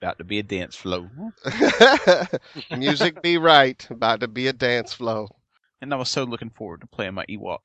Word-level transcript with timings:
About 0.00 0.18
to 0.18 0.24
be 0.24 0.38
a 0.38 0.44
dance 0.44 0.76
flow. 0.76 1.10
Music 2.76 3.20
be 3.20 3.36
right. 3.36 3.84
About 3.90 4.20
to 4.20 4.28
be 4.28 4.46
a 4.46 4.52
dance 4.52 4.92
flow. 4.92 5.28
And 5.80 5.92
I 5.92 5.96
was 5.96 6.08
so 6.08 6.22
looking 6.24 6.50
forward 6.50 6.82
to 6.82 6.86
playing 6.86 7.14
my 7.14 7.26
Ewok. 7.26 7.58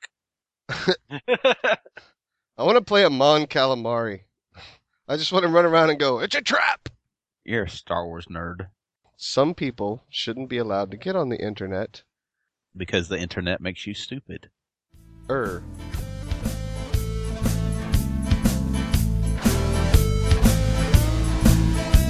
I 0.70 2.64
want 2.64 2.78
to 2.78 2.84
play 2.84 3.04
a 3.04 3.10
Mon 3.10 3.46
Calamari. 3.46 4.22
I 5.08 5.18
just 5.18 5.32
want 5.32 5.44
to 5.44 5.52
run 5.52 5.66
around 5.66 5.92
and 5.92 6.00
go, 6.00 6.20
it's 6.20 6.36
a 6.36 6.42
trap! 6.42 6.90
You're 7.44 7.66
a 7.66 7.70
Star 7.70 8.06
Wars 8.08 8.28
nerd. 8.32 8.68
Some 9.18 9.54
people 9.54 10.04
shouldn't 10.10 10.50
be 10.50 10.58
allowed 10.58 10.92
to 10.92 10.98
get 10.98 11.16
on 11.16 11.30
the 11.30 11.40
internet. 11.40 12.04
Because 12.76 13.10
the 13.10 13.20
internet 13.20 13.62
makes 13.62 13.86
you 13.86 13.94
stupid. 13.94 14.50
Er. 15.30 15.64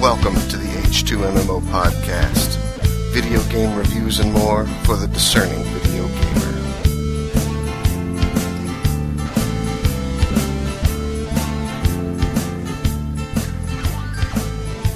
Welcome 0.04 0.34
to 0.50 0.58
the 0.58 0.66
H2MMO 0.66 1.62
podcast. 1.62 2.58
Video 3.14 3.42
game 3.44 3.74
reviews 3.74 4.20
and 4.20 4.30
more 4.34 4.66
for 4.84 4.96
the 4.96 5.06
discerning 5.06 5.64
video 5.64 6.06
gamer. 6.08 6.52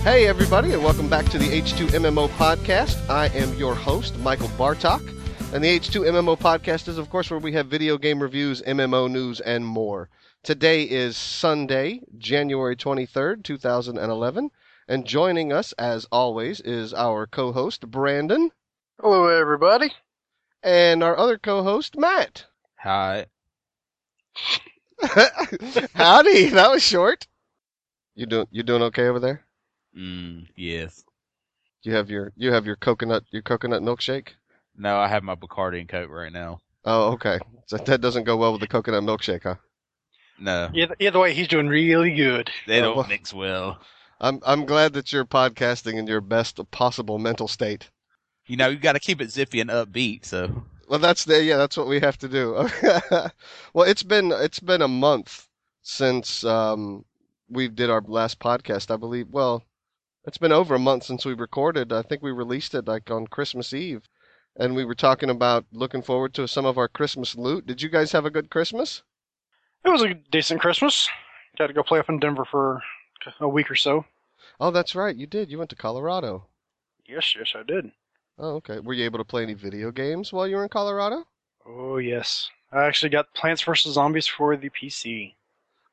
Hey, 0.03 0.27
everybody, 0.27 0.75
and 0.75 0.85
welcome 0.85 1.09
back 1.09 1.25
to 1.31 1.39
the 1.39 1.59
H2MMO 1.59 2.29
podcast. 2.33 2.99
I 3.09 3.29
am 3.29 3.55
your 3.55 3.75
host, 3.75 4.19
Michael 4.19 4.49
Bartok. 4.59 5.01
And 5.55 5.65
the 5.65 5.79
H2MMO 5.79 6.39
podcast 6.39 6.87
is, 6.87 6.99
of 6.99 7.09
course, 7.09 7.31
where 7.31 7.41
we 7.41 7.55
have 7.55 7.69
video 7.69 7.97
game 7.97 8.21
reviews, 8.23 8.61
MMO 8.61 9.11
news, 9.11 9.41
and 9.41 9.65
more. 9.65 10.11
Today 10.43 10.83
is 10.83 11.17
Sunday, 11.17 12.03
January 12.19 12.77
23rd, 12.77 13.43
2011. 13.43 14.51
And 14.89 15.07
joining 15.07 15.53
us, 15.53 15.73
as 15.73 16.07
always, 16.11 16.61
is 16.63 16.95
our 16.95 17.27
co 17.27 17.53
host, 17.53 17.91
Brandon, 17.91 18.51
Hello, 19.01 19.27
everybody. 19.29 19.93
and 20.63 21.03
our 21.03 21.17
other 21.17 21.37
co 21.39 21.63
host, 21.63 21.97
Matt. 21.97 22.47
Hi. 22.79 23.27
Howdy, 25.95 26.49
that 26.51 26.71
was 26.71 26.83
short. 26.83 27.27
You 28.15 28.27
doing 28.27 28.47
you 28.51 28.63
doing 28.63 28.83
okay 28.85 29.07
over 29.07 29.21
there? 29.21 29.45
Mm, 29.97 30.47
yes. 30.57 31.05
You 31.83 31.95
have 31.95 32.11
your 32.11 32.33
you 32.37 32.53
have 32.53 32.67
your 32.67 32.77
coconut 32.77 33.25
your 33.31 33.43
coconut 33.43 33.83
milkshake? 33.83 34.31
No, 34.77 34.97
I 34.99 35.09
have 35.09 35.23
my 35.23 35.35
Bacardi 35.35 35.81
and 35.81 35.89
Coke 35.89 36.11
right 36.11 36.33
now. 36.33 36.61
Oh, 36.85 37.13
okay. 37.13 37.39
So 37.67 37.77
that 37.77 38.01
doesn't 38.01 38.25
go 38.25 38.37
well 38.37 38.53
with 38.53 38.61
the 38.63 38.67
coconut 38.69 39.03
milkshake, 39.03 39.43
huh? 39.43 39.57
No, 40.39 40.71
Either, 40.73 40.95
either 41.01 41.19
way, 41.19 41.35
he's 41.35 41.49
doing 41.49 41.67
really 41.69 42.15
good. 42.15 42.51
they 42.67 42.79
Oh, 42.79 42.83
don't 42.83 42.97
well. 42.97 43.07
mix 43.09 43.35
well. 43.35 43.79
I'm 44.21 44.41
I'm 44.45 44.65
glad 44.65 44.93
that 44.95 45.13
you're 45.13 45.25
podcasting 45.25 45.95
in 45.95 46.07
your 46.07 46.21
best 46.21 46.59
possible 46.71 47.19
mental 47.19 47.49
state. 47.49 47.91
You 48.47 48.57
know, 48.57 48.69
you 48.69 48.79
got 48.79 48.93
to 48.93 49.01
keep 49.01 49.21
it 49.21 49.31
zippy 49.31 49.61
and 49.61 49.71
upbeat. 49.71 50.25
So 50.25 50.65
Well, 50.89 50.99
that's 50.99 51.25
the 51.25 51.43
yeah, 51.43 51.57
that's 51.57 51.77
what 51.77 51.87
we 51.87 52.01
have 52.01 52.19
to 52.19 52.29
do. 52.29 52.69
well, 53.75 53.87
it's 53.87 54.03
been 54.03 54.33
it's 54.33 54.61
been 54.61 54.83
a 54.83 54.89
month 54.89 55.49
since 55.83 56.45
um 56.45 57.05
we 57.49 57.69
did 57.69 57.91
our 57.91 58.03
last 58.03 58.39
podcast, 58.41 58.91
I 58.93 58.97
believe. 58.97 59.29
Well, 59.31 59.65
it's 60.25 60.39
been 60.39 60.53
over 60.53 60.75
a 60.75 60.81
month 60.81 61.05
since 61.05 61.25
we 61.25 61.35
recorded. 61.35 61.93
I 61.93 62.03
think 62.03 62.23
we 62.23 62.33
released 62.33 62.75
it 62.75 62.87
like 62.87 63.11
on 63.11 63.27
Christmas 63.29 63.73
Eve, 63.73 64.09
and 64.57 64.75
we 64.75 64.85
were 64.85 64.95
talking 64.95 65.31
about 65.31 65.65
looking 65.73 66.03
forward 66.03 66.35
to 66.35 66.49
some 66.49 66.67
of 66.67 66.77
our 66.77 66.89
Christmas 66.89 67.37
loot. 67.37 67.67
Did 67.67 67.83
you 67.83 67.89
guys 67.89 68.13
have 68.13 68.27
a 68.27 68.31
good 68.31 68.51
Christmas? 68.51 69.03
It 69.85 69.91
was 69.91 70.03
a 70.03 70.15
decent 70.31 70.61
Christmas. 70.61 71.09
Got 71.57 71.69
to 71.69 71.73
go 71.73 71.83
play 71.83 71.99
up 71.99 72.09
in 72.09 72.19
Denver 72.19 72.45
for 72.45 72.83
a 73.41 73.49
week 73.49 73.71
or 73.71 73.77
so. 73.77 74.05
Oh, 74.61 74.71
that's 74.71 74.95
right, 74.95 75.15
you 75.15 75.27
did. 75.27 75.51
You 75.51 75.59
went 75.59 75.71
to 75.71 75.77
Colorado. 75.77 76.47
Yes, 77.07 77.35
yes, 77.37 77.53
I 77.55 77.63
did. 77.63 77.91
Oh, 78.39 78.57
okay. 78.57 78.81
Were 78.81 78.93
you 78.93 79.05
able 79.05 79.19
to 79.19 79.25
play 79.25 79.43
any 79.43 79.55
video 79.55 79.91
games 79.91 80.33
while 80.33 80.47
you 80.47 80.57
were 80.57 80.63
in 80.63 80.69
Colorado? 80.69 81.25
Oh, 81.67 81.99
yes. 81.99 82.49
I 82.73 82.85
actually 82.85 83.09
got 83.11 83.33
Plants 83.35 83.63
vs. 83.63 83.95
Zombies 83.95 84.27
for 84.27 84.57
the 84.57 84.71
PC. 84.71 85.35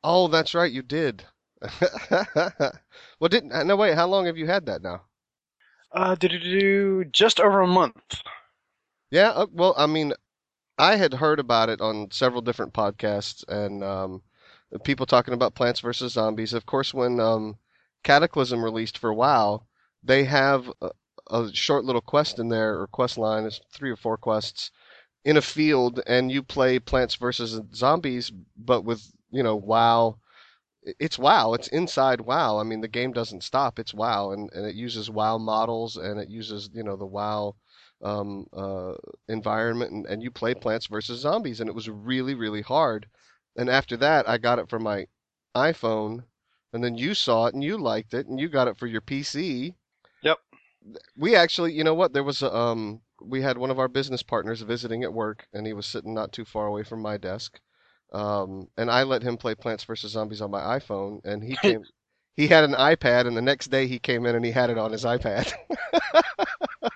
Oh, 0.03 0.27
that's 0.27 0.53
right, 0.53 0.71
you 0.71 0.81
did. 0.81 1.25
well, 2.11 3.29
didn't 3.29 3.65
no 3.65 3.75
wait. 3.75 3.95
How 3.95 4.05
long 4.05 4.25
have 4.25 4.37
you 4.37 4.45
had 4.45 4.65
that 4.67 4.81
now? 4.81 5.01
Uh, 5.91 6.13
did 6.15 6.31
do 6.31 6.39
do 6.39 7.05
just 7.05 7.39
over 7.39 7.61
a 7.61 7.67
month. 7.67 8.21
Yeah, 9.09 9.29
uh, 9.29 9.47
well, 9.51 9.73
I 9.77 9.85
mean, 9.85 10.13
I 10.77 10.97
had 10.97 11.13
heard 11.13 11.39
about 11.39 11.69
it 11.69 11.79
on 11.79 12.11
several 12.11 12.41
different 12.41 12.73
podcasts 12.73 13.43
and 13.47 13.83
um, 13.83 14.21
people 14.83 15.05
talking 15.05 15.33
about 15.33 15.55
Plants 15.55 15.79
vs 15.79 16.13
Zombies. 16.13 16.53
Of 16.53 16.65
course, 16.65 16.93
when 16.93 17.19
um, 17.19 17.57
Cataclysm 18.03 18.63
released 18.63 18.97
for 18.97 19.13
WoW, 19.13 19.63
they 20.03 20.23
have 20.25 20.71
a, 20.81 20.89
a 21.29 21.51
short 21.53 21.85
little 21.85 22.01
quest 22.01 22.39
in 22.39 22.49
there, 22.49 22.79
or 22.79 22.87
quest 22.87 23.17
line, 23.17 23.45
it's 23.45 23.61
three 23.73 23.91
or 23.91 23.95
four 23.95 24.17
quests 24.17 24.71
in 25.23 25.37
a 25.37 25.41
field, 25.41 26.01
and 26.05 26.31
you 26.31 26.43
play 26.43 26.79
Plants 26.79 27.15
vs 27.15 27.59
Zombies, 27.73 28.31
but 28.55 28.83
with 28.83 29.11
you 29.31 29.43
know 29.43 29.55
WoW. 29.55 30.17
It's 30.99 31.17
WoW. 31.17 31.53
It's 31.53 31.67
inside 31.69 32.21
WoW. 32.21 32.59
I 32.59 32.63
mean, 32.63 32.81
the 32.81 32.87
game 32.87 33.11
doesn't 33.11 33.43
stop. 33.43 33.79
It's 33.79 33.91
WoW, 33.91 34.33
and, 34.33 34.51
and 34.53 34.67
it 34.67 34.75
uses 34.75 35.09
WoW 35.09 35.39
models, 35.39 35.97
and 35.97 36.19
it 36.19 36.29
uses 36.29 36.69
you 36.73 36.83
know 36.83 36.95
the 36.95 37.07
WoW 37.07 37.55
um, 38.03 38.45
uh, 38.53 38.93
environment, 39.27 39.91
and, 39.91 40.05
and 40.05 40.21
you 40.21 40.29
play 40.29 40.53
Plants 40.53 40.85
vs 40.85 41.19
Zombies, 41.19 41.59
and 41.59 41.69
it 41.69 41.75
was 41.75 41.89
really, 41.89 42.35
really 42.35 42.61
hard. 42.61 43.07
And 43.55 43.69
after 43.69 43.97
that, 43.97 44.27
I 44.27 44.37
got 44.37 44.59
it 44.59 44.69
for 44.69 44.79
my 44.79 45.07
iPhone, 45.55 46.23
and 46.73 46.83
then 46.83 46.95
you 46.95 47.13
saw 47.13 47.45
it 47.45 47.53
and 47.53 47.63
you 47.63 47.77
liked 47.77 48.13
it, 48.13 48.27
and 48.27 48.39
you 48.39 48.49
got 48.49 48.67
it 48.67 48.77
for 48.77 48.87
your 48.87 49.01
PC. 49.01 49.73
Yep. 50.23 50.37
We 51.17 51.35
actually, 51.35 51.73
you 51.73 51.83
know 51.83 51.93
what? 51.93 52.13
There 52.13 52.23
was 52.23 52.41
a, 52.41 52.53
um, 52.55 53.01
we 53.21 53.41
had 53.41 53.57
one 53.57 53.71
of 53.71 53.79
our 53.79 53.87
business 53.87 54.21
partners 54.21 54.61
visiting 54.61 55.03
at 55.03 55.13
work, 55.13 55.47
and 55.53 55.65
he 55.65 55.73
was 55.73 55.85
sitting 55.85 56.13
not 56.13 56.31
too 56.31 56.45
far 56.45 56.67
away 56.67 56.83
from 56.83 57.01
my 57.01 57.17
desk. 57.17 57.59
Um, 58.11 58.67
and 58.77 58.91
I 58.91 59.03
let 59.03 59.23
him 59.23 59.37
play 59.37 59.55
Plants 59.55 59.83
vs 59.83 60.11
Zombies 60.11 60.41
on 60.41 60.51
my 60.51 60.61
iPhone, 60.61 61.21
and 61.23 61.43
he 61.43 61.55
came. 61.61 61.83
He 62.35 62.47
had 62.47 62.65
an 62.65 62.73
iPad, 62.73 63.27
and 63.27 63.37
the 63.37 63.41
next 63.41 63.67
day 63.67 63.87
he 63.87 63.97
came 63.97 64.25
in 64.25 64.35
and 64.35 64.43
he 64.43 64.51
had 64.51 64.69
it 64.69 64.77
on 64.77 64.91
his 64.91 65.05
iPad. 65.05 65.53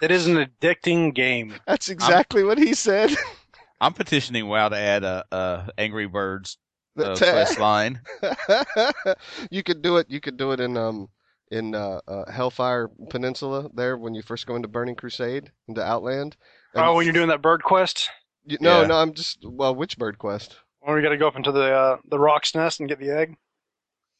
It 0.01 0.11
is 0.11 0.27
an 0.27 0.35
addicting 0.35 1.13
game. 1.13 1.55
That's 1.67 1.89
exactly 1.89 2.43
what 2.43 2.57
he 2.57 2.73
said. 2.73 3.11
I'm 3.81 3.93
petitioning 3.93 4.47
WoW 4.47 4.69
to 4.69 4.77
add 4.77 5.03
a, 5.03 5.23
a 5.31 5.69
Angry 5.77 6.07
Birds 6.07 6.57
uh, 6.97 7.15
quest 7.15 7.59
line. 7.59 8.01
you 9.51 9.63
could 9.63 9.81
do 9.81 9.97
it. 9.97 10.07
You 10.09 10.19
could 10.19 10.37
do 10.37 10.51
it 10.51 10.59
in 10.59 10.77
um 10.77 11.09
in 11.51 11.73
uh, 11.73 11.99
uh, 12.07 12.31
Hellfire 12.31 12.89
Peninsula 13.09 13.69
there 13.73 13.97
when 13.97 14.13
you 14.13 14.21
first 14.21 14.45
go 14.45 14.55
into 14.55 14.67
Burning 14.67 14.95
Crusade 14.95 15.51
into 15.67 15.83
Outland. 15.83 16.35
And 16.75 16.85
Oh, 16.85 16.93
when 16.95 17.05
you're 17.05 17.13
doing 17.13 17.29
that 17.29 17.41
bird 17.41 17.63
quest, 17.63 18.09
you, 18.45 18.57
no, 18.61 18.81
Yeah. 18.81 18.87
no, 18.87 18.97
I'm 18.97 19.13
just 19.13 19.39
well, 19.43 19.73
which 19.73 19.97
bird 19.97 20.17
quest 20.19 20.55
when 20.81 20.95
we 20.95 21.01
got 21.01 21.09
to 21.09 21.17
go 21.17 21.27
up 21.27 21.35
into 21.35 21.51
the 21.51 21.71
uh, 21.73 21.97
the 22.09 22.19
rock's 22.19 22.53
nest 22.55 22.79
and 22.79 22.89
get 22.89 22.99
the 22.99 23.09
egg. 23.09 23.35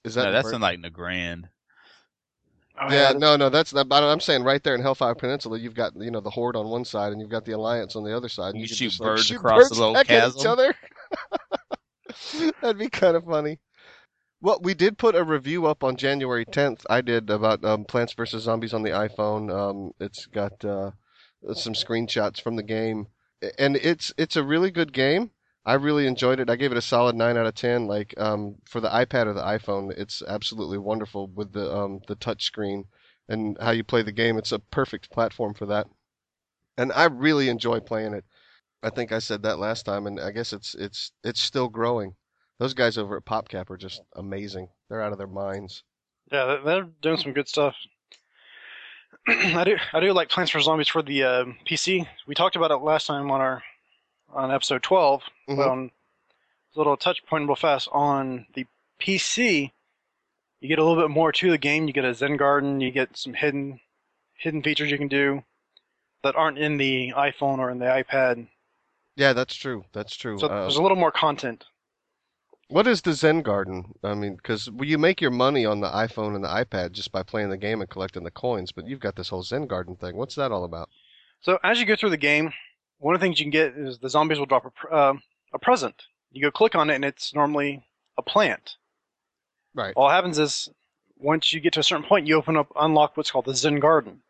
is 0.03 0.15
that? 0.15 0.23
No, 0.25 0.31
that's 0.31 0.47
bird- 0.47 0.55
in 0.55 0.61
like 0.61 0.79
Nagrand. 0.79 1.49
Oh, 2.81 2.85
yeah, 2.85 2.89
that's- 3.13 3.15
no, 3.19 3.35
no, 3.35 3.49
that's 3.49 3.73
not. 3.73 3.89
But 3.89 4.03
I'm 4.03 4.19
saying 4.19 4.43
right 4.43 4.63
there 4.63 4.75
in 4.75 4.81
Hellfire 4.81 5.15
Peninsula, 5.15 5.57
you've 5.59 5.73
got 5.75 5.93
you 5.95 6.11
know 6.11 6.21
the 6.21 6.29
Horde 6.29 6.55
on 6.55 6.67
one 6.69 6.85
side, 6.85 7.11
and 7.11 7.19
you've 7.21 7.29
got 7.29 7.45
the 7.45 7.51
Alliance 7.53 7.95
on 7.95 8.03
the 8.03 8.15
other 8.15 8.29
side. 8.29 8.53
and 8.53 8.61
You 8.61 8.67
could 8.67 8.77
shoot 8.77 8.89
just, 8.89 8.99
like, 9.01 9.09
birds 9.09 9.25
shoot 9.25 9.35
across 9.37 9.69
the 9.69 9.75
little 9.75 9.93
back 9.93 10.09
at 10.09 10.29
each 10.39 10.45
other. 10.45 10.73
That'd 12.61 12.77
be 12.79 12.89
kind 12.89 13.15
of 13.15 13.25
funny. 13.25 13.59
Well, 14.41 14.59
we 14.61 14.73
did 14.73 14.97
put 14.97 15.15
a 15.15 15.23
review 15.23 15.65
up 15.65 15.83
on 15.83 15.97
January 15.97 16.45
10th. 16.45 16.85
I 16.89 17.01
did 17.01 17.29
about 17.29 17.63
um, 17.65 17.83
Plants 17.83 18.13
vs 18.13 18.43
Zombies 18.43 18.73
on 18.73 18.83
the 18.83 18.91
iPhone. 18.91 19.53
Um, 19.53 19.91
it's 19.99 20.25
got 20.27 20.63
uh, 20.63 20.91
some 21.53 21.73
screenshots 21.73 22.41
from 22.41 22.55
the 22.55 22.63
game, 22.63 23.07
and 23.57 23.75
it's 23.75 24.13
it's 24.17 24.37
a 24.37 24.43
really 24.43 24.71
good 24.71 24.93
game. 24.93 25.31
I 25.65 25.73
really 25.73 26.07
enjoyed 26.07 26.39
it. 26.39 26.49
I 26.49 26.55
gave 26.55 26.71
it 26.71 26.77
a 26.77 26.81
solid 26.81 27.15
nine 27.15 27.37
out 27.37 27.45
of 27.45 27.53
ten. 27.55 27.85
Like 27.87 28.13
um, 28.17 28.55
for 28.65 28.79
the 28.79 28.89
iPad 28.89 29.27
or 29.27 29.33
the 29.33 29.41
iPhone, 29.43 29.91
it's 29.97 30.21
absolutely 30.27 30.77
wonderful 30.77 31.27
with 31.27 31.51
the 31.53 31.73
um, 31.75 31.99
the 32.07 32.15
touch 32.15 32.43
screen 32.43 32.85
and 33.27 33.57
how 33.61 33.71
you 33.71 33.83
play 33.83 34.01
the 34.01 34.11
game. 34.11 34.37
It's 34.37 34.51
a 34.51 34.59
perfect 34.59 35.11
platform 35.11 35.53
for 35.53 35.65
that, 35.67 35.87
and 36.77 36.91
I 36.93 37.05
really 37.05 37.49
enjoy 37.49 37.79
playing 37.81 38.13
it. 38.13 38.25
I 38.81 38.89
think 38.89 39.11
I 39.11 39.19
said 39.19 39.43
that 39.43 39.59
last 39.59 39.83
time, 39.83 40.07
and 40.07 40.19
I 40.19 40.31
guess 40.31 40.53
it's 40.53 40.73
it's 40.75 41.11
it's 41.23 41.41
still 41.41 41.67
growing. 41.67 42.15
Those 42.59 42.73
guys 42.73 42.97
over 42.97 43.17
at 43.17 43.25
PopCap 43.25 43.69
are 43.69 43.77
just 43.77 44.01
amazing. 44.15 44.69
They're 44.89 45.01
out 45.01 45.11
of 45.11 45.17
their 45.17 45.27
minds. 45.27 45.83
Yeah, 46.31 46.45
they- 46.45 46.63
they're 46.63 46.87
doing 47.01 47.17
some 47.17 47.33
good 47.33 47.47
stuff. 47.47 47.75
I 49.27 49.63
do, 49.63 49.77
I 49.93 49.99
do 49.99 50.13
like 50.13 50.29
Plants 50.29 50.51
vs 50.51 50.65
Zombies 50.65 50.87
for 50.87 51.01
the 51.01 51.23
uh, 51.23 51.45
PC. 51.67 52.07
We 52.27 52.35
talked 52.35 52.55
about 52.55 52.71
it 52.71 52.77
last 52.77 53.07
time 53.07 53.29
on 53.31 53.41
our 53.41 53.63
on 54.33 54.51
episode 54.51 54.83
12 54.83 55.23
Mhm. 55.49 55.57
But 55.57 55.67
on 55.67 55.91
a 56.75 56.77
little 56.79 56.97
touch 56.97 57.25
point 57.25 57.47
real 57.47 57.55
fast 57.55 57.87
on 57.91 58.45
the 58.53 58.65
PC, 58.99 59.71
you 60.59 60.67
get 60.67 60.79
a 60.79 60.83
little 60.83 61.01
bit 61.01 61.09
more 61.09 61.31
to 61.31 61.49
the 61.51 61.57
game. 61.57 61.87
You 61.87 61.93
get 61.93 62.05
a 62.05 62.13
Zen 62.13 62.37
Garden. 62.37 62.81
You 62.81 62.91
get 62.91 63.15
some 63.17 63.33
hidden 63.33 63.79
hidden 64.35 64.61
features 64.63 64.89
you 64.91 64.97
can 64.97 65.07
do 65.07 65.43
that 66.23 66.35
aren't 66.35 66.57
in 66.57 66.77
the 66.77 67.11
iPhone 67.15 67.59
or 67.59 67.69
in 67.69 67.79
the 67.79 67.85
iPad. 67.85 68.47
Yeah, 69.15 69.33
that's 69.33 69.55
true. 69.55 69.83
That's 69.91 70.15
true. 70.15 70.37
So 70.39 70.47
Uh, 70.47 70.61
there's 70.61 70.77
a 70.77 70.81
little 70.81 70.97
more 70.97 71.11
content. 71.11 71.65
What 72.69 72.85
is 72.87 73.01
the 73.01 73.13
Zen 73.13 73.41
Garden? 73.41 73.95
I 74.03 74.13
mean, 74.13 74.35
because 74.35 74.69
you 74.79 74.97
make 74.99 75.21
your 75.21 75.31
money 75.31 75.65
on 75.65 75.79
the 75.81 75.89
iPhone 75.89 76.35
and 76.35 76.43
the 76.43 76.49
iPad 76.49 76.91
just 76.91 77.11
by 77.11 77.23
playing 77.23 77.49
the 77.49 77.57
game 77.57 77.81
and 77.81 77.89
collecting 77.89 78.23
the 78.23 78.31
coins, 78.31 78.71
but 78.71 78.85
you've 78.87 78.99
got 78.99 79.15
this 79.15 79.29
whole 79.29 79.41
Zen 79.43 79.65
Garden 79.65 79.95
thing. 79.95 80.15
What's 80.15 80.35
that 80.35 80.51
all 80.51 80.63
about? 80.63 80.89
So 81.41 81.57
as 81.63 81.79
you 81.79 81.85
go 81.85 81.95
through 81.95 82.11
the 82.11 82.17
game, 82.17 82.53
one 82.99 83.15
of 83.15 83.21
the 83.21 83.25
things 83.25 83.39
you 83.39 83.45
can 83.45 83.51
get 83.51 83.75
is 83.75 83.97
the 83.97 84.09
zombies 84.09 84.37
will 84.37 84.45
drop 84.45 84.65
a, 84.65 84.93
uh, 84.93 85.13
a 85.53 85.59
present. 85.59 85.95
You 86.31 86.41
go 86.41 86.51
click 86.51 86.75
on 86.75 86.89
it, 86.89 86.95
and 86.95 87.05
it's 87.05 87.33
normally 87.33 87.83
a 88.17 88.21
plant. 88.21 88.75
Right. 89.73 89.93
All 89.95 90.09
happens 90.09 90.37
is 90.37 90.69
once 91.17 91.51
you 91.51 91.59
get 91.59 91.73
to 91.73 91.79
a 91.79 91.83
certain 91.83 92.05
point, 92.05 92.27
you 92.27 92.35
open 92.35 92.57
up, 92.57 92.71
unlock 92.75 93.17
what's 93.17 93.31
called 93.31 93.45
the 93.45 93.55
Zen 93.55 93.79
Garden. 93.79 94.21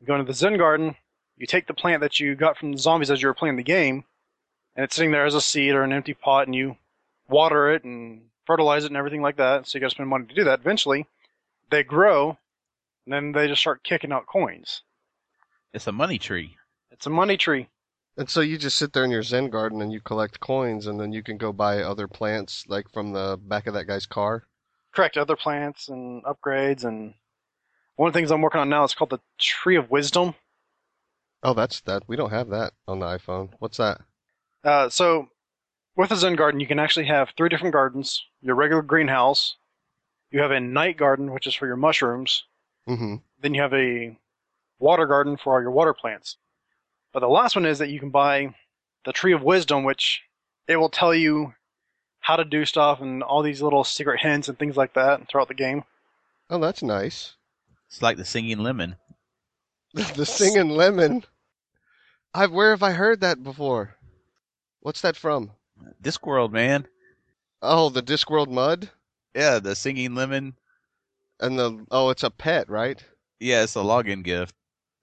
You 0.00 0.06
go 0.06 0.14
into 0.14 0.26
the 0.26 0.34
Zen 0.34 0.56
Garden, 0.56 0.96
you 1.36 1.46
take 1.46 1.66
the 1.66 1.74
plant 1.74 2.00
that 2.00 2.20
you 2.20 2.34
got 2.34 2.56
from 2.56 2.72
the 2.72 2.78
zombies 2.78 3.10
as 3.10 3.20
you 3.20 3.28
were 3.28 3.34
playing 3.34 3.56
the 3.56 3.62
game, 3.62 4.04
and 4.76 4.84
it's 4.84 4.94
sitting 4.94 5.10
there 5.10 5.26
as 5.26 5.34
a 5.34 5.40
seed 5.40 5.74
or 5.74 5.82
an 5.82 5.92
empty 5.92 6.14
pot, 6.14 6.46
and 6.46 6.54
you 6.54 6.76
water 7.28 7.72
it 7.72 7.84
and 7.84 8.22
fertilize 8.46 8.84
it 8.84 8.88
and 8.88 8.96
everything 8.96 9.22
like 9.22 9.36
that. 9.36 9.66
So 9.66 9.76
you 9.76 9.80
got 9.80 9.88
to 9.88 9.94
spend 9.94 10.08
money 10.08 10.26
to 10.26 10.34
do 10.34 10.44
that. 10.44 10.60
Eventually, 10.60 11.06
they 11.70 11.82
grow, 11.82 12.38
and 13.06 13.12
then 13.12 13.32
they 13.32 13.48
just 13.48 13.60
start 13.60 13.82
kicking 13.84 14.12
out 14.12 14.26
coins. 14.26 14.82
It's 15.72 15.86
a 15.86 15.92
money 15.92 16.18
tree. 16.18 16.56
It's 16.90 17.06
a 17.06 17.10
money 17.10 17.36
tree. 17.36 17.68
And 18.16 18.30
so 18.30 18.40
you 18.40 18.58
just 18.58 18.78
sit 18.78 18.92
there 18.92 19.04
in 19.04 19.10
your 19.10 19.24
Zen 19.24 19.50
Garden 19.50 19.82
and 19.82 19.92
you 19.92 20.00
collect 20.00 20.38
coins, 20.38 20.86
and 20.86 21.00
then 21.00 21.12
you 21.12 21.22
can 21.22 21.36
go 21.36 21.52
buy 21.52 21.82
other 21.82 22.06
plants, 22.06 22.64
like 22.68 22.88
from 22.92 23.12
the 23.12 23.38
back 23.42 23.66
of 23.66 23.74
that 23.74 23.86
guy's 23.86 24.06
car. 24.06 24.44
Correct. 24.94 25.16
Other 25.16 25.36
plants 25.36 25.88
and 25.88 26.22
upgrades, 26.22 26.84
and 26.84 27.14
one 27.96 28.08
of 28.08 28.12
the 28.12 28.18
things 28.18 28.30
I'm 28.30 28.40
working 28.40 28.60
on 28.60 28.68
now 28.68 28.84
is 28.84 28.94
called 28.94 29.10
the 29.10 29.20
Tree 29.38 29.76
of 29.76 29.90
Wisdom. 29.90 30.34
Oh, 31.42 31.54
that's 31.54 31.80
that. 31.82 32.04
We 32.06 32.16
don't 32.16 32.30
have 32.30 32.48
that 32.50 32.72
on 32.86 33.00
the 33.00 33.06
iPhone. 33.06 33.50
What's 33.58 33.78
that? 33.78 34.00
Uh, 34.62 34.88
so, 34.88 35.28
with 35.96 36.10
a 36.12 36.16
Zen 36.16 36.36
garden, 36.36 36.60
you 36.60 36.66
can 36.66 36.78
actually 36.78 37.06
have 37.06 37.30
three 37.36 37.48
different 37.48 37.72
gardens. 37.72 38.24
Your 38.40 38.54
regular 38.54 38.82
greenhouse, 38.82 39.56
you 40.30 40.40
have 40.40 40.52
a 40.52 40.60
night 40.60 40.96
garden, 40.96 41.32
which 41.32 41.46
is 41.46 41.54
for 41.54 41.66
your 41.66 41.76
mushrooms. 41.76 42.44
Mm-hmm. 42.88 43.16
Then 43.40 43.54
you 43.54 43.60
have 43.60 43.74
a 43.74 44.16
water 44.78 45.06
garden 45.06 45.36
for 45.36 45.54
all 45.54 45.60
your 45.60 45.70
water 45.70 45.94
plants. 45.94 46.36
But 47.14 47.20
the 47.20 47.28
last 47.28 47.54
one 47.54 47.64
is 47.64 47.78
that 47.78 47.90
you 47.90 48.00
can 48.00 48.10
buy 48.10 48.54
the 49.04 49.12
Tree 49.12 49.32
of 49.32 49.42
Wisdom, 49.42 49.84
which 49.84 50.22
it 50.66 50.76
will 50.76 50.88
tell 50.88 51.14
you 51.14 51.54
how 52.18 52.34
to 52.36 52.44
do 52.44 52.64
stuff 52.64 53.00
and 53.00 53.22
all 53.22 53.42
these 53.42 53.62
little 53.62 53.84
secret 53.84 54.20
hints 54.20 54.48
and 54.48 54.58
things 54.58 54.76
like 54.76 54.94
that 54.94 55.28
throughout 55.28 55.46
the 55.48 55.54
game. 55.54 55.84
Oh, 56.50 56.58
that's 56.58 56.82
nice. 56.82 57.34
It's 57.86 58.02
like 58.02 58.16
the 58.16 58.24
singing 58.24 58.58
lemon. 58.58 58.96
the 59.94 60.26
singing 60.26 60.70
lemon. 60.70 61.24
I've 62.34 62.50
where 62.50 62.70
have 62.70 62.82
I 62.82 62.90
heard 62.90 63.20
that 63.20 63.44
before? 63.44 63.94
What's 64.80 65.02
that 65.02 65.16
from? 65.16 65.52
Discworld, 66.02 66.50
man. 66.50 66.88
Oh, 67.62 67.90
the 67.90 68.02
Discworld 68.02 68.48
mud 68.50 68.90
Yeah, 69.34 69.60
the 69.60 69.76
singing 69.76 70.16
lemon. 70.16 70.56
and 71.38 71.56
the 71.58 71.86
oh, 71.92 72.10
it's 72.10 72.24
a 72.24 72.30
pet, 72.30 72.68
right? 72.68 73.02
Yeah, 73.38 73.62
it's 73.62 73.76
a 73.76 73.80
login 73.80 74.24
gift. 74.24 74.54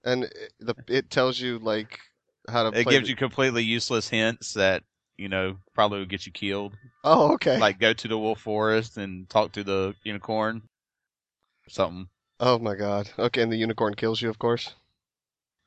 And 0.04 0.24
it, 0.24 0.52
the 0.60 0.74
it 0.88 1.10
tells 1.10 1.38
you 1.40 1.58
like 1.58 2.00
how 2.48 2.70
to. 2.70 2.78
It 2.78 2.84
gives 2.88 3.04
the- 3.06 3.10
you 3.10 3.16
completely 3.16 3.62
useless 3.62 4.08
hints 4.08 4.54
that 4.54 4.82
you 5.16 5.28
know 5.28 5.58
probably 5.74 6.00
would 6.00 6.08
get 6.08 6.26
you 6.26 6.32
killed. 6.32 6.76
Oh, 7.04 7.32
okay. 7.34 7.58
Like 7.58 7.78
go 7.78 7.92
to 7.92 8.08
the 8.08 8.18
wolf 8.18 8.40
forest 8.40 8.96
and 8.96 9.28
talk 9.28 9.52
to 9.52 9.64
the 9.64 9.94
unicorn. 10.04 10.62
Something 11.68 12.08
oh 12.40 12.58
my 12.58 12.74
God. 12.74 13.10
Okay, 13.18 13.42
and 13.42 13.52
the 13.52 13.56
unicorn 13.56 13.94
kills 13.94 14.20
you, 14.20 14.28
of 14.28 14.38
course, 14.38 14.74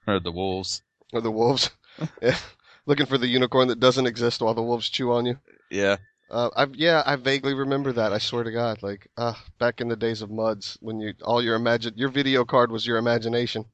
or 0.07 0.19
the 0.19 0.31
wolves. 0.31 0.83
or 1.13 1.21
the 1.21 1.31
wolves. 1.31 1.71
yeah. 2.21 2.37
Looking 2.85 3.05
for 3.05 3.17
the 3.17 3.27
unicorn 3.27 3.69
that 3.69 3.79
doesn't 3.79 4.05
exist 4.05 4.41
while 4.41 4.53
the 4.53 4.61
wolves 4.61 4.89
chew 4.89 5.11
on 5.11 5.25
you. 5.25 5.39
Yeah, 5.71 5.97
Uh, 6.29 6.49
I 6.55 6.67
yeah, 6.73 7.01
I 7.05 7.15
vaguely 7.15 7.53
remember 7.53 7.91
that. 7.93 8.13
I 8.13 8.17
swear 8.19 8.43
to 8.43 8.51
God, 8.51 8.83
like 8.83 9.07
uh, 9.17 9.33
back 9.57 9.81
in 9.81 9.87
the 9.87 9.95
days 9.95 10.21
of 10.21 10.29
muds, 10.29 10.77
when 10.81 10.99
you 10.99 11.13
all 11.23 11.41
your 11.41 11.55
imagine 11.55 11.93
your 11.97 12.09
video 12.09 12.45
card 12.45 12.71
was 12.71 12.85
your 12.85 12.97
imagination. 12.97 13.65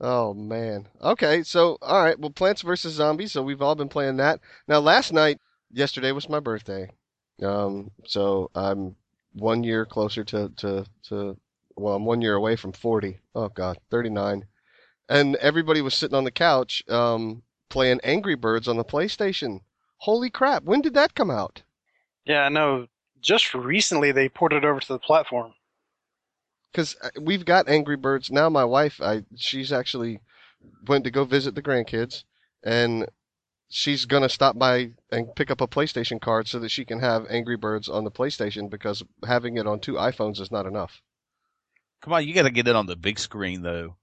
Oh 0.00 0.34
man. 0.34 0.88
Okay, 1.02 1.42
so 1.42 1.78
all 1.80 2.04
right. 2.04 2.18
Well, 2.18 2.30
Plants 2.30 2.62
vs 2.62 2.94
Zombies. 2.94 3.32
So 3.32 3.42
we've 3.42 3.62
all 3.62 3.74
been 3.74 3.88
playing 3.88 4.18
that. 4.18 4.40
Now, 4.68 4.78
last 4.80 5.12
night, 5.12 5.38
yesterday 5.72 6.12
was 6.12 6.28
my 6.28 6.40
birthday. 6.40 6.90
Um, 7.42 7.90
so 8.04 8.50
I'm 8.54 8.96
one 9.32 9.64
year 9.64 9.86
closer 9.86 10.24
to 10.24 10.50
to 10.56 10.84
to. 11.08 11.36
Well, 11.76 11.94
I'm 11.94 12.06
one 12.06 12.22
year 12.22 12.34
away 12.34 12.56
from 12.56 12.72
40. 12.72 13.20
Oh 13.34 13.50
God, 13.50 13.76
39. 13.90 14.46
And 15.10 15.36
everybody 15.36 15.82
was 15.82 15.94
sitting 15.94 16.16
on 16.16 16.24
the 16.24 16.30
couch, 16.30 16.82
um, 16.88 17.42
playing 17.68 18.00
Angry 18.02 18.34
Birds 18.34 18.66
on 18.66 18.78
the 18.78 18.84
PlayStation. 18.84 19.60
Holy 19.98 20.30
crap! 20.30 20.64
When 20.64 20.80
did 20.80 20.94
that 20.94 21.14
come 21.14 21.30
out? 21.30 21.62
Yeah, 22.24 22.42
I 22.42 22.48
know. 22.48 22.86
Just 23.20 23.54
recently 23.54 24.12
they 24.12 24.28
ported 24.28 24.64
it 24.64 24.66
over 24.66 24.80
to 24.80 24.92
the 24.92 24.98
platform. 24.98 25.52
Because 26.76 26.94
we've 27.18 27.46
got 27.46 27.70
Angry 27.70 27.96
Birds 27.96 28.30
now. 28.30 28.50
My 28.50 28.64
wife, 28.64 29.00
I 29.00 29.24
she's 29.34 29.72
actually 29.72 30.20
went 30.86 31.04
to 31.04 31.10
go 31.10 31.24
visit 31.24 31.54
the 31.54 31.62
grandkids, 31.62 32.24
and 32.62 33.06
she's 33.70 34.04
gonna 34.04 34.28
stop 34.28 34.58
by 34.58 34.90
and 35.10 35.34
pick 35.34 35.50
up 35.50 35.62
a 35.62 35.66
PlayStation 35.66 36.20
card 36.20 36.48
so 36.48 36.58
that 36.58 36.68
she 36.70 36.84
can 36.84 37.00
have 37.00 37.24
Angry 37.30 37.56
Birds 37.56 37.88
on 37.88 38.04
the 38.04 38.10
PlayStation 38.10 38.68
because 38.68 39.02
having 39.26 39.56
it 39.56 39.66
on 39.66 39.80
two 39.80 39.94
iPhones 39.94 40.38
is 40.38 40.52
not 40.52 40.66
enough. 40.66 41.00
come 42.02 42.12
on, 42.12 42.26
you 42.28 42.34
got 42.34 42.42
to 42.42 42.50
get 42.50 42.68
it 42.68 42.76
on 42.76 42.86
the 42.86 42.96
big 42.96 43.18
screen 43.18 43.62
though. 43.62 43.96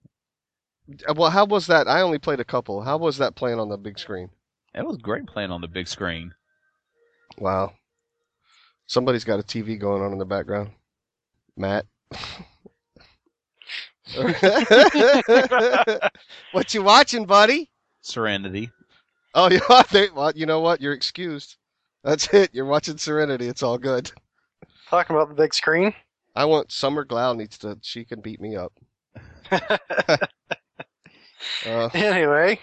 Uh, 1.08 1.14
Well, 1.16 1.30
how 1.30 1.46
was 1.46 1.68
that? 1.68 1.88
I 1.88 2.02
only 2.02 2.18
played 2.18 2.40
a 2.40 2.46
couple. 2.46 2.82
How 2.82 2.98
was 2.98 3.18
that 3.20 3.36
playing 3.36 3.60
on 3.60 3.70
the 3.70 3.78
big 3.78 4.00
screen? 4.00 4.32
It 4.74 4.84
was 4.84 4.98
great 4.98 5.28
playing 5.28 5.52
on 5.52 5.62
the 5.62 5.68
big 5.68 5.88
screen. 5.88 6.34
Wow, 7.38 7.74
somebody's 8.88 9.26
got 9.26 9.40
a 9.40 9.44
TV 9.44 9.80
going 9.80 10.02
on 10.02 10.12
in 10.12 10.18
the 10.18 10.26
background. 10.26 10.72
Matt. 11.56 11.86
what 16.52 16.74
you 16.74 16.84
watching, 16.84 17.26
buddy? 17.26 17.70
Serenity. 18.02 18.70
Oh, 19.34 19.50
yeah. 19.52 19.84
They, 19.92 20.10
well, 20.10 20.32
you 20.36 20.46
know 20.46 20.60
what? 20.60 20.82
You're 20.82 20.94
excused. 20.94 21.56
That's 22.04 22.32
it. 22.34 22.50
You're 22.54 22.66
watching 22.66 22.98
Serenity. 22.98 23.48
It's 23.48 23.64
all 23.64 23.78
good. 23.78 24.12
Talking 24.90 25.16
about 25.16 25.30
the 25.30 25.36
big 25.36 25.54
screen. 25.54 25.94
I 26.36 26.46
want 26.46 26.72
Summer 26.72 27.06
Glau 27.06 27.36
needs 27.36 27.58
to. 27.60 27.78
She 27.82 28.06
can 28.06 28.22
beat 28.22 28.42
me 28.42 28.56
up. 28.56 28.74
Uh, 31.66 31.90
anyway, 31.94 32.58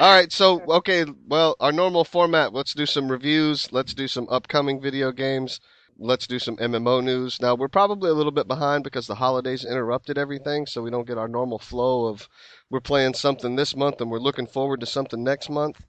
all 0.00 0.12
right. 0.12 0.32
So, 0.32 0.60
okay. 0.62 1.04
Well, 1.28 1.54
our 1.60 1.70
normal 1.72 2.04
format. 2.04 2.52
Let's 2.52 2.74
do 2.74 2.86
some 2.86 3.08
reviews. 3.08 3.72
Let's 3.72 3.94
do 3.94 4.08
some 4.08 4.26
upcoming 4.28 4.80
video 4.80 5.12
games. 5.12 5.60
Let's 6.02 6.26
do 6.26 6.40
some 6.40 6.56
MMO 6.56 7.02
news. 7.02 7.40
Now, 7.40 7.54
we're 7.54 7.68
probably 7.68 8.10
a 8.10 8.14
little 8.14 8.32
bit 8.32 8.48
behind 8.48 8.82
because 8.82 9.06
the 9.06 9.14
holidays 9.14 9.64
interrupted 9.64 10.18
everything, 10.18 10.66
so 10.66 10.82
we 10.82 10.90
don't 10.90 11.06
get 11.06 11.16
our 11.16 11.28
normal 11.28 11.58
flow 11.60 12.06
of 12.06 12.28
we're 12.70 12.80
playing 12.80 13.14
something 13.14 13.54
this 13.54 13.76
month 13.76 14.00
and 14.00 14.10
we're 14.10 14.18
looking 14.18 14.46
forward 14.48 14.80
to 14.80 14.86
something 14.86 15.22
next 15.22 15.48
month. 15.48 15.80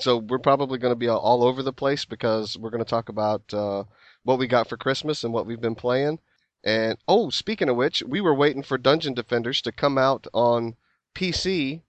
So 0.00 0.18
we're 0.18 0.38
probably 0.38 0.78
going 0.78 0.92
to 0.92 0.96
be 0.96 1.08
all 1.08 1.42
over 1.42 1.62
the 1.62 1.72
place 1.72 2.04
because 2.04 2.58
we're 2.58 2.70
going 2.70 2.84
to 2.84 2.88
talk 2.88 3.08
about 3.08 3.42
uh, 3.54 3.84
what 4.22 4.38
we 4.38 4.46
got 4.46 4.68
for 4.68 4.76
Christmas 4.76 5.24
and 5.24 5.32
what 5.32 5.46
we've 5.46 5.60
been 5.60 5.74
playing. 5.74 6.18
And 6.62 6.98
oh, 7.08 7.30
speaking 7.30 7.68
of 7.68 7.76
which, 7.76 8.02
we 8.02 8.20
were 8.20 8.34
waiting 8.34 8.62
for 8.62 8.76
Dungeon 8.78 9.14
Defenders 9.14 9.62
to 9.62 9.72
come 9.72 9.96
out 9.98 10.26
on 10.34 10.76
PC, 11.14 11.80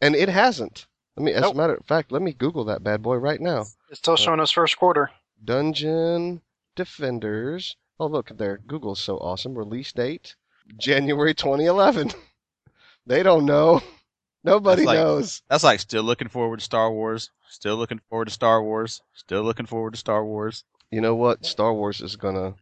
and 0.00 0.14
it 0.14 0.28
hasn't. 0.28 0.86
Let 1.16 1.24
me, 1.24 1.32
as 1.32 1.42
Nope. 1.42 1.54
a 1.54 1.56
matter 1.56 1.74
of 1.74 1.86
fact, 1.86 2.12
let 2.12 2.22
me 2.22 2.32
Google 2.32 2.64
that 2.64 2.82
bad 2.82 3.02
boy 3.02 3.16
right 3.16 3.40
now. 3.40 3.64
it's 3.90 3.98
still 3.98 4.16
showing 4.16 4.40
us 4.40 4.50
first 4.50 4.78
quarter. 4.78 5.10
Dungeon 5.42 6.40
Defenders. 6.74 7.76
Oh, 7.98 8.06
look 8.06 8.36
there. 8.36 8.58
Google's 8.66 9.00
so 9.00 9.16
awesome. 9.18 9.56
Release 9.56 9.92
date 9.92 10.34
January 10.78 11.34
2011. 11.34 12.10
they 13.06 13.22
don't 13.22 13.44
know. 13.44 13.82
Nobody 14.44 14.82
That's 14.82 14.86
like- 14.86 14.98
knows. 14.98 15.42
That's 15.48 15.64
like 15.64 15.80
still 15.80 16.02
looking 16.02 16.28
forward 16.28 16.58
to 16.58 16.64
Star 16.64 16.92
Wars. 16.92 17.30
Still 17.48 17.76
looking 17.76 18.00
forward 18.10 18.26
to 18.26 18.30
Star 18.34 18.62
Wars. 18.62 19.00
Still 19.14 19.42
looking 19.42 19.66
forward 19.66 19.94
to 19.94 19.98
Star 19.98 20.24
Wars. 20.24 20.64
You 20.90 21.00
know 21.00 21.14
what? 21.14 21.46
Star 21.46 21.72
Wars 21.72 22.00
is 22.00 22.16
gonna. 22.16 22.54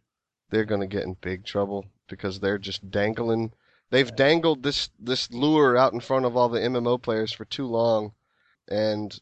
They're 0.51 0.65
gonna 0.65 0.87
get 0.87 1.05
in 1.05 1.15
big 1.15 1.45
trouble 1.45 1.87
because 2.09 2.39
they're 2.41 2.59
just 2.59 2.91
dangling. 2.91 3.53
They've 3.91 4.15
dangled 4.15 4.63
this 4.63 4.91
this 4.99 5.31
lure 5.31 5.77
out 5.77 5.93
in 5.93 6.01
front 6.01 6.25
of 6.25 6.37
all 6.37 6.49
the 6.49 6.61
MMO 6.61 7.01
players 7.01 7.33
for 7.33 7.45
too 7.45 7.67
long, 7.67 8.13
and 8.69 9.19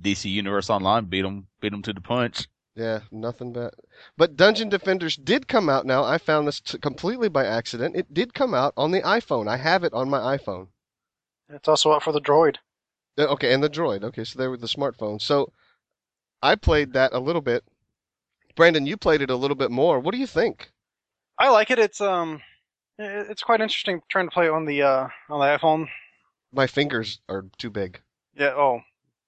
DC 0.00 0.30
Universe 0.30 0.70
Online 0.70 1.04
beat 1.04 1.22
them 1.22 1.46
beat 1.60 1.72
them 1.72 1.82
to 1.82 1.92
the 1.92 2.00
punch. 2.00 2.48
Yeah, 2.76 3.00
nothing 3.10 3.52
but. 3.52 3.74
But 4.16 4.36
Dungeon 4.36 4.68
Defenders 4.68 5.16
did 5.16 5.48
come 5.48 5.68
out 5.68 5.86
now. 5.86 6.04
I 6.04 6.18
found 6.18 6.46
this 6.46 6.60
t- 6.60 6.78
completely 6.78 7.28
by 7.28 7.44
accident. 7.44 7.96
It 7.96 8.14
did 8.14 8.32
come 8.32 8.54
out 8.54 8.72
on 8.76 8.90
the 8.92 9.02
iPhone. 9.02 9.48
I 9.48 9.56
have 9.56 9.84
it 9.84 9.92
on 9.92 10.08
my 10.08 10.36
iPhone. 10.36 10.68
It's 11.48 11.68
also 11.68 11.92
out 11.92 12.02
for 12.02 12.12
the 12.12 12.20
droid. 12.20 12.56
Uh, 13.18 13.26
Okay, 13.26 13.52
and 13.52 13.62
the 13.62 13.68
Droid. 13.68 14.04
Okay, 14.04 14.24
so 14.24 14.38
there 14.38 14.50
with 14.50 14.60
the 14.60 14.68
smartphone. 14.68 15.20
So 15.20 15.52
I 16.42 16.54
played 16.54 16.92
that 16.92 17.12
a 17.12 17.18
little 17.18 17.42
bit. 17.42 17.64
Brandon, 18.54 18.86
you 18.86 18.96
played 18.96 19.20
it 19.20 19.30
a 19.30 19.36
little 19.36 19.56
bit 19.56 19.70
more. 19.70 19.98
What 19.98 20.12
do 20.12 20.18
you 20.18 20.26
think? 20.26 20.70
I 21.38 21.48
like 21.50 21.70
it. 21.70 21.78
It's 21.78 22.00
um, 22.00 22.40
it's 22.98 23.42
quite 23.42 23.60
interesting 23.60 24.00
trying 24.08 24.26
to 24.28 24.32
play 24.34 24.46
it 24.46 24.52
on 24.52 24.64
the 24.64 24.82
uh 24.82 25.08
on 25.28 25.40
the 25.40 25.58
iPhone. 25.58 25.88
My 26.52 26.66
fingers 26.66 27.20
are 27.28 27.44
too 27.58 27.70
big. 27.70 28.00
Yeah. 28.34 28.54
Oh, 28.54 28.80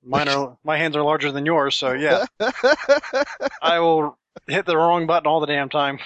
mine 0.04 0.28
are 0.28 0.56
my 0.64 0.76
hands 0.76 0.96
are 0.96 1.02
larger 1.02 1.32
than 1.32 1.46
yours, 1.46 1.74
so 1.76 1.92
yeah. 1.92 2.24
I 3.62 3.78
will 3.80 4.18
hit 4.46 4.66
the 4.66 4.76
wrong 4.76 5.06
button 5.06 5.26
all 5.26 5.40
the 5.40 5.46
damn 5.46 5.68
time. 5.68 5.98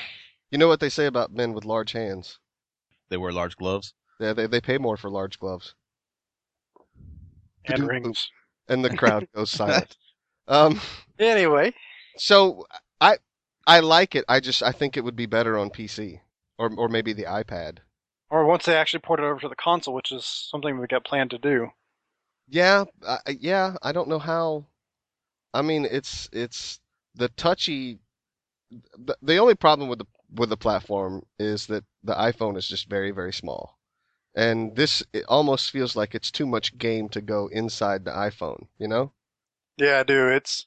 You 0.50 0.58
know 0.58 0.68
what 0.68 0.80
they 0.80 0.88
say 0.88 1.06
about 1.06 1.32
men 1.32 1.52
with 1.52 1.64
large 1.64 1.92
hands? 1.92 2.38
They 3.08 3.16
wear 3.16 3.32
large 3.32 3.56
gloves. 3.56 3.94
Yeah, 4.20 4.32
they 4.32 4.46
they 4.46 4.60
pay 4.60 4.78
more 4.78 4.96
for 4.96 5.10
large 5.10 5.38
gloves. 5.38 5.74
And 7.66 7.86
rings. 7.88 8.30
And 8.68 8.84
the 8.84 8.96
crowd 8.96 9.28
goes 9.34 9.50
silent. 9.60 9.96
Um, 10.48 10.80
Anyway, 11.18 11.72
so 12.18 12.66
I 13.00 13.16
I 13.66 13.80
like 13.80 14.14
it. 14.14 14.24
I 14.28 14.38
just 14.40 14.62
I 14.62 14.70
think 14.72 14.96
it 14.96 15.04
would 15.04 15.16
be 15.16 15.26
better 15.26 15.56
on 15.58 15.70
PC 15.70 16.20
or 16.58 16.70
or 16.76 16.88
maybe 16.88 17.12
the 17.12 17.24
iPad. 17.24 17.78
or 18.30 18.44
once 18.44 18.64
they 18.66 18.76
actually 18.76 19.00
port 19.00 19.20
it 19.20 19.24
over 19.24 19.40
to 19.40 19.48
the 19.48 19.56
console, 19.56 19.94
which 19.94 20.12
is 20.12 20.24
something 20.24 20.78
we 20.78 20.86
got 20.86 21.04
planned 21.04 21.30
to 21.30 21.38
do. 21.38 21.68
Yeah, 22.48 22.84
I, 23.06 23.18
yeah. 23.40 23.76
I 23.82 23.92
don't 23.92 24.08
know 24.08 24.18
how. 24.18 24.66
I 25.54 25.62
mean, 25.62 25.86
it's 25.90 26.28
it's 26.32 26.80
the 27.14 27.28
touchy. 27.28 27.98
The, 28.98 29.16
the 29.22 29.36
only 29.38 29.54
problem 29.54 29.88
with 29.88 29.98
the 30.00 30.06
with 30.34 30.50
the 30.50 30.56
platform 30.56 31.24
is 31.38 31.66
that 31.66 31.84
the 32.02 32.14
iPhone 32.14 32.56
is 32.56 32.68
just 32.68 32.88
very 32.88 33.10
very 33.10 33.32
small, 33.32 33.78
and 34.34 34.74
this 34.76 35.02
it 35.12 35.24
almost 35.28 35.70
feels 35.70 35.96
like 35.96 36.14
it's 36.14 36.30
too 36.30 36.46
much 36.46 36.78
game 36.78 37.08
to 37.10 37.20
go 37.20 37.48
inside 37.48 38.04
the 38.04 38.12
iPhone. 38.12 38.68
You 38.78 38.88
know? 38.88 39.12
Yeah, 39.76 40.00
I 40.00 40.02
do. 40.04 40.28
It's. 40.28 40.66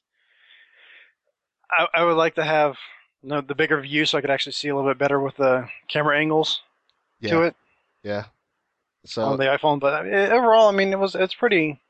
I, 1.70 1.86
I 1.94 2.04
would 2.04 2.16
like 2.16 2.34
to 2.34 2.44
have 2.44 2.76
you 3.22 3.28
know, 3.28 3.40
the 3.40 3.54
bigger 3.54 3.80
view 3.80 4.04
so 4.06 4.18
I 4.18 4.20
could 4.20 4.30
actually 4.30 4.52
see 4.52 4.68
a 4.68 4.74
little 4.76 4.90
bit 4.90 4.98
better 4.98 5.20
with 5.20 5.36
the 5.36 5.68
camera 5.88 6.18
angles 6.18 6.60
Yeah. 7.20 7.30
to 7.30 7.42
it 7.42 7.56
Yeah. 8.02 8.24
So 9.04 9.22
on 9.22 9.38
the 9.38 9.44
iPhone. 9.44 9.80
But 9.80 9.94
I 9.94 10.30
overall, 10.30 10.68
I 10.68 10.72
mean, 10.72 10.92
it 10.92 10.98
was 10.98 11.14
it's 11.14 11.34
pretty, 11.34 11.80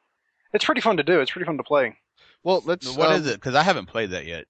it's 0.52 0.64
pretty 0.64 0.80
fun 0.80 0.96
to 0.96 1.02
do. 1.02 1.20
It's 1.20 1.30
pretty 1.30 1.46
fun 1.46 1.56
to 1.56 1.62
play. 1.62 1.96
well, 2.42 2.62
let's. 2.64 2.96
What 2.96 3.10
um, 3.10 3.20
is 3.20 3.26
it? 3.26 3.34
Because 3.34 3.54
I 3.54 3.62
haven't 3.62 3.86
played 3.86 4.10
that 4.10 4.26
yet. 4.26 4.46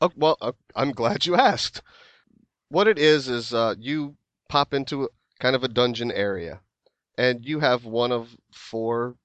Oh, 0.00 0.10
well, 0.16 0.36
uh, 0.40 0.52
I'm 0.74 0.92
glad 0.92 1.26
you 1.26 1.36
asked. 1.36 1.82
What 2.68 2.88
it 2.88 2.98
is 2.98 3.28
is 3.28 3.54
uh, 3.54 3.74
you 3.78 4.16
pop 4.48 4.74
into 4.74 5.08
kind 5.38 5.54
of 5.54 5.64
a 5.64 5.68
dungeon 5.68 6.10
area, 6.10 6.60
and 7.16 7.44
you 7.44 7.60
have 7.60 7.84
one 7.84 8.12
of 8.12 8.36
four 8.52 9.16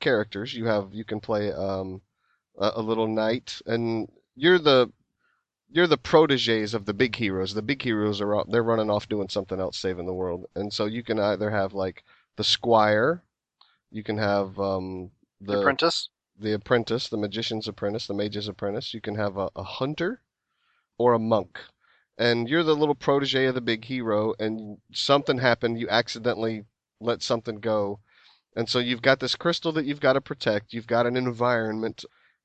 characters. 0.00 0.54
You 0.54 0.66
have 0.66 0.88
you 0.92 1.04
can 1.04 1.20
play 1.20 1.52
um, 1.52 2.02
a, 2.58 2.72
a 2.76 2.82
little 2.82 3.08
knight, 3.08 3.60
and 3.66 4.08
you're 4.34 4.58
the 4.58 4.90
you're 5.70 5.86
the 5.86 5.98
proteges 5.98 6.74
of 6.74 6.84
the 6.86 6.94
big 6.94 7.16
heroes. 7.16 7.54
The 7.54 7.62
big 7.62 7.82
heroes 7.82 8.20
are 8.20 8.36
out, 8.36 8.50
they're 8.50 8.62
running 8.62 8.90
off 8.90 9.08
doing 9.08 9.28
something 9.28 9.58
else, 9.58 9.78
saving 9.78 10.06
the 10.06 10.14
world, 10.14 10.46
and 10.54 10.72
so 10.72 10.84
you 10.86 11.02
can 11.02 11.18
either 11.18 11.50
have 11.50 11.72
like 11.74 12.04
the 12.36 12.44
squire, 12.44 13.22
you 13.90 14.02
can 14.02 14.18
have 14.18 14.58
um, 14.58 15.10
The 15.40 15.58
apprentice. 15.60 16.08
the 16.38 16.52
apprentice, 16.54 17.08
the 17.08 17.16
magician's 17.16 17.68
apprentice, 17.68 18.06
the 18.06 18.14
mage's 18.14 18.48
apprentice. 18.48 18.92
You 18.94 19.00
can 19.00 19.14
have 19.16 19.36
a, 19.36 19.50
a 19.56 19.62
hunter 19.62 20.20
or 20.98 21.12
a 21.12 21.18
monk. 21.18 21.58
And 22.16 22.48
you're 22.48 22.62
the 22.62 22.76
little 22.76 22.94
protege 22.94 23.46
of 23.46 23.54
the 23.56 23.60
big 23.60 23.84
hero, 23.84 24.34
and 24.38 24.78
something 24.92 25.38
happened. 25.38 25.80
You 25.80 25.88
accidentally 25.88 26.64
let 27.00 27.22
something 27.22 27.58
go. 27.60 27.98
And 28.56 28.68
so 28.68 28.78
you've 28.78 29.02
got 29.02 29.18
this 29.18 29.34
crystal 29.34 29.72
that 29.72 29.84
you've 29.84 30.00
got 30.00 30.12
to 30.12 30.20
protect. 30.20 30.72
You've 30.72 30.86
got 30.86 31.06
an 31.06 31.16
environment. 31.16 32.04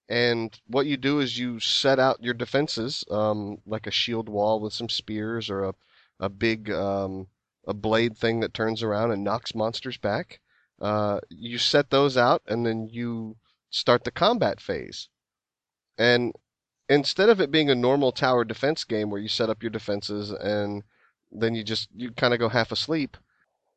And 0.10 0.60
what 0.65 0.88
you 0.88 0.98
do 0.98 1.19
is 1.19 1.38
you 1.38 1.60
set 1.60 2.00
out 2.00 2.24
your 2.24 2.34
defenses, 2.34 3.03
um, 3.12 3.60
like 3.67 3.86
a 3.86 3.91
shield 3.91 4.27
wall 4.27 4.60
with 4.60 4.74
some 4.74 4.89
spears 4.89 5.51
or 5.51 5.65
a, 5.65 5.74
a 6.19 6.29
big 6.29 6.72
um, 6.72 7.27
a 7.70 7.74
blade 7.74 8.18
thing 8.18 8.40
that 8.40 8.54
turns 8.54 8.82
around 8.82 9.12
and 9.12 9.24
knocks 9.24 9.54
monsters 9.54 9.98
back. 9.98 10.40
Uh, 10.82 11.20
you 11.30 11.60
set 11.60 11.92
those 11.92 12.18
out, 12.18 12.42
and 12.48 12.66
then 12.66 12.90
you 12.90 13.38
start 13.70 14.04
the 14.04 14.12
combat 14.12 14.60
phase. 14.60 15.08
And 15.98 16.34
instead 16.90 17.30
of 17.30 17.40
it 17.40 17.52
being 17.52 17.70
a 17.70 17.76
normal 17.76 18.12
tower 18.12 18.44
defense 18.44 18.84
game 18.84 19.12
where 19.12 19.22
you 19.22 19.28
set 19.28 19.50
up 19.50 19.62
your 19.62 19.70
defenses 19.70 20.32
and 20.32 20.84
then 21.32 21.54
you 21.54 21.64
just 21.64 21.90
you 21.96 22.12
kind 22.12 22.34
of 22.34 22.40
go 22.40 22.50
half 22.50 22.72
asleep 22.72 23.16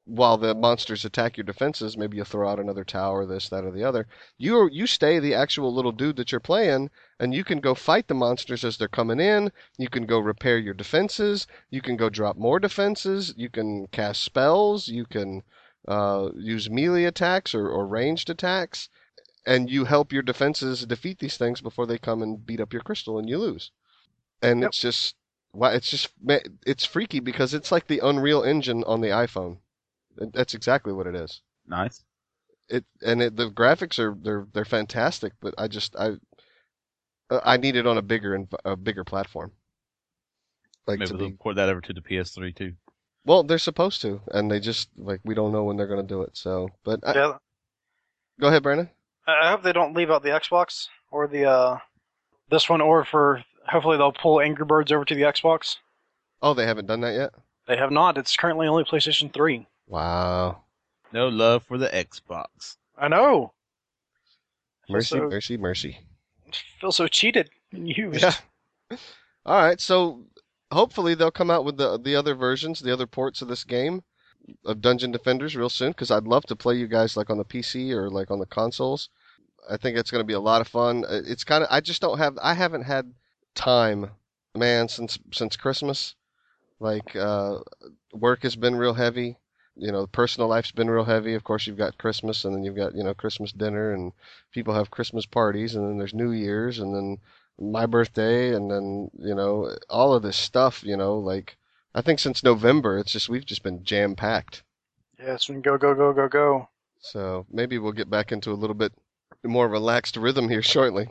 while 0.04 0.36
the 0.36 0.54
monsters 0.54 1.04
attack 1.04 1.36
your 1.36 1.44
defenses, 1.44 1.96
maybe 1.96 2.16
you 2.16 2.24
throw 2.24 2.48
out 2.48 2.58
another 2.60 2.84
tower, 2.84 3.24
this, 3.26 3.48
that, 3.48 3.64
or 3.64 3.70
the 3.70 3.84
other. 3.84 4.06
You 4.38 4.68
you 4.70 4.86
stay 4.86 5.18
the 5.18 5.34
actual 5.34 5.72
little 5.74 5.92
dude 5.92 6.16
that 6.16 6.32
you're 6.32 6.40
playing, 6.40 6.90
and 7.20 7.34
you 7.34 7.44
can 7.44 7.60
go 7.60 7.74
fight 7.74 8.08
the 8.08 8.14
monsters 8.14 8.64
as 8.64 8.76
they're 8.76 8.88
coming 8.88 9.20
in. 9.20 9.52
You 9.78 9.88
can 9.88 10.06
go 10.06 10.18
repair 10.18 10.58
your 10.58 10.74
defenses. 10.74 11.46
You 11.70 11.80
can 11.80 11.96
go 11.96 12.08
drop 12.10 12.36
more 12.36 12.58
defenses. 12.60 13.34
You 13.36 13.48
can 13.50 13.86
cast 13.88 14.22
spells. 14.22 14.88
You 14.88 15.04
can 15.06 15.42
uh, 15.88 16.30
use 16.36 16.70
melee 16.70 17.04
attacks 17.04 17.54
or, 17.54 17.68
or 17.68 17.86
ranged 17.86 18.30
attacks 18.30 18.88
and 19.46 19.70
you 19.70 19.84
help 19.84 20.12
your 20.12 20.22
defenses 20.22 20.86
defeat 20.86 21.18
these 21.18 21.36
things 21.36 21.60
before 21.60 21.86
they 21.86 21.98
come 21.98 22.22
and 22.22 22.46
beat 22.46 22.60
up 22.60 22.72
your 22.72 22.82
crystal 22.82 23.18
and 23.18 23.28
you 23.28 23.38
lose. 23.38 23.70
And 24.42 24.62
Yep. 24.62 24.70
it's 24.70 24.78
just 24.78 25.16
wow, 25.52 25.70
it's 25.70 25.90
just 25.90 26.08
it's 26.66 26.84
freaky 26.84 27.20
because 27.20 27.54
it's 27.54 27.72
like 27.72 27.86
the 27.86 28.00
Unreal 28.00 28.42
Engine 28.42 28.84
on 28.84 29.00
the 29.00 29.08
iPhone. 29.08 29.58
It- 30.18 30.32
That's 30.32 30.54
exactly 30.54 30.92
what 30.92 31.06
it 31.06 31.14
is. 31.14 31.40
Nice. 31.66 32.02
It 32.68 32.84
and 33.04 33.20
it, 33.22 33.36
the 33.36 33.50
graphics 33.50 33.98
are 33.98 34.16
they're 34.20 34.46
they're 34.52 34.64
fantastic, 34.64 35.32
but 35.40 35.54
I 35.58 35.68
just 35.68 35.94
I 35.96 36.12
uh, 37.30 37.40
I 37.44 37.56
need 37.56 37.76
it 37.76 37.86
on 37.86 37.98
a 37.98 38.02
bigger 38.02 38.34
and 38.34 38.48
a 38.64 38.76
bigger 38.76 39.04
platform. 39.04 39.52
Like 40.86 40.98
Maybe 40.98 41.10
to 41.10 41.16
they'll 41.16 41.28
be 41.30 41.34
port 41.36 41.56
that 41.56 41.68
over 41.68 41.80
to 41.80 41.92
the 41.92 42.00
PS3 42.00 42.54
too. 42.56 42.72
well, 43.24 43.42
they're 43.42 43.58
supposed 43.58 44.00
to, 44.02 44.20
and 44.32 44.50
they 44.50 44.58
just 44.60 44.88
like 44.96 45.20
we 45.24 45.34
don't 45.34 45.52
know 45.52 45.64
when 45.64 45.76
they're 45.76 45.86
going 45.86 46.00
to 46.06 46.14
do 46.14 46.22
it. 46.22 46.36
So, 46.36 46.68
but 46.84 47.00
I, 47.06 47.14
Yeah, 47.14 47.32
go 48.40 48.48
ahead, 48.48 48.62
Brandon. 48.62 48.90
I 49.26 49.46
I 49.46 49.50
hope 49.50 49.62
they 49.62 49.72
don't 49.72 49.94
leave 49.94 50.10
out 50.10 50.22
the 50.22 50.30
Xbox 50.30 50.88
or 51.10 51.26
the 51.28 51.44
uh, 51.44 51.78
this 52.50 52.68
one, 52.68 52.80
or 52.80 53.04
for 53.04 53.44
hopefully 53.66 53.96
they'll 53.96 54.12
pull 54.12 54.40
Angry 54.40 54.64
Birds 54.64 54.90
over 54.92 55.04
to 55.04 55.14
the 55.14 55.22
Xbox. 55.22 55.76
Oh, 56.40 56.54
they 56.54 56.66
haven't 56.66 56.86
done 56.86 57.00
that 57.02 57.14
yet. 57.14 57.30
They 57.68 57.76
have 57.76 57.92
not. 57.92 58.18
It's 58.18 58.36
currently 58.36 58.66
only 58.66 58.82
PlayStation 58.84 59.32
3. 59.32 59.66
Wow. 59.92 60.62
No 61.12 61.28
love 61.28 61.64
for 61.64 61.76
the 61.76 61.88
Xbox. 61.88 62.76
I 62.96 63.08
know. 63.08 63.52
Mercy, 64.88 65.18
So- 65.18 65.28
mercy, 65.28 65.56
mercy. 65.58 65.98
feel 66.80 66.92
so 66.92 67.06
cheated 67.08 67.50
and 67.72 67.86
used. 67.88 68.22
Yeah. 68.22 68.96
All 69.44 69.56
right, 69.62 69.78
so 69.80 70.24
hopefully 70.72 71.14
they'll 71.14 71.30
come 71.30 71.50
out 71.50 71.64
with 71.66 71.76
the 71.76 71.98
the 71.98 72.16
other 72.16 72.34
versions, 72.34 72.80
the 72.80 72.92
other 72.92 73.06
ports 73.06 73.42
of 73.42 73.48
this 73.48 73.64
game 73.64 74.02
of 74.64 74.80
Dungeon 74.80 75.10
Defenders 75.12 75.54
real 75.56 75.68
soon 75.68 75.90
because 75.92 76.10
I'd 76.10 76.24
love 76.24 76.44
to 76.46 76.56
play 76.56 76.76
you 76.76 76.86
guys 76.88 77.16
like 77.16 77.28
on 77.30 77.38
the 77.38 77.44
PC 77.44 77.90
or 77.92 78.08
like 78.10 78.30
on 78.30 78.38
the 78.38 78.46
consoles. 78.46 79.10
I 79.70 79.76
think 79.76 79.96
it's 79.98 80.10
going 80.10 80.20
to 80.22 80.26
be 80.26 80.32
a 80.32 80.40
lot 80.40 80.60
of 80.62 80.68
fun. 80.68 81.04
Uh, 81.04 81.20
It's 81.26 81.44
kind 81.44 81.62
of 81.64 81.68
I 81.70 81.80
just 81.80 82.00
don't 82.00 82.18
have 82.18 82.38
I 82.42 82.54
haven't 82.54 82.82
had 82.84 83.12
time, 83.54 84.10
man, 84.56 84.88
since 84.88 85.18
since 85.32 85.56
Christmas. 85.56 86.14
Like 86.80 87.14
uh, 87.14 87.58
work 88.14 88.42
has 88.42 88.56
been 88.56 88.74
real 88.76 88.94
heavy. 88.94 89.36
You 89.76 89.90
know, 89.92 90.02
the 90.02 90.08
personal 90.08 90.48
life's 90.48 90.70
been 90.72 90.90
real 90.90 91.04
heavy. 91.04 91.34
Of 91.34 91.44
course, 91.44 91.66
you've 91.66 91.78
got 91.78 91.98
Christmas, 91.98 92.44
and 92.44 92.54
then 92.54 92.62
you've 92.64 92.76
got 92.76 92.94
you 92.94 93.02
know 93.02 93.14
Christmas 93.14 93.52
dinner, 93.52 93.92
and 93.92 94.12
people 94.52 94.74
have 94.74 94.90
Christmas 94.90 95.26
parties, 95.26 95.74
and 95.74 95.88
then 95.88 95.98
there's 95.98 96.14
New 96.14 96.30
Year's, 96.32 96.78
and 96.78 96.94
then 96.94 97.18
my 97.60 97.86
birthday 97.86 98.54
and 98.54 98.70
then 98.70 99.10
you 99.18 99.34
know 99.34 99.74
all 99.88 100.14
of 100.14 100.22
this 100.22 100.36
stuff 100.36 100.82
you 100.82 100.96
know 100.96 101.18
like 101.18 101.56
i 101.94 102.00
think 102.00 102.18
since 102.18 102.42
november 102.42 102.98
it's 102.98 103.12
just 103.12 103.28
we've 103.28 103.46
just 103.46 103.62
been 103.62 103.84
jam 103.84 104.14
packed 104.14 104.62
Yeah, 105.18 105.34
it's 105.34 105.46
been 105.46 105.60
go, 105.60 105.76
go, 105.78 105.94
go, 105.94 106.12
go, 106.12 106.28
go. 106.28 106.68
so 107.00 107.46
maybe 107.50 107.78
we'll 107.78 107.92
get 107.92 108.10
back 108.10 108.32
into 108.32 108.50
a 108.50 108.54
little 108.54 108.74
bit 108.74 108.92
more 109.44 109.68
relaxed 109.68 110.16
rhythm 110.16 110.48
here 110.48 110.62
shortly 110.62 111.08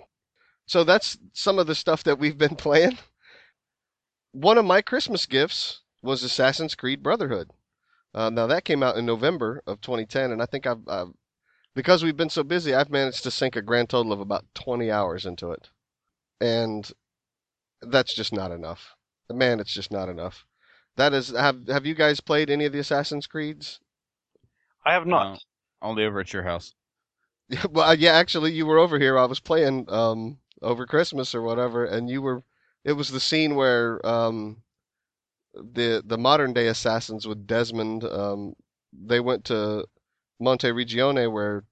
so 0.65 0.83
that's 0.83 1.17
some 1.33 1.59
of 1.59 1.67
the 1.67 1.75
stuff 1.75 2.03
that 2.03 2.19
we've 2.19 2.37
been 2.37 2.55
playing 2.65 2.97
one 4.31 4.57
of 4.57 4.65
my 4.65 4.81
christmas 4.81 5.25
gifts 5.25 5.81
was 6.01 6.23
assassin's 6.23 6.75
creed 6.75 7.03
brotherhood 7.03 7.51
uh, 8.13 8.29
now 8.29 8.47
that 8.47 8.65
came 8.65 8.83
out 8.83 8.97
in 8.97 9.05
november 9.05 9.61
of 9.67 9.81
2010 9.81 10.31
and 10.31 10.41
i 10.41 10.45
think 10.45 10.65
I've, 10.67 10.87
I've 10.87 11.09
because 11.73 12.03
we've 12.03 12.17
been 12.17 12.29
so 12.29 12.43
busy 12.43 12.73
i've 12.73 12.89
managed 12.89 13.23
to 13.23 13.31
sink 13.31 13.55
a 13.55 13.61
grand 13.61 13.89
total 13.89 14.13
of 14.13 14.19
about 14.19 14.45
20 14.55 14.91
hours 14.91 15.25
into 15.25 15.51
it 15.51 15.69
and 16.39 16.91
that's 17.81 18.13
just 18.13 18.33
not 18.33 18.51
enough. 18.51 18.95
Man, 19.31 19.59
it's 19.59 19.73
just 19.73 19.91
not 19.91 20.09
enough. 20.09 20.45
That 20.97 21.13
is, 21.13 21.29
have 21.29 21.67
have 21.67 21.85
you 21.85 21.95
guys 21.95 22.19
played 22.19 22.49
any 22.49 22.65
of 22.65 22.73
the 22.73 22.79
Assassin's 22.79 23.27
Creeds? 23.27 23.79
I 24.85 24.93
have 24.93 25.07
not. 25.07 25.33
No, 25.33 25.39
only 25.81 26.03
over 26.03 26.19
at 26.19 26.33
your 26.33 26.43
house. 26.43 26.73
well, 27.69 27.95
yeah, 27.95 28.13
actually, 28.13 28.51
you 28.51 28.65
were 28.65 28.77
over 28.77 28.99
here. 28.99 29.17
I 29.17 29.25
was 29.25 29.39
playing 29.39 29.85
um 29.89 30.39
over 30.61 30.85
Christmas 30.85 31.33
or 31.33 31.41
whatever, 31.41 31.85
and 31.85 32.09
you 32.09 32.21
were. 32.21 32.43
It 32.83 32.93
was 32.93 33.09
the 33.09 33.19
scene 33.19 33.55
where 33.55 34.05
um 34.05 34.63
the 35.53 36.01
the 36.05 36.17
modern 36.17 36.53
day 36.53 36.67
assassins 36.67 37.27
with 37.27 37.47
Desmond 37.47 38.03
um 38.03 38.53
they 38.93 39.19
went 39.19 39.45
to 39.45 39.85
Monteriggioni 40.41 41.31
where 41.31 41.63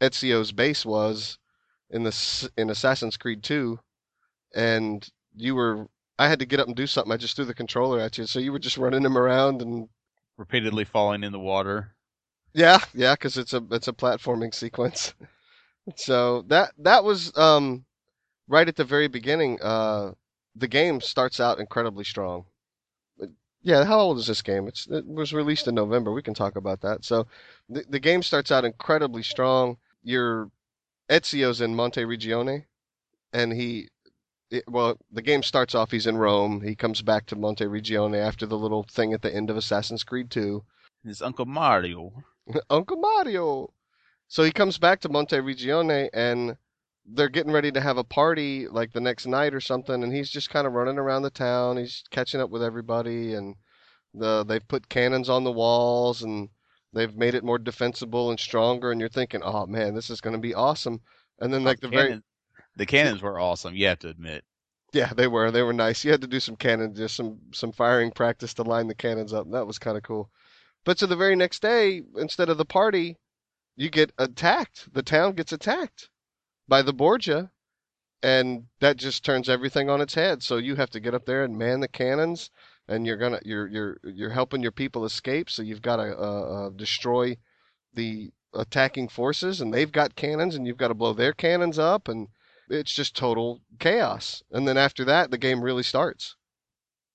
Ezio's 0.00 0.52
base 0.52 0.84
was 0.86 1.38
in 1.90 2.04
the 2.04 2.50
in 2.56 2.70
Assassin's 2.70 3.16
Creed 3.16 3.42
2 3.42 3.78
and 4.54 5.08
you 5.34 5.54
were 5.54 5.88
I 6.18 6.28
had 6.28 6.38
to 6.40 6.46
get 6.46 6.60
up 6.60 6.68
and 6.68 6.76
do 6.76 6.86
something. 6.86 7.12
I 7.12 7.16
just 7.16 7.36
threw 7.36 7.44
the 7.44 7.54
controller 7.54 8.00
at 8.00 8.18
you, 8.18 8.26
so 8.26 8.38
you 8.38 8.52
were 8.52 8.58
just 8.60 8.78
running 8.78 9.04
him 9.04 9.18
around 9.18 9.62
and 9.62 9.88
Repeatedly 10.36 10.84
falling 10.84 11.24
in 11.24 11.32
the 11.32 11.40
water. 11.40 11.96
yeah, 12.54 12.78
yeah, 12.94 13.14
because 13.14 13.36
it's 13.38 13.52
a 13.52 13.62
it's 13.70 13.88
a 13.88 13.92
platforming 13.92 14.54
sequence. 14.54 15.14
so 15.96 16.42
that 16.42 16.72
that 16.78 17.04
was 17.04 17.36
um 17.36 17.84
right 18.48 18.68
at 18.68 18.76
the 18.76 18.84
very 18.84 19.08
beginning. 19.08 19.58
Uh, 19.62 20.12
the 20.56 20.68
game 20.68 21.00
starts 21.00 21.40
out 21.40 21.58
incredibly 21.60 22.04
strong. 22.04 22.46
Yeah, 23.64 23.84
how 23.84 23.98
old 23.98 24.18
is 24.18 24.26
this 24.26 24.42
game? 24.42 24.68
It's 24.68 24.86
it 24.88 25.06
was 25.06 25.32
released 25.32 25.66
in 25.66 25.74
November. 25.74 26.12
We 26.12 26.22
can 26.22 26.34
talk 26.34 26.54
about 26.54 26.82
that. 26.82 27.04
So, 27.04 27.26
the 27.68 27.84
the 27.88 27.98
game 27.98 28.22
starts 28.22 28.52
out 28.52 28.64
incredibly 28.64 29.22
strong. 29.22 29.78
Your 30.02 30.50
Ezio's 31.08 31.62
in 31.62 31.74
Monteriggioni, 31.74 32.66
and 33.32 33.54
he, 33.54 33.88
it, 34.50 34.64
well, 34.68 34.98
the 35.10 35.22
game 35.22 35.42
starts 35.42 35.74
off. 35.74 35.90
He's 35.90 36.06
in 36.06 36.18
Rome. 36.18 36.60
He 36.60 36.74
comes 36.74 37.00
back 37.00 37.24
to 37.26 37.36
Monteriggioni 37.36 38.18
after 38.18 38.44
the 38.44 38.58
little 38.58 38.82
thing 38.82 39.14
at 39.14 39.22
the 39.22 39.34
end 39.34 39.48
of 39.48 39.56
Assassin's 39.56 40.04
Creed 40.04 40.30
2. 40.30 40.62
His 41.02 41.22
Uncle 41.22 41.46
Mario. 41.46 42.12
Uncle 42.70 42.98
Mario. 42.98 43.72
So 44.28 44.42
he 44.42 44.52
comes 44.52 44.76
back 44.76 45.00
to 45.00 45.08
Monte 45.08 45.36
Regione 45.36 46.10
and 46.12 46.56
they're 47.06 47.28
getting 47.28 47.52
ready 47.52 47.70
to 47.70 47.80
have 47.80 47.98
a 47.98 48.04
party 48.04 48.66
like 48.68 48.92
the 48.92 49.00
next 49.00 49.26
night 49.26 49.54
or 49.54 49.60
something 49.60 50.02
and 50.02 50.12
he's 50.12 50.30
just 50.30 50.50
kind 50.50 50.66
of 50.66 50.72
running 50.72 50.98
around 50.98 51.22
the 51.22 51.30
town. 51.30 51.76
He's 51.76 52.02
catching 52.10 52.40
up 52.40 52.50
with 52.50 52.62
everybody 52.62 53.34
and 53.34 53.56
the 54.14 54.44
they've 54.44 54.66
put 54.66 54.88
cannons 54.88 55.28
on 55.28 55.44
the 55.44 55.52
walls 55.52 56.22
and 56.22 56.48
they've 56.92 57.14
made 57.14 57.34
it 57.34 57.44
more 57.44 57.58
defensible 57.58 58.30
and 58.30 58.40
stronger 58.40 58.90
and 58.90 59.00
you're 59.00 59.10
thinking, 59.10 59.42
"Oh 59.42 59.66
man, 59.66 59.94
this 59.94 60.08
is 60.08 60.20
going 60.20 60.34
to 60.34 60.40
be 60.40 60.54
awesome." 60.54 61.00
And 61.40 61.52
then 61.52 61.62
oh, 61.62 61.64
like 61.64 61.80
the 61.80 61.88
very 61.88 62.08
Cannon- 62.08 62.24
the 62.76 62.86
cannons 62.86 63.22
were 63.22 63.38
awesome. 63.38 63.74
You 63.74 63.86
have 63.86 63.98
to 64.00 64.08
admit. 64.08 64.44
yeah, 64.92 65.12
they 65.14 65.26
were. 65.26 65.50
They 65.50 65.62
were 65.62 65.72
nice. 65.72 66.04
You 66.04 66.10
had 66.10 66.22
to 66.22 66.26
do 66.26 66.40
some 66.40 66.56
cannon, 66.56 66.94
just 66.94 67.16
some 67.16 67.38
some 67.52 67.72
firing 67.72 68.12
practice 68.12 68.54
to 68.54 68.62
line 68.62 68.88
the 68.88 68.94
cannons 68.94 69.32
up. 69.32 69.50
That 69.50 69.66
was 69.66 69.78
kind 69.78 69.96
of 69.96 70.02
cool. 70.02 70.30
But 70.84 70.98
so 70.98 71.06
the 71.06 71.16
very 71.16 71.36
next 71.36 71.60
day, 71.62 72.02
instead 72.16 72.48
of 72.48 72.58
the 72.58 72.64
party, 72.64 73.16
you 73.76 73.90
get 73.90 74.12
attacked. 74.18 74.92
The 74.92 75.02
town 75.02 75.34
gets 75.34 75.52
attacked 75.52 76.08
by 76.68 76.82
the 76.82 76.92
Borgia, 76.92 77.50
and 78.22 78.64
that 78.80 78.96
just 78.96 79.24
turns 79.24 79.48
everything 79.48 79.90
on 79.90 80.00
its 80.00 80.14
head. 80.14 80.42
So 80.42 80.56
you 80.56 80.76
have 80.76 80.90
to 80.90 81.00
get 81.00 81.14
up 81.14 81.26
there 81.26 81.44
and 81.44 81.58
man 81.58 81.80
the 81.80 81.88
cannons, 81.88 82.50
and 82.88 83.06
you're 83.06 83.16
gonna 83.16 83.40
you're 83.44 83.66
you're 83.66 83.98
you're 84.04 84.30
helping 84.30 84.62
your 84.62 84.72
people 84.72 85.04
escape. 85.04 85.50
So 85.50 85.62
you've 85.62 85.82
got 85.82 85.96
to 85.96 86.18
uh, 86.18 86.66
uh, 86.66 86.70
destroy 86.70 87.36
the 87.94 88.32
attacking 88.54 89.08
forces, 89.08 89.60
and 89.60 89.72
they've 89.72 89.92
got 89.92 90.16
cannons, 90.16 90.54
and 90.54 90.66
you've 90.66 90.76
got 90.78 90.88
to 90.88 90.94
blow 90.94 91.12
their 91.12 91.32
cannons 91.32 91.78
up, 91.78 92.08
and 92.08 92.28
it's 92.68 92.94
just 92.94 93.16
total 93.16 93.60
chaos. 93.78 94.42
And 94.50 94.66
then 94.66 94.78
after 94.78 95.04
that, 95.04 95.30
the 95.30 95.38
game 95.38 95.62
really 95.62 95.82
starts, 95.82 96.36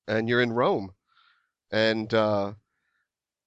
and 0.07 0.29
you're 0.29 0.41
in 0.41 0.53
Rome, 0.53 0.93
and 1.71 2.13
uh, 2.13 2.53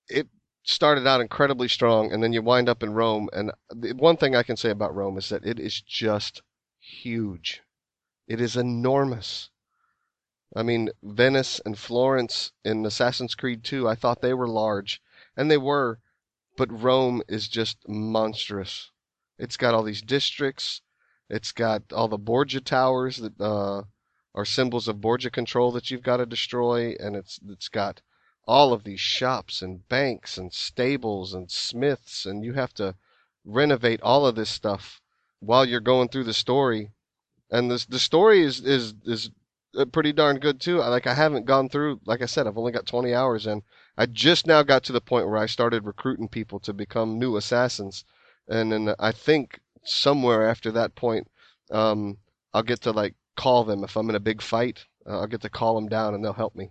it 0.09 0.29
started 0.62 1.07
out 1.07 1.21
incredibly 1.21 1.69
strong, 1.69 2.12
and 2.12 2.23
then 2.23 2.33
you 2.33 2.42
wind 2.42 2.69
up 2.69 2.83
in 2.83 2.95
Rome. 2.95 3.28
And 3.33 3.52
the 3.71 3.92
one 3.92 4.16
thing 4.16 4.37
I 4.37 4.42
can 4.42 4.57
say 4.57 4.71
about 4.71 4.95
Rome 4.95 5.19
is 5.19 5.28
that 5.28 5.45
it 5.45 5.59
is 5.59 5.81
just 5.81 6.42
huge. 6.78 7.62
It 8.28 8.40
is 8.40 8.57
enormous. 8.57 9.50
I 10.54 10.62
mean, 10.62 10.90
Venice 11.02 11.61
and 11.64 11.78
Florence 11.78 12.52
in 12.64 12.85
Assassin's 12.85 13.35
Creed 13.35 13.64
2, 13.64 13.88
I 13.88 13.95
thought 13.95 14.21
they 14.21 14.35
were 14.35 14.49
large, 14.49 15.00
and 15.37 15.50
they 15.50 15.59
were, 15.59 16.00
but 16.57 16.71
Rome 16.71 17.23
is 17.28 17.49
just 17.49 17.78
monstrous. 17.88 18.90
It's 19.38 19.57
got 19.57 19.75
all 19.75 19.83
these 19.83 20.02
districts. 20.02 20.83
It's 21.28 21.52
got 21.52 21.92
all 21.92 22.09
the 22.09 22.19
Borgia 22.19 22.61
towers 22.61 23.16
that 23.16 23.40
uh, 23.40 23.85
are 24.35 24.45
symbols 24.45 24.88
of 24.88 25.00
Borgia 25.00 25.31
control 25.31 25.73
that 25.73 25.90
you've 25.90 26.02
got 26.02 26.19
to 26.19 26.26
destroy, 26.26 26.95
and 27.00 27.16
it's 27.16 27.40
it's 27.49 27.69
got 27.69 28.02
all 28.47 28.73
of 28.73 28.85
these 28.85 29.01
shops 29.01 29.63
and 29.63 29.89
banks 29.89 30.37
and 30.37 30.53
stables 30.53 31.33
and 31.35 31.51
smiths, 31.51 32.27
and 32.27 32.45
you 32.45 32.53
have 32.55 32.75
to 32.75 32.95
renovate 33.45 34.01
all 34.03 34.27
of 34.27 34.35
this 34.35 34.51
stuff 34.51 35.01
while 35.41 35.65
you're 35.65 35.81
going 35.81 36.09
through 36.09 36.25
the 36.25 36.35
story. 36.35 36.91
And 37.51 37.71
this 37.71 37.85
the 37.85 37.99
story 37.99 38.43
is 38.43 38.61
is 38.61 38.95
is 39.05 39.31
uh, 39.77 39.85
pretty 39.87 40.13
darn 40.13 40.39
good 40.39 40.61
too. 40.61 40.79
Like 40.79 41.07
I 41.07 41.15
haven't 41.15 41.47
gone 41.47 41.69
through, 41.69 42.01
like 42.05 42.23
I 42.23 42.27
said, 42.27 42.47
I've 42.47 42.59
only 42.59 42.73
got 42.73 42.87
20 42.87 43.15
hours 43.15 43.47
in. 43.47 43.63
I 43.97 44.07
just 44.07 44.47
now 44.47 44.63
got 44.63 44.85
to 44.85 44.93
the 44.93 45.01
point 45.01 45.27
where 45.29 45.39
I 45.39 45.47
started 45.47 45.85
recruiting 45.87 46.29
people 46.29 46.61
to 46.61 46.73
become 46.73 47.19
new 47.19 47.37
assassins, 47.37 48.05
and 48.49 48.73
then 48.73 48.95
I 48.99 49.13
think 49.13 49.61
somewhere 49.85 50.49
after 50.49 50.71
that 50.73 50.95
point, 50.95 51.31
um, 51.71 52.19
I'll 52.55 52.62
get 52.62 52.81
to 52.83 52.90
like 52.93 53.14
call 53.37 53.64
them 53.64 53.85
if 53.85 53.97
I'm 53.97 54.09
in 54.11 54.16
a 54.16 54.21
big 54.21 54.43
fight. 54.43 54.85
Uh, 55.07 55.21
I'll 55.21 55.27
get 55.27 55.43
to 55.43 55.51
call 55.51 55.75
them 55.75 55.88
down 55.88 56.14
and 56.14 56.25
they'll 56.25 56.33
help 56.33 56.55
me, 56.55 56.71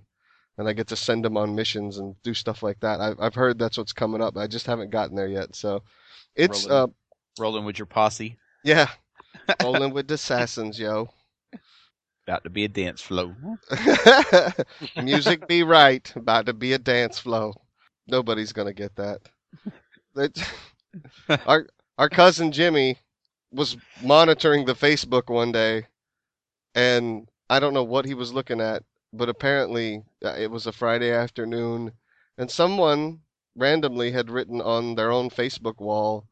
and 0.62 0.70
I 0.70 0.74
get 0.74 0.88
to 0.90 0.96
send 0.96 1.26
them 1.26 1.38
on 1.38 1.56
missions 1.56 1.98
and 1.98 2.16
do 2.22 2.36
stuff 2.36 2.62
like 2.64 2.80
that. 2.82 3.02
I've 3.02 3.20
I've 3.20 3.36
heard 3.36 3.58
that's 3.60 3.78
what's 3.80 3.94
coming 3.94 4.22
up. 4.22 4.38
I 4.38 4.48
just 4.48 4.68
haven't 4.68 4.92
gotten 4.92 5.16
there 5.16 5.28
yet. 5.28 5.56
So, 5.56 5.84
it's 6.36 6.68
uh 6.68 6.88
Rolling. 6.88 6.96
Rolling 7.40 7.66
with 7.66 7.80
your 7.80 7.88
posse. 7.88 8.38
yeah, 8.64 8.90
rolling 9.64 9.92
with 9.92 10.08
the 10.08 10.14
assassins, 10.14 10.80
yo. 10.80 11.10
About 12.28 12.44
to 12.44 12.52
be 12.52 12.64
a 12.66 12.70
dance 12.70 13.02
flow. 13.02 13.36
Music 15.02 15.48
be 15.48 15.64
right. 15.64 16.12
About 16.16 16.46
to 16.46 16.54
be 16.54 16.74
a 16.74 16.78
dance 16.78 17.18
flow. 17.20 17.54
Nobody's 18.08 18.54
gonna 18.54 18.74
get 18.74 18.96
that. 18.98 19.22
That- 20.14 20.52
our 21.48 21.68
our 21.98 22.10
cousin 22.10 22.52
Jimmy 22.52 23.00
was 23.52 23.78
monitoring 24.04 24.66
the 24.66 24.76
Facebook 24.76 25.30
one 25.34 25.52
day, 25.52 25.88
and 26.76 27.28
I 27.50 27.60
don't 27.60 27.74
know 27.74 27.84
what 27.84 28.06
he 28.06 28.14
was 28.14 28.34
looking 28.34 28.62
at, 28.62 28.84
but 29.14 29.30
apparently 29.30 30.04
uh, 30.24 30.36
it 30.38 30.52
was 30.52 30.66
a 30.66 30.72
Friday 30.72 31.12
afternoon, 31.12 31.92
and 32.38 32.50
someone 32.50 33.22
randomly 33.56 34.12
had 34.12 34.30
written 34.30 34.62
on 34.62 34.96
their 34.96 35.12
own 35.12 35.30
Facebook 35.30 35.80
wall 35.80 36.28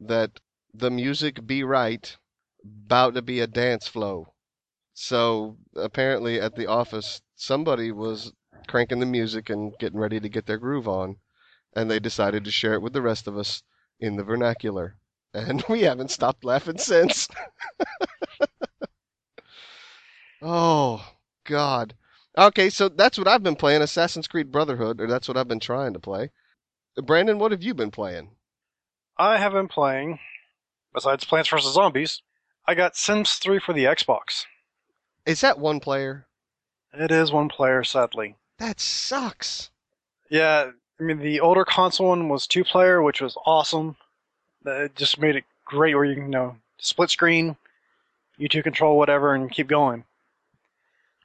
that 0.00 0.40
the 0.72 0.90
music 0.90 1.46
be 1.46 1.62
right, 1.64 2.16
about 2.64 3.14
to 3.14 3.22
be 3.22 3.40
a 3.40 3.46
dance 3.46 3.88
flow. 3.88 4.32
So 4.94 5.56
apparently 5.74 6.40
at 6.40 6.54
the 6.54 6.66
office, 6.66 7.22
somebody 7.34 7.90
was 7.90 8.32
cranking 8.68 9.00
the 9.00 9.06
music 9.06 9.50
and 9.50 9.76
getting 9.78 9.98
ready 9.98 10.20
to 10.20 10.28
get 10.28 10.46
their 10.46 10.58
groove 10.58 10.86
on, 10.86 11.16
and 11.74 11.90
they 11.90 11.98
decided 11.98 12.44
to 12.44 12.50
share 12.50 12.74
it 12.74 12.82
with 12.82 12.92
the 12.92 13.02
rest 13.02 13.26
of 13.26 13.36
us 13.36 13.62
in 13.98 14.16
the 14.16 14.24
vernacular. 14.24 14.96
And 15.34 15.64
we 15.68 15.82
haven't 15.82 16.10
stopped 16.10 16.44
laughing 16.44 16.78
since. 16.78 17.28
oh, 20.42 21.14
God. 21.44 21.94
Okay, 22.38 22.70
so 22.70 22.88
that's 22.88 23.18
what 23.18 23.28
I've 23.28 23.42
been 23.42 23.56
playing 23.56 23.82
Assassin's 23.82 24.28
Creed 24.28 24.52
Brotherhood, 24.52 25.00
or 25.00 25.06
that's 25.06 25.26
what 25.26 25.36
I've 25.36 25.48
been 25.48 25.60
trying 25.60 25.92
to 25.94 25.98
play. 25.98 26.30
Brandon, 26.96 27.38
what 27.38 27.50
have 27.50 27.62
you 27.62 27.74
been 27.74 27.90
playing? 27.90 28.30
I 29.18 29.38
have 29.38 29.52
been 29.52 29.68
playing, 29.68 30.18
besides 30.94 31.24
Plants 31.24 31.50
vs. 31.50 31.74
Zombies, 31.74 32.22
I 32.66 32.74
got 32.74 32.96
Sims 32.96 33.34
3 33.34 33.58
for 33.58 33.72
the 33.72 33.84
Xbox. 33.84 34.44
Is 35.26 35.40
that 35.40 35.58
one 35.58 35.80
player? 35.80 36.26
It 36.92 37.10
is 37.10 37.32
one 37.32 37.48
player, 37.48 37.84
sadly. 37.84 38.36
That 38.58 38.80
sucks. 38.80 39.70
Yeah, 40.28 40.70
I 40.98 41.02
mean, 41.02 41.18
the 41.18 41.40
older 41.40 41.64
console 41.64 42.08
one 42.08 42.28
was 42.28 42.46
two 42.46 42.64
player, 42.64 43.02
which 43.02 43.20
was 43.20 43.36
awesome. 43.44 43.96
It 44.64 44.94
just 44.96 45.18
made 45.18 45.36
it 45.36 45.44
great 45.64 45.94
where 45.94 46.04
you 46.04 46.14
can, 46.14 46.24
you 46.24 46.30
know, 46.30 46.56
split 46.78 47.10
screen, 47.10 47.56
you 48.36 48.48
two 48.48 48.62
control 48.62 48.98
whatever, 48.98 49.34
and 49.34 49.50
keep 49.50 49.68
going. 49.68 50.04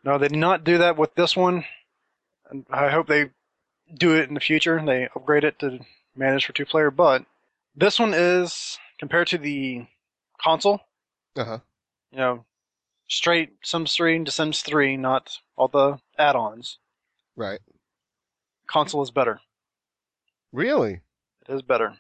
No, 0.06 0.18
they 0.20 0.28
did 0.28 0.38
not 0.38 0.64
do 0.64 0.78
that 0.78 0.98
with 0.98 1.16
this 1.16 1.36
one. 1.36 1.66
And 2.50 2.66
I 2.70 2.90
hope 2.90 3.08
they 3.08 3.32
do 3.98 4.16
it 4.16 4.28
in 4.30 4.36
the 4.36 4.40
future. 4.40 4.82
They 4.86 5.10
upgrade 5.16 5.44
it 5.44 5.58
to 5.60 5.80
manage 6.16 6.46
for 6.46 6.54
two 6.54 6.66
player, 6.66 6.92
but 6.92 7.26
this 7.76 8.00
one 8.00 8.14
is, 8.14 8.78
compared 9.00 9.28
to 9.30 9.38
the 9.40 9.86
console, 10.42 10.80
Uh 11.36 11.44
huh. 11.44 11.60
you 12.12 12.20
know, 12.20 12.46
straight 13.08 13.54
Sims 13.64 13.94
3 13.96 14.16
into 14.18 14.32
Sims 14.32 14.62
3, 14.62 14.96
not 14.98 15.38
all 15.58 15.68
the 15.68 16.00
add 16.18 16.36
ons. 16.36 16.78
Right. 17.36 17.60
Console 18.68 19.02
is 19.02 19.12
better. 19.12 19.42
Really? 20.54 21.02
It 21.50 21.54
is 21.54 21.62
better. 21.64 21.98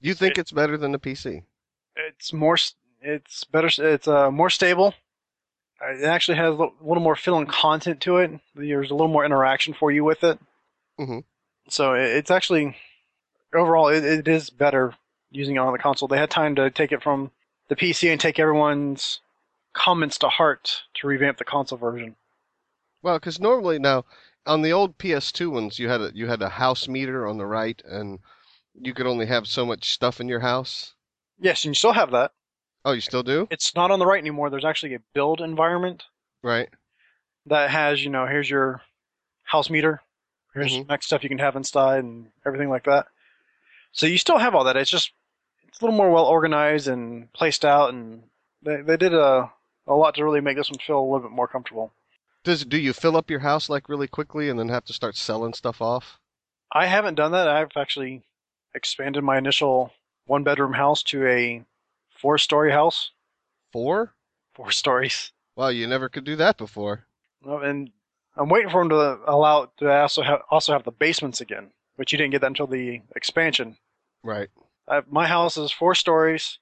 You 0.00 0.14
think 0.14 0.38
it's 0.38 0.52
better 0.52 0.76
than 0.78 0.92
the 0.92 0.98
PC? 0.98 1.42
it's 1.98 2.30
more 2.30 2.58
it's 3.00 3.44
better 3.44 3.70
it's 3.78 4.06
uh, 4.06 4.30
more 4.30 4.50
stable 4.50 4.92
it 5.80 6.04
actually 6.04 6.36
has 6.38 6.54
a 6.54 6.68
little 6.80 7.02
more 7.02 7.16
filling 7.16 7.46
content 7.46 8.00
to 8.02 8.16
it. 8.18 8.30
There's 8.54 8.90
a 8.90 8.94
little 8.94 9.08
more 9.08 9.24
interaction 9.24 9.74
for 9.74 9.90
you 9.90 10.04
with 10.04 10.24
it. 10.24 10.38
Mhm. 10.98 11.24
so 11.68 11.92
it's 11.94 12.30
actually 12.30 12.76
overall 13.54 13.88
it, 13.88 14.02
it 14.04 14.26
is 14.28 14.48
better 14.50 14.94
using 15.30 15.56
it 15.56 15.58
on 15.58 15.72
the 15.72 15.78
console. 15.78 16.08
They 16.08 16.16
had 16.16 16.30
time 16.30 16.54
to 16.56 16.70
take 16.70 16.90
it 16.92 17.02
from 17.02 17.30
the 17.68 17.76
pc 17.76 18.10
and 18.10 18.20
take 18.20 18.38
everyone's 18.38 19.20
comments 19.74 20.16
to 20.18 20.28
heart 20.28 20.84
to 20.94 21.06
revamp 21.06 21.36
the 21.36 21.44
console 21.44 21.76
version. 21.76 22.16
Well, 23.02 23.18
because 23.18 23.38
normally 23.38 23.78
now 23.78 24.04
on 24.46 24.62
the 24.62 24.72
old 24.72 24.96
PS2 24.96 25.50
ones, 25.50 25.78
you 25.78 25.88
had 25.88 26.00
a 26.00 26.12
you 26.14 26.26
had 26.28 26.40
a 26.40 26.48
house 26.48 26.88
meter 26.88 27.26
on 27.26 27.36
the 27.36 27.46
right, 27.46 27.82
and 27.84 28.20
you 28.74 28.94
could 28.94 29.06
only 29.06 29.26
have 29.26 29.46
so 29.46 29.66
much 29.66 29.92
stuff 29.92 30.20
in 30.20 30.28
your 30.28 30.40
house. 30.40 30.94
yes 31.38 31.64
and 31.64 31.70
you 31.70 31.74
still 31.74 31.92
have 31.92 32.10
that 32.12 32.32
Oh, 32.86 32.92
you 32.92 33.00
still 33.02 33.22
do? 33.24 33.48
it's 33.50 33.74
not 33.74 33.90
on 33.90 33.98
the 33.98 34.06
right 34.06 34.20
anymore 34.20 34.48
there's 34.48 34.64
actually 34.64 34.94
a 34.94 35.00
build 35.12 35.40
environment 35.40 36.04
Right. 36.42 36.68
that 37.46 37.68
has 37.70 38.02
you 38.04 38.10
know 38.10 38.26
here's 38.26 38.48
your 38.48 38.80
house 39.44 39.68
meter 39.68 40.00
here's 40.54 40.72
Mhm. 40.72 40.88
next 40.88 41.06
stuff 41.06 41.22
you 41.22 41.28
can 41.28 41.38
have 41.38 41.56
inside 41.56 42.04
and 42.04 42.30
everything 42.46 42.70
like 42.70 42.84
that 42.84 43.06
so 43.92 44.06
you 44.06 44.18
still 44.18 44.38
have 44.38 44.54
all 44.54 44.64
that 44.64 44.76
it's 44.76 44.90
just 44.90 45.12
it's 45.68 45.80
a 45.80 45.84
little 45.84 45.96
more 45.98 46.10
well 46.10 46.26
organized 46.26 46.88
and 46.88 47.32
placed 47.32 47.64
out 47.64 47.90
and 47.92 48.22
they, 48.62 48.80
they 48.82 48.96
did 48.96 49.12
a, 49.12 49.50
a 49.86 49.94
lot 49.94 50.14
to 50.14 50.24
really 50.24 50.40
make 50.40 50.56
this 50.56 50.70
one 50.70 50.78
feel 50.78 50.98
a 51.00 51.02
little 51.02 51.20
bit 51.28 51.30
more 51.30 51.48
comfortable 51.48 51.92
Does 52.44 52.64
do 52.64 52.78
you 52.78 52.92
fill 52.92 53.16
up 53.16 53.30
your 53.30 53.40
house 53.40 53.68
like 53.68 53.88
really 53.88 54.08
quickly 54.08 54.48
and 54.48 54.58
then 54.58 54.68
have 54.68 54.84
to 54.84 54.92
start 54.92 55.16
selling 55.16 55.54
stuff 55.54 55.82
off? 55.82 56.20
I 56.72 56.86
haven't 56.86 57.14
done 57.16 57.32
that. 57.32 57.48
I've 57.48 57.76
actually 57.76 58.22
expanded 58.74 59.22
my 59.24 59.38
initial 59.38 59.92
one 60.26 60.44
bedroom 60.44 60.72
house 60.74 61.02
to 61.04 61.26
a 61.26 61.64
four 62.18 62.38
story 62.38 62.72
house. 62.72 63.10
Four? 63.72 64.14
Four 64.54 64.70
stories. 64.70 65.32
Wow, 65.56 65.68
you 65.68 65.86
never 65.86 66.08
could 66.08 66.24
do 66.24 66.36
that 66.36 66.56
before. 66.58 67.06
No, 67.44 67.58
And 67.58 67.90
I'm 68.36 68.48
waiting 68.48 68.70
for 68.70 68.82
them 68.82 68.90
to 68.90 69.18
allow 69.26 69.70
to 69.78 69.90
also 69.90 70.22
have 70.22 70.40
also 70.50 70.72
have 70.72 70.84
the 70.84 70.90
basements 70.90 71.40
again, 71.40 71.70
which 71.96 72.12
you 72.12 72.18
didn't 72.18 72.32
get 72.32 72.40
that 72.42 72.48
until 72.48 72.66
the 72.66 73.00
expansion. 73.14 73.76
Right. 74.22 74.48
I, 74.88 75.02
my 75.08 75.26
house 75.26 75.56
is 75.56 75.72
four 75.72 75.94
stories, 75.94 76.58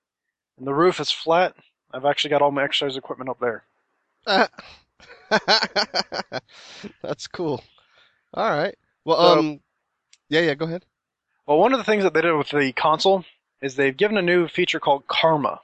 and 0.59 0.67
the 0.67 0.75
roof 0.75 1.01
is 1.01 1.11
flat. 1.11 1.55
I've 1.93 2.05
actually 2.05 2.31
got 2.31 2.43
all 2.43 2.51
my 2.51 2.63
exercise 2.65 2.97
equipment 2.97 3.31
up 3.31 3.41
there. 3.41 3.65
That's 7.03 7.27
cool. 7.27 7.63
All 8.33 8.51
right. 8.51 8.75
Well, 9.05 9.17
So- 9.17 9.39
um, 9.39 9.61
yeah, 10.29 10.41
yeah. 10.41 10.55
Go 10.55 10.67
ahead. 10.67 10.85
Well, 11.47 11.59
one 11.59 11.73
of 11.73 11.79
the 11.79 11.85
things 11.85 12.05
that 12.05 12.15
they 12.15 12.23
did 12.23 12.33
with 12.33 12.49
the 12.49 12.73
console 12.73 13.25
is 13.65 13.77
they've 13.77 13.97
given 13.97 14.19
a 14.19 14.23
new 14.23 14.47
feature 14.47 14.79
called 14.79 15.07
Karma. 15.07 15.61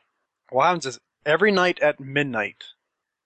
What 0.48 0.64
happens 0.64 0.86
is 0.86 0.98
every 1.26 1.52
night 1.52 1.78
at 1.80 2.00
midnight, 2.00 2.64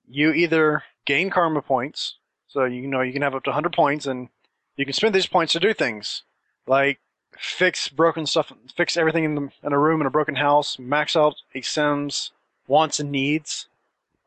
you 0.08 0.32
either 0.32 0.82
gain 1.06 1.30
Karma 1.30 1.62
points, 1.62 2.16
so 2.48 2.64
you 2.64 2.88
know 2.88 3.00
you 3.00 3.12
can 3.12 3.22
have 3.22 3.36
up 3.36 3.44
to 3.44 3.50
100 3.50 3.72
points, 3.72 4.04
and 4.04 4.28
you 4.76 4.84
can 4.84 4.92
spend 4.92 5.14
these 5.14 5.28
points 5.28 5.52
to 5.52 5.60
do 5.60 5.72
things 5.72 6.24
like 6.66 6.98
fix 7.38 7.88
broken 7.88 8.26
stuff, 8.26 8.52
fix 8.76 8.96
everything 8.96 9.24
in, 9.24 9.34
the, 9.36 9.48
in 9.62 9.72
a 9.72 9.78
room 9.78 10.00
in 10.00 10.06
a 10.08 10.10
broken 10.10 10.34
house, 10.34 10.76
max 10.78 11.14
out 11.14 11.36
a 11.54 11.60
Sims 11.60 12.32
wants 12.66 12.98
and 12.98 13.12
needs, 13.12 13.68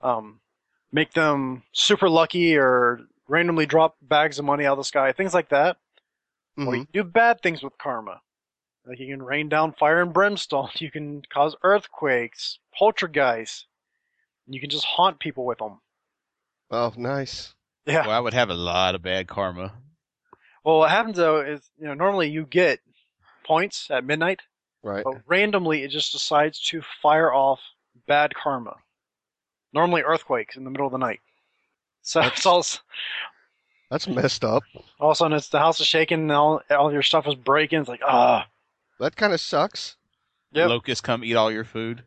um, 0.01 0.39
make 0.91 1.13
them 1.13 1.63
super 1.73 2.07
lucky 2.07 2.55
or 2.55 3.01
randomly 3.27 3.65
drop 3.65 3.97
bags 4.01 4.39
of 4.39 4.45
money 4.45 4.65
out 4.65 4.73
of 4.73 4.77
the 4.77 4.83
sky, 4.83 5.11
things 5.11 5.33
like 5.33 5.49
that. 5.49 5.77
Or 6.57 6.65
Mhm. 6.73 6.77
you 6.79 6.87
do 6.93 7.03
bad 7.03 7.41
things 7.41 7.61
with 7.63 7.77
karma. 7.77 8.21
Like 8.87 8.99
you 8.99 9.07
can 9.07 9.21
rain 9.23 9.49
down 9.49 9.73
fire 9.73 10.01
and 10.01 10.13
brimstone. 10.13 10.69
You 10.79 10.89
can 10.91 11.21
cause 11.29 11.55
earthquakes, 11.63 12.59
poltergeists. 12.77 13.65
You 14.47 14.61
can 14.61 14.69
just 14.69 14.85
haunt 14.85 15.19
people 15.19 15.45
with 15.45 15.57
them. 15.57 15.81
Oh, 16.71 16.93
nice. 16.95 17.53
Yeah. 17.85 18.07
Well, 18.07 18.15
I 18.15 18.19
would 18.19 18.33
have 18.33 18.49
a 18.49 18.53
lot 18.53 18.95
of 18.95 19.01
bad 19.01 19.27
karma. 19.27 19.73
Well, 20.63 20.79
what 20.79 20.89
happens 20.89 21.17
though 21.17 21.41
is, 21.41 21.61
you 21.79 21.85
know, 21.87 21.93
normally 21.93 22.29
you 22.29 22.45
get 22.45 22.79
points 23.45 23.89
at 23.89 24.03
midnight, 24.05 24.41
Right. 24.83 25.03
but 25.03 25.21
randomly 25.25 25.83
it 25.83 25.89
just 25.89 26.11
decides 26.11 26.59
to 26.69 26.81
fire 27.01 27.33
off 27.33 27.59
bad 28.07 28.33
karma. 28.35 28.75
Normally 29.73 30.01
earthquakes 30.03 30.55
in 30.55 30.63
the 30.63 30.69
middle 30.69 30.85
of 30.85 30.91
the 30.91 30.97
night. 30.97 31.19
So 32.01 32.21
it's 32.21 32.45
all, 32.45 32.65
That's 33.89 34.07
messed 34.07 34.43
up. 34.45 34.63
all 34.99 35.11
of 35.11 35.13
a 35.13 35.15
sudden 35.15 35.37
it's 35.37 35.49
the 35.49 35.59
house 35.59 35.79
is 35.81 35.87
shaking 35.87 36.21
and 36.21 36.31
all, 36.31 36.61
all 36.69 36.91
your 36.91 37.03
stuff 37.03 37.27
is 37.27 37.35
breaking. 37.35 37.79
It's 37.81 37.89
like, 37.89 38.01
ah, 38.05 38.47
That 38.99 39.15
kind 39.15 39.33
of 39.33 39.39
sucks. 39.41 39.95
Yep. 40.53 40.69
Locusts 40.69 41.01
come 41.01 41.23
eat 41.23 41.35
all 41.35 41.51
your 41.51 41.63
food. 41.65 42.03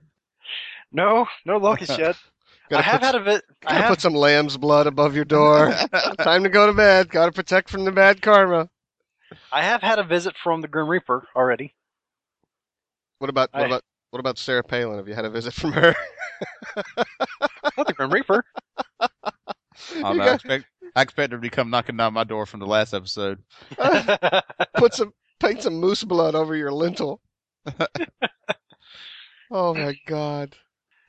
no, 0.93 1.27
no 1.45 1.57
locusts 1.59 1.97
yet. 1.99 2.17
I 2.71 2.75
Gotta 2.75 2.83
have 2.85 3.01
put, 3.01 3.07
had 3.07 3.15
a 3.17 3.21
bit. 3.25 3.45
I 3.67 3.71
gotta 3.73 3.81
have 3.83 3.89
put 3.91 4.01
some 4.01 4.15
lamb's 4.15 4.57
blood 4.57 4.87
above 4.87 5.17
your 5.17 5.25
door. 5.25 5.73
Time 6.21 6.45
to 6.45 6.49
go 6.49 6.67
to 6.69 6.73
bed. 6.73 7.11
Gotta 7.11 7.33
protect 7.33 7.69
from 7.69 7.85
the 7.85 7.91
bad 7.91 8.23
karma. 8.23 8.69
I 9.51 9.63
have 9.63 9.83
had 9.83 9.99
a 9.99 10.05
visit 10.05 10.37
from 10.43 10.61
the 10.61 10.69
Grim 10.69 10.89
Reaper 10.89 11.27
already. 11.35 11.75
What 13.19 13.29
about 13.29 13.51
what 13.53 13.63
I- 13.63 13.67
about 13.67 13.83
what 14.11 14.21
about 14.21 14.39
Sarah 14.39 14.63
Palin? 14.63 14.97
Have 14.99 15.09
you 15.09 15.15
had 15.15 15.25
a 15.25 15.31
visit 15.31 15.53
from 15.53 15.73
her? 15.73 15.95
Not 17.77 17.87
the 17.87 17.93
Grim 17.95 18.11
Reaper. 18.11 18.45
I, 19.01 19.09
You 19.95 20.03
don't 20.03 20.21
I 20.21 20.35
expect 20.35 20.65
I 20.97 21.03
expect 21.03 21.33
her 21.33 21.39
to 21.41 21.51
come 21.51 21.71
knocking 21.71 21.97
down 21.97 22.13
my 22.15 22.25
door 22.25 22.47
from 22.47 22.61
the 22.61 22.67
last 22.67 22.95
episode. 22.95 23.39
put 24.75 24.95
some 24.95 25.13
paint 25.41 25.63
some 25.63 25.75
moose 25.75 26.05
blood 26.05 26.35
over 26.35 26.55
your 26.55 26.73
lintel. 26.73 27.21
oh 29.51 29.75
my 29.75 29.95
god. 30.07 30.55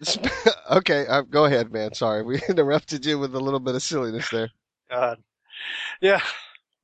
okay, 0.71 1.05
uh, 1.07 1.21
go 1.21 1.45
ahead, 1.45 1.71
man. 1.71 1.93
Sorry, 1.93 2.23
we 2.23 2.41
interrupted 2.49 3.05
you 3.05 3.19
with 3.19 3.35
a 3.35 3.39
little 3.39 3.59
bit 3.59 3.75
of 3.75 3.83
silliness 3.83 4.29
there. 4.29 4.49
God. 4.89 5.19
Yeah. 6.01 6.21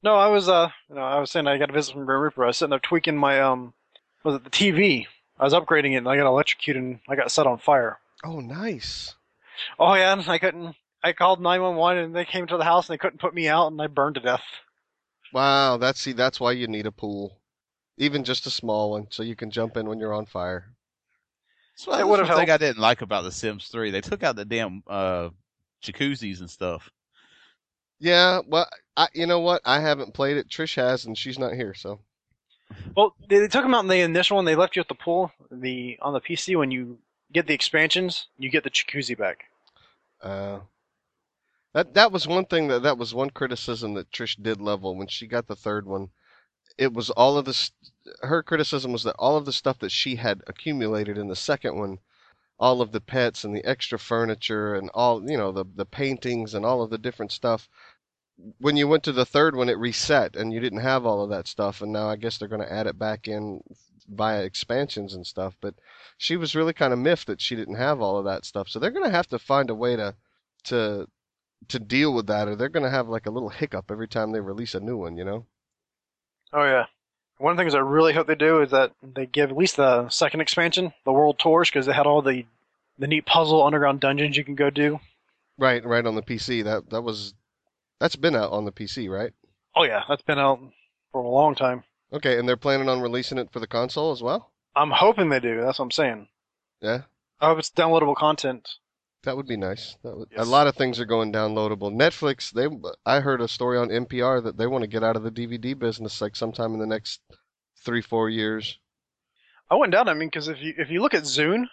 No, 0.04 0.16
I 0.16 0.28
was 0.28 0.48
uh, 0.48 0.70
you 0.90 0.96
know, 0.96 1.02
I 1.02 1.20
was 1.20 1.32
saying 1.32 1.48
I 1.48 1.58
got 1.58 1.72
a 1.72 1.74
visit 1.74 1.94
from 1.94 2.06
Grim 2.06 2.22
Reaper. 2.22 2.44
I 2.44 2.48
was 2.48 2.58
sitting 2.58 2.70
there 2.70 2.80
tweaking 2.80 3.18
my 3.18 3.42
um, 3.42 3.74
was 4.24 4.36
it 4.36 4.44
the 4.44 4.50
TV? 4.50 5.08
I 5.40 5.44
was 5.44 5.54
upgrading 5.54 5.94
it 5.94 5.98
and 5.98 6.08
I 6.08 6.18
got 6.18 6.28
electrocuted 6.28 6.82
and 6.82 7.00
I 7.08 7.16
got 7.16 7.32
set 7.32 7.48
on 7.48 7.58
fire. 7.58 8.00
Oh, 8.24 8.40
nice. 8.40 9.16
Oh 9.80 9.94
yeah, 9.94 10.14
and 10.14 10.28
I 10.28 10.38
couldn't. 10.38 10.76
I 11.04 11.14
called 11.14 11.42
911 11.42 12.04
and 12.04 12.16
they 12.16 12.26
came 12.26 12.48
to 12.48 12.58
the 12.58 12.64
house 12.64 12.88
and 12.90 12.94
they 12.94 12.98
couldn't 12.98 13.20
put 13.20 13.34
me 13.34 13.48
out 13.48 13.72
and 13.72 13.82
I 13.82 13.88
burned 13.88 14.16
to 14.16 14.22
death. 14.22 14.44
Wow, 15.34 15.78
that's 15.78 16.02
see, 16.02 16.14
that's 16.14 16.40
why 16.40 16.54
you 16.54 16.68
need 16.68 16.86
a 16.86 16.92
pool, 16.92 17.40
even 17.98 18.24
just 18.24 18.48
a 18.48 18.52
small 18.52 18.92
one, 18.92 19.08
so 19.10 19.24
you 19.24 19.36
can 19.36 19.52
jump 19.52 19.78
in 19.78 19.88
when 19.88 20.00
you're 20.00 20.14
on 20.14 20.26
fire. 20.26 20.74
So 21.76 21.92
It 21.92 21.98
that's 21.98 22.08
would've 22.08 22.28
one 22.30 22.38
thing. 22.38 22.50
I 22.50 22.58
didn't 22.58 22.80
like 22.82 23.02
about 23.02 23.24
The 23.24 23.32
Sims 23.32 23.68
3. 23.68 23.92
They 23.92 24.02
took 24.02 24.24
out 24.24 24.36
the 24.36 24.46
damn 24.46 24.82
uh, 24.88 25.30
jacuzzis 25.84 26.40
and 26.40 26.50
stuff. 26.50 26.90
Yeah, 28.00 28.42
well, 28.48 28.68
I, 28.96 29.08
you 29.14 29.26
know 29.26 29.40
what? 29.40 29.62
I 29.66 29.80
haven't 29.80 30.14
played 30.14 30.38
it. 30.38 30.50
Trish 30.50 30.76
has, 30.76 31.06
and 31.06 31.18
she's 31.18 31.40
not 31.40 31.54
here, 31.54 31.74
so. 31.74 32.00
Well, 32.96 33.16
they, 33.30 33.40
they 33.40 33.48
took 33.48 33.64
them 33.64 33.74
out 33.74 33.84
in 33.84 33.90
the 33.90 34.02
initial 34.02 34.36
one. 34.36 34.46
They 34.46 34.56
left 34.56 34.76
you 34.76 34.82
at 34.82 34.88
the 34.88 34.96
pool. 34.96 35.32
The 35.52 35.98
on 36.02 36.14
the 36.14 36.22
PC 36.22 36.58
when 36.58 36.72
you 36.72 37.00
get 37.32 37.48
the 37.48 37.54
expansions, 37.54 38.28
you 38.38 38.50
get 38.50 38.64
the 38.64 38.70
jacuzzi 38.70 39.18
back. 39.18 39.46
Uh, 40.22 40.60
that 41.74 41.94
that 41.94 42.12
was 42.12 42.28
one 42.28 42.46
thing 42.46 42.68
that 42.70 42.84
that 42.84 42.98
was 42.98 43.14
one 43.14 43.30
criticism 43.30 43.94
that 43.96 44.12
Trish 44.12 44.42
did 44.42 44.62
level 44.62 44.96
when 44.96 45.08
she 45.08 45.28
got 45.28 45.48
the 45.48 45.56
third 45.56 45.86
one. 45.86 46.10
It 46.78 46.94
was 46.94 47.10
all 47.10 47.38
of 47.38 47.46
this. 47.46 47.72
Her 48.22 48.44
criticism 48.44 48.92
was 48.92 49.04
that 49.04 49.16
all 49.20 49.38
of 49.38 49.46
the 49.46 49.54
stuff 49.54 49.80
that 49.80 49.92
she 49.92 50.16
had 50.16 50.42
accumulated 50.48 51.18
in 51.18 51.28
the 51.28 51.36
second 51.36 51.78
one, 51.78 52.00
all 52.60 52.82
of 52.82 52.92
the 52.92 53.02
pets 53.02 53.44
and 53.44 53.56
the 53.56 53.66
extra 53.66 54.00
furniture 54.00 54.76
and 54.76 54.90
all 54.94 55.30
you 55.30 55.38
know 55.38 55.52
the 55.52 55.66
the 55.76 55.86
paintings 55.86 56.54
and 56.54 56.66
all 56.66 56.82
of 56.82 56.90
the 56.90 56.98
different 56.98 57.32
stuff. 57.32 57.70
When 58.60 58.78
you 58.78 58.88
went 58.88 59.04
to 59.04 59.12
the 59.12 59.26
third 59.26 59.56
one, 59.56 59.70
it 59.70 59.78
reset 59.78 60.36
and 60.36 60.54
you 60.54 60.60
didn't 60.60 60.82
have 60.82 61.06
all 61.06 61.24
of 61.24 61.30
that 61.32 61.48
stuff. 61.48 61.82
And 61.82 61.92
now 61.92 62.10
I 62.10 62.16
guess 62.16 62.38
they're 62.38 62.48
going 62.48 62.62
to 62.62 62.72
add 62.72 62.88
it 62.88 63.00
back 63.00 63.28
in 63.28 63.62
via 64.08 64.44
expansions 64.44 65.14
and 65.16 65.26
stuff. 65.26 65.56
But 65.60 65.76
she 66.18 66.38
was 66.38 66.56
really 66.56 66.74
kind 66.74 66.94
of 66.94 67.00
miffed 67.00 67.28
that 67.28 67.42
she 67.42 67.56
didn't 67.56 67.76
have 67.76 68.00
all 68.02 68.18
of 68.18 68.26
that 68.26 68.46
stuff. 68.46 68.70
So 68.70 68.80
they're 68.80 68.92
going 68.92 69.06
to 69.10 69.16
have 69.16 69.28
to 69.28 69.40
find 69.40 69.70
a 69.70 69.76
way 69.76 69.96
to 69.96 70.16
to 70.66 71.08
to 71.70 71.80
deal 71.80 72.14
with 72.14 72.28
that, 72.28 72.48
or 72.48 72.56
they're 72.56 72.70
going 72.70 72.84
to 72.84 72.90
have 72.90 73.08
like 73.08 73.26
a 73.26 73.32
little 73.32 73.50
hiccup 73.50 73.92
every 73.92 74.08
time 74.08 74.32
they 74.32 74.40
release 74.40 74.76
a 74.76 74.80
new 74.80 74.98
one. 74.98 75.18
You 75.18 75.26
know? 75.26 75.46
Oh 76.54 76.64
yeah. 76.64 76.86
One 77.40 77.52
of 77.52 77.58
the 77.58 77.62
things 77.62 77.76
I 77.76 77.80
really 77.80 78.14
hope 78.14 78.26
they 78.26 78.36
do 78.36 78.62
is 78.62 78.72
that 78.72 78.94
they 79.04 79.28
give 79.28 79.52
at 79.52 79.58
least 79.58 79.78
the 79.78 80.10
second 80.10 80.42
expansion, 80.42 80.94
the 81.06 81.12
World 81.12 81.38
Tours, 81.38 81.70
because 81.70 81.86
they 81.86 81.94
had 81.94 82.08
all 82.08 82.22
the 82.22 82.46
the 82.98 83.08
neat 83.08 83.26
puzzle 83.26 83.64
underground 83.64 84.00
dungeons 84.00 84.36
you 84.36 84.44
can 84.44 84.56
go 84.56 84.70
do. 84.70 85.00
Right, 85.58 85.86
right 85.86 86.06
on 86.06 86.16
the 86.16 86.24
PC. 86.24 86.64
That 86.64 86.90
that 86.90 87.02
was 87.02 87.34
that's 88.00 88.16
been 88.16 88.36
out 88.36 88.52
on 88.52 88.66
the 88.66 88.72
PC, 88.72 89.10
right? 89.10 89.34
Oh 89.76 89.84
yeah, 89.84 90.04
that's 90.08 90.24
been 90.24 90.40
out 90.40 90.60
for 91.12 91.22
a 91.22 91.28
long 91.28 91.56
time. 91.56 91.84
Okay, 92.12 92.40
and 92.40 92.48
they're 92.48 92.58
planning 92.58 92.90
on 92.90 93.02
releasing 93.02 93.38
it 93.38 93.52
for 93.52 93.60
the 93.60 93.68
console 93.68 94.12
as 94.12 94.24
well. 94.24 94.52
I'm 94.76 94.92
hoping 94.92 95.30
they 95.30 95.40
do. 95.40 95.62
That's 95.62 95.80
what 95.80 95.86
I'm 95.86 95.92
saying. 95.92 96.28
Yeah, 96.82 97.02
I 97.40 97.48
hope 97.48 97.60
it's 97.60 97.70
downloadable 97.70 98.16
content. 98.16 98.68
That 99.28 99.36
would 99.36 99.48
be 99.48 99.58
nice. 99.58 99.98
That 100.04 100.18
would, 100.18 100.30
A 100.38 100.46
lot 100.46 100.68
of 100.68 100.76
things 100.76 101.00
are 101.02 101.06
going 101.06 101.34
downloadable. 101.34 101.92
Netflix, 101.92 102.50
they 102.50 102.68
I 103.06 103.20
heard 103.20 103.42
a 103.42 103.48
story 103.50 103.78
on 103.78 103.92
NPR 103.92 104.42
that 104.42 104.58
they 104.58 104.68
want 104.68 104.84
to 104.84 104.88
get 104.88 105.04
out 105.04 105.18
of 105.18 105.24
the 105.24 105.32
DVD 105.32 105.78
business 105.78 106.22
like 106.22 106.36
sometime 106.36 106.74
in 106.74 106.80
the 106.80 106.88
next 106.88 107.20
three 107.84 108.02
four 108.02 108.30
years. 108.30 108.80
I 109.70 109.76
went 109.76 109.94
down. 109.94 110.10
I 110.10 110.14
mean, 110.14 110.28
because 110.28 110.50
if 110.50 110.62
you 110.62 110.74
if 110.78 110.90
you 110.90 111.02
look 111.02 111.14
at 111.14 111.24
Zune, 111.24 111.70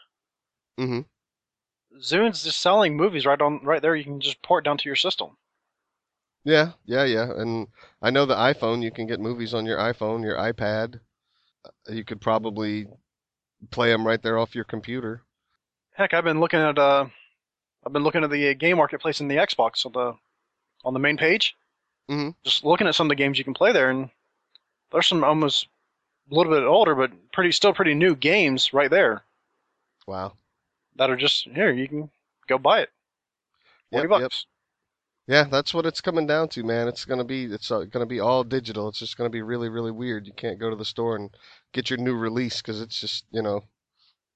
hmm 0.79 1.01
Zune's 2.01 2.45
just 2.45 2.61
selling 2.61 2.97
movies 2.97 3.27
right 3.27 3.43
on 3.43 3.65
right 3.65 3.83
there. 3.83 3.97
You 3.97 4.05
can 4.05 4.21
just 4.21 4.43
port 4.43 4.65
down 4.65 4.79
to 4.79 4.89
your 4.89 4.95
system. 4.95 5.39
Yeah, 6.45 6.73
yeah, 6.87 7.05
yeah. 7.05 7.31
And 7.37 7.69
I 8.01 8.11
know 8.11 8.25
the 8.25 8.35
iPhone, 8.37 8.83
you 8.83 8.91
can 8.91 9.07
get 9.07 9.21
movies 9.21 9.53
on 9.53 9.67
your 9.67 9.79
iPhone, 9.79 10.23
your 10.23 10.37
iPad. 10.37 11.01
You 11.89 12.05
could 12.05 12.21
probably 12.21 12.89
play 13.71 13.91
them 13.91 14.07
right 14.07 14.23
there 14.23 14.39
off 14.39 14.55
your 14.55 14.65
computer. 14.65 15.25
Heck, 15.95 16.13
I've 16.13 16.25
been 16.25 16.41
looking 16.41 16.61
at 16.61 16.79
uh, 16.79 17.07
I've 17.87 17.93
been 17.93 18.03
looking 18.03 18.25
at 18.25 18.31
the 18.31 18.51
uh, 18.51 18.55
game 18.55 18.77
marketplace 18.79 19.21
in 19.21 19.29
the 19.29 19.37
Xbox 19.37 19.85
on 19.87 19.93
the 19.93 20.17
on 20.85 20.95
the 20.95 21.01
main 21.01 21.17
page. 21.17 21.57
Mhm. 22.11 22.35
Just 22.45 22.65
looking 22.65 22.87
at 22.87 22.95
some 22.95 23.07
of 23.07 23.11
the 23.11 23.15
games 23.15 23.39
you 23.39 23.45
can 23.45 23.55
play 23.55 23.73
there, 23.73 23.91
and 23.91 24.11
there's 24.93 25.07
some 25.07 25.25
almost 25.25 25.69
a 26.31 26.35
little 26.35 26.53
bit 26.53 26.63
older, 26.65 26.95
but 26.95 27.11
pretty 27.33 27.53
still 27.53 27.73
pretty 27.75 27.95
new 27.95 28.15
games 28.15 28.73
right 28.73 28.91
there 28.91 29.25
Wow. 30.07 30.37
that 30.97 31.11
are 31.11 31.17
just 31.17 31.45
here. 31.45 31.73
You 31.73 31.89
can 31.89 32.11
go 32.47 32.59
buy 32.59 32.81
it. 32.81 32.91
Forty 33.91 34.09
Yep, 34.09 34.11
yep. 34.21 34.21
bucks. 34.23 34.47
Yeah, 35.27 35.45
that's 35.45 35.73
what 35.73 35.87
it's 35.87 36.03
coming 36.03 36.27
down 36.27 36.51
to, 36.51 36.63
man. 36.63 36.87
It's 36.87 37.07
gonna 37.07 37.25
be 37.25 37.45
it's 37.45 37.71
uh, 37.71 37.85
gonna 37.85 38.05
be 38.07 38.21
all 38.21 38.45
digital. 38.45 38.89
It's 38.89 38.99
just 38.99 39.17
gonna 39.17 39.31
be 39.31 39.41
really, 39.43 39.71
really 39.71 39.91
weird. 39.91 40.27
You 40.27 40.35
can't 40.35 40.59
go 40.59 40.69
to 40.69 40.77
the 40.77 40.85
store 40.85 41.17
and 41.17 41.35
get 41.73 41.89
your 41.89 41.99
new 41.99 42.15
release 42.15 42.59
because 42.61 42.81
it's 42.83 43.01
just 43.01 43.25
you 43.31 43.41
know 43.41 43.65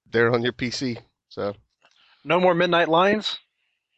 there 0.06 0.32
on 0.32 0.42
your 0.42 0.52
PC. 0.54 0.98
So 1.28 1.54
No 2.28 2.38
more 2.38 2.54
midnight 2.54 2.88
lines. 2.88 3.38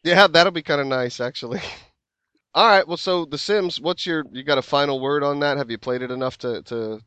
yeah, 0.05 0.25
that'll 0.25 0.53
be 0.53 0.61
kind 0.61 0.79
of 0.79 0.87
nice 0.87 1.19
actually. 1.19 1.59
All 2.53 2.67
right. 2.67 2.87
Well, 2.87 2.97
so 2.97 3.25
The 3.25 3.37
Sims. 3.37 3.79
What's 3.79 4.05
your? 4.05 4.23
You 4.31 4.43
got 4.43 4.57
a 4.57 4.61
final 4.61 5.01
word 5.01 5.21
on 5.21 5.41
that? 5.41 5.57
Have 5.57 5.69
you 5.69 5.77
played 5.77 6.01
it 6.01 6.11
enough 6.11 6.37
to 6.39 6.61
to 6.63 7.01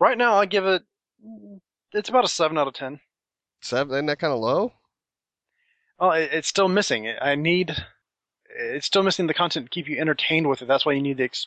Right 0.00 0.16
now, 0.16 0.34
I 0.36 0.46
give 0.46 0.64
it. 0.64 0.82
It's 1.92 2.08
about 2.08 2.24
a 2.24 2.28
seven 2.28 2.56
out 2.58 2.66
of 2.66 2.74
ten. 2.74 3.00
seven? 3.60 3.94
Isn't 3.94 4.06
that 4.06 4.18
kind 4.18 4.32
of 4.32 4.40
low? 4.40 4.72
Well, 6.00 6.12
it, 6.12 6.30
it's 6.32 6.48
still 6.48 6.68
missing. 6.68 7.12
I 7.20 7.34
need. 7.34 7.76
It's 8.58 8.86
still 8.86 9.02
missing 9.02 9.26
the 9.26 9.34
content 9.34 9.66
to 9.66 9.70
keep 9.70 9.86
you 9.88 9.98
entertained 9.98 10.48
with 10.48 10.62
it. 10.62 10.68
That's 10.68 10.86
why 10.86 10.92
you 10.92 11.02
need 11.02 11.18
the 11.18 11.24
ex, 11.24 11.46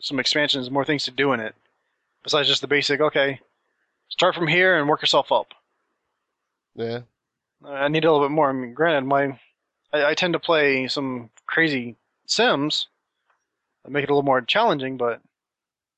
some 0.00 0.18
expansions, 0.20 0.70
more 0.70 0.84
things 0.84 1.04
to 1.04 1.10
do 1.10 1.32
in 1.32 1.40
it, 1.40 1.54
besides 2.22 2.48
just 2.48 2.60
the 2.60 2.66
basic. 2.68 3.00
Okay, 3.00 3.40
start 4.08 4.34
from 4.34 4.46
here 4.46 4.78
and 4.78 4.88
work 4.88 5.00
yourself 5.02 5.32
up. 5.32 5.48
Yeah. 6.74 7.00
I 7.64 7.88
need 7.88 8.04
a 8.04 8.12
little 8.12 8.26
bit 8.26 8.32
more. 8.32 8.50
I 8.50 8.52
mean, 8.52 8.74
granted, 8.74 9.06
my 9.06 9.38
I, 9.92 10.10
I 10.10 10.14
tend 10.14 10.32
to 10.34 10.38
play 10.38 10.88
some 10.88 11.30
crazy 11.46 11.96
Sims 12.26 12.88
that 13.84 13.90
make 13.90 14.04
it 14.04 14.10
a 14.10 14.12
little 14.12 14.22
more 14.22 14.40
challenging, 14.42 14.96
but 14.96 15.20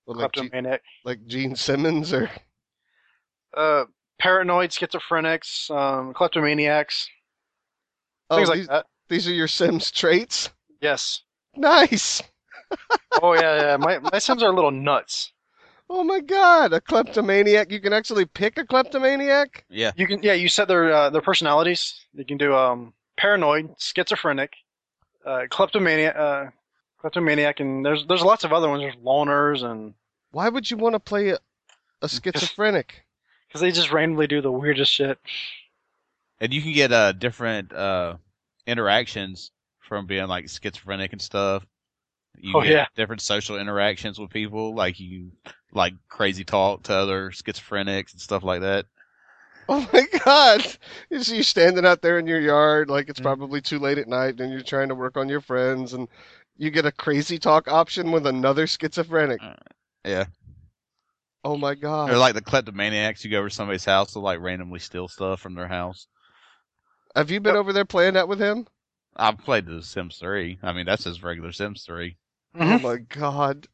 Well, 0.06 0.16
like 0.16 0.32
G- 0.32 0.40
kleptomaniac, 0.40 0.82
like 1.04 1.26
Gene 1.26 1.56
Simmons 1.56 2.12
or 2.12 2.30
uh, 3.56 3.84
paranoid, 4.18 4.70
schizophrenics, 4.70 5.70
um, 5.70 6.14
kleptomaniacs, 6.14 7.08
oh, 8.30 8.36
things 8.36 8.48
like 8.48 8.58
these, 8.58 8.68
that. 8.68 8.86
these 9.08 9.28
are 9.28 9.32
your 9.32 9.48
Sims 9.48 9.90
traits. 9.90 10.50
Yes. 10.80 11.22
Nice. 11.56 12.22
Oh 13.20 13.32
yeah, 13.32 13.60
yeah. 13.60 13.76
My 13.76 13.98
my 13.98 14.20
Sims 14.20 14.44
are 14.44 14.52
a 14.52 14.54
little 14.54 14.70
nuts. 14.70 15.32
Oh 15.92 16.04
my 16.04 16.20
God, 16.20 16.72
a 16.72 16.80
kleptomaniac. 16.80 17.72
You 17.72 17.80
can 17.80 17.92
actually 17.92 18.24
pick 18.24 18.56
a 18.58 18.64
kleptomaniac. 18.64 19.64
Yeah. 19.68 19.90
You 19.96 20.06
can 20.06 20.22
yeah, 20.22 20.34
you 20.34 20.48
set 20.48 20.68
their 20.68 20.92
uh, 20.92 21.10
their 21.10 21.20
personalities. 21.20 22.06
You 22.14 22.24
can 22.24 22.38
do 22.38 22.54
um 22.54 22.94
paranoid, 23.16 23.74
schizophrenic, 23.76 24.52
uh, 25.26 25.42
kleptomaniac, 25.50 26.14
uh, 26.16 26.44
kleptomaniac, 27.00 27.58
and 27.58 27.84
there's 27.84 28.06
there's 28.06 28.22
lots 28.22 28.44
of 28.44 28.52
other 28.52 28.68
ones. 28.68 28.82
There's 28.82 29.04
loners 29.04 29.64
and 29.64 29.94
Why 30.30 30.48
would 30.48 30.70
you 30.70 30.76
want 30.76 30.94
to 30.94 31.00
play 31.00 31.30
a, 31.30 31.38
a 32.02 32.08
schizophrenic? 32.08 33.04
because 33.48 33.60
they 33.60 33.72
just 33.72 33.90
randomly 33.90 34.28
do 34.28 34.40
the 34.40 34.52
weirdest 34.52 34.92
shit. 34.92 35.18
And 36.40 36.54
you 36.54 36.62
can 36.62 36.72
get 36.72 36.92
uh 36.92 37.10
different 37.10 37.72
uh 37.72 38.14
interactions 38.64 39.50
from 39.80 40.06
being 40.06 40.28
like 40.28 40.48
schizophrenic 40.48 41.12
and 41.12 41.20
stuff. 41.20 41.66
You 42.36 42.54
Oh, 42.56 42.62
get 42.62 42.72
yeah. 42.72 42.86
different 42.96 43.22
social 43.22 43.58
interactions 43.58 44.18
with 44.18 44.30
people, 44.30 44.74
like 44.74 44.98
you 44.98 45.32
like 45.72 45.94
crazy 46.08 46.44
talk 46.44 46.84
to 46.84 46.94
other 46.94 47.30
schizophrenics 47.30 48.12
and 48.12 48.20
stuff 48.20 48.42
like 48.42 48.60
that. 48.62 48.86
Oh 49.68 49.88
my 49.92 50.06
God! 50.24 50.64
You 51.10 51.22
see 51.22 51.36
you 51.36 51.42
standing 51.42 51.86
out 51.86 52.02
there 52.02 52.18
in 52.18 52.26
your 52.26 52.40
yard, 52.40 52.90
like 52.90 53.08
it's 53.08 53.20
Mhm. 53.20 53.24
probably 53.24 53.60
too 53.60 53.78
late 53.78 53.98
at 53.98 54.08
night, 54.08 54.40
and 54.40 54.52
you're 54.52 54.62
trying 54.62 54.88
to 54.88 54.94
work 54.94 55.16
on 55.16 55.28
your 55.28 55.40
friends, 55.40 55.92
and 55.92 56.08
you 56.56 56.70
get 56.70 56.86
a 56.86 56.92
crazy 56.92 57.38
talk 57.38 57.68
option 57.68 58.10
with 58.10 58.26
another 58.26 58.66
schizophrenic. 58.66 59.40
Yeah. 60.04 60.26
Oh 61.44 61.56
my 61.56 61.74
God! 61.74 62.08
They're 62.08 62.18
like 62.18 62.34
the 62.34 62.42
kleptomaniacs, 62.42 63.24
you 63.24 63.30
go 63.30 63.38
over 63.38 63.48
to 63.48 63.54
somebody's 63.54 63.84
house 63.84 64.12
to 64.12 64.18
like 64.18 64.40
randomly 64.40 64.78
steal 64.80 65.08
stuff 65.08 65.40
from 65.40 65.54
their 65.54 65.68
house. 65.68 66.06
Have 67.14 67.30
you 67.30 67.40
been 67.40 67.56
over 67.56 67.72
there 67.72 67.84
playing 67.84 68.14
that 68.14 68.28
with 68.28 68.40
him? 68.40 68.66
I've 69.20 69.38
played 69.38 69.66
the 69.66 69.82
Sims 69.82 70.18
3. 70.18 70.58
I 70.62 70.72
mean, 70.72 70.86
that's 70.86 71.04
just 71.04 71.22
regular 71.22 71.52
Sims 71.52 71.84
3. 71.84 72.16
Oh 72.58 72.78
my 72.78 72.96
God! 72.96 73.68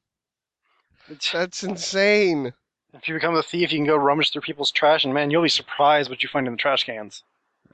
That's 1.33 1.63
insane. 1.63 2.53
If 2.93 3.09
you 3.09 3.15
become 3.15 3.37
a 3.37 3.43
thief, 3.43 3.73
you 3.73 3.79
can 3.79 3.87
go 3.87 3.97
rummage 3.97 4.33
through 4.33 4.43
people's 4.43 4.71
trash, 4.71 5.05
and 5.05 5.15
man, 5.15 5.31
you'll 5.31 5.43
be 5.43 5.49
surprised 5.49 6.11
what 6.11 6.23
you 6.23 6.29
find 6.29 6.47
in 6.47 6.55
the 6.55 6.59
trash 6.59 6.85
cans. 6.85 7.23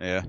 Yeah. 0.01 0.23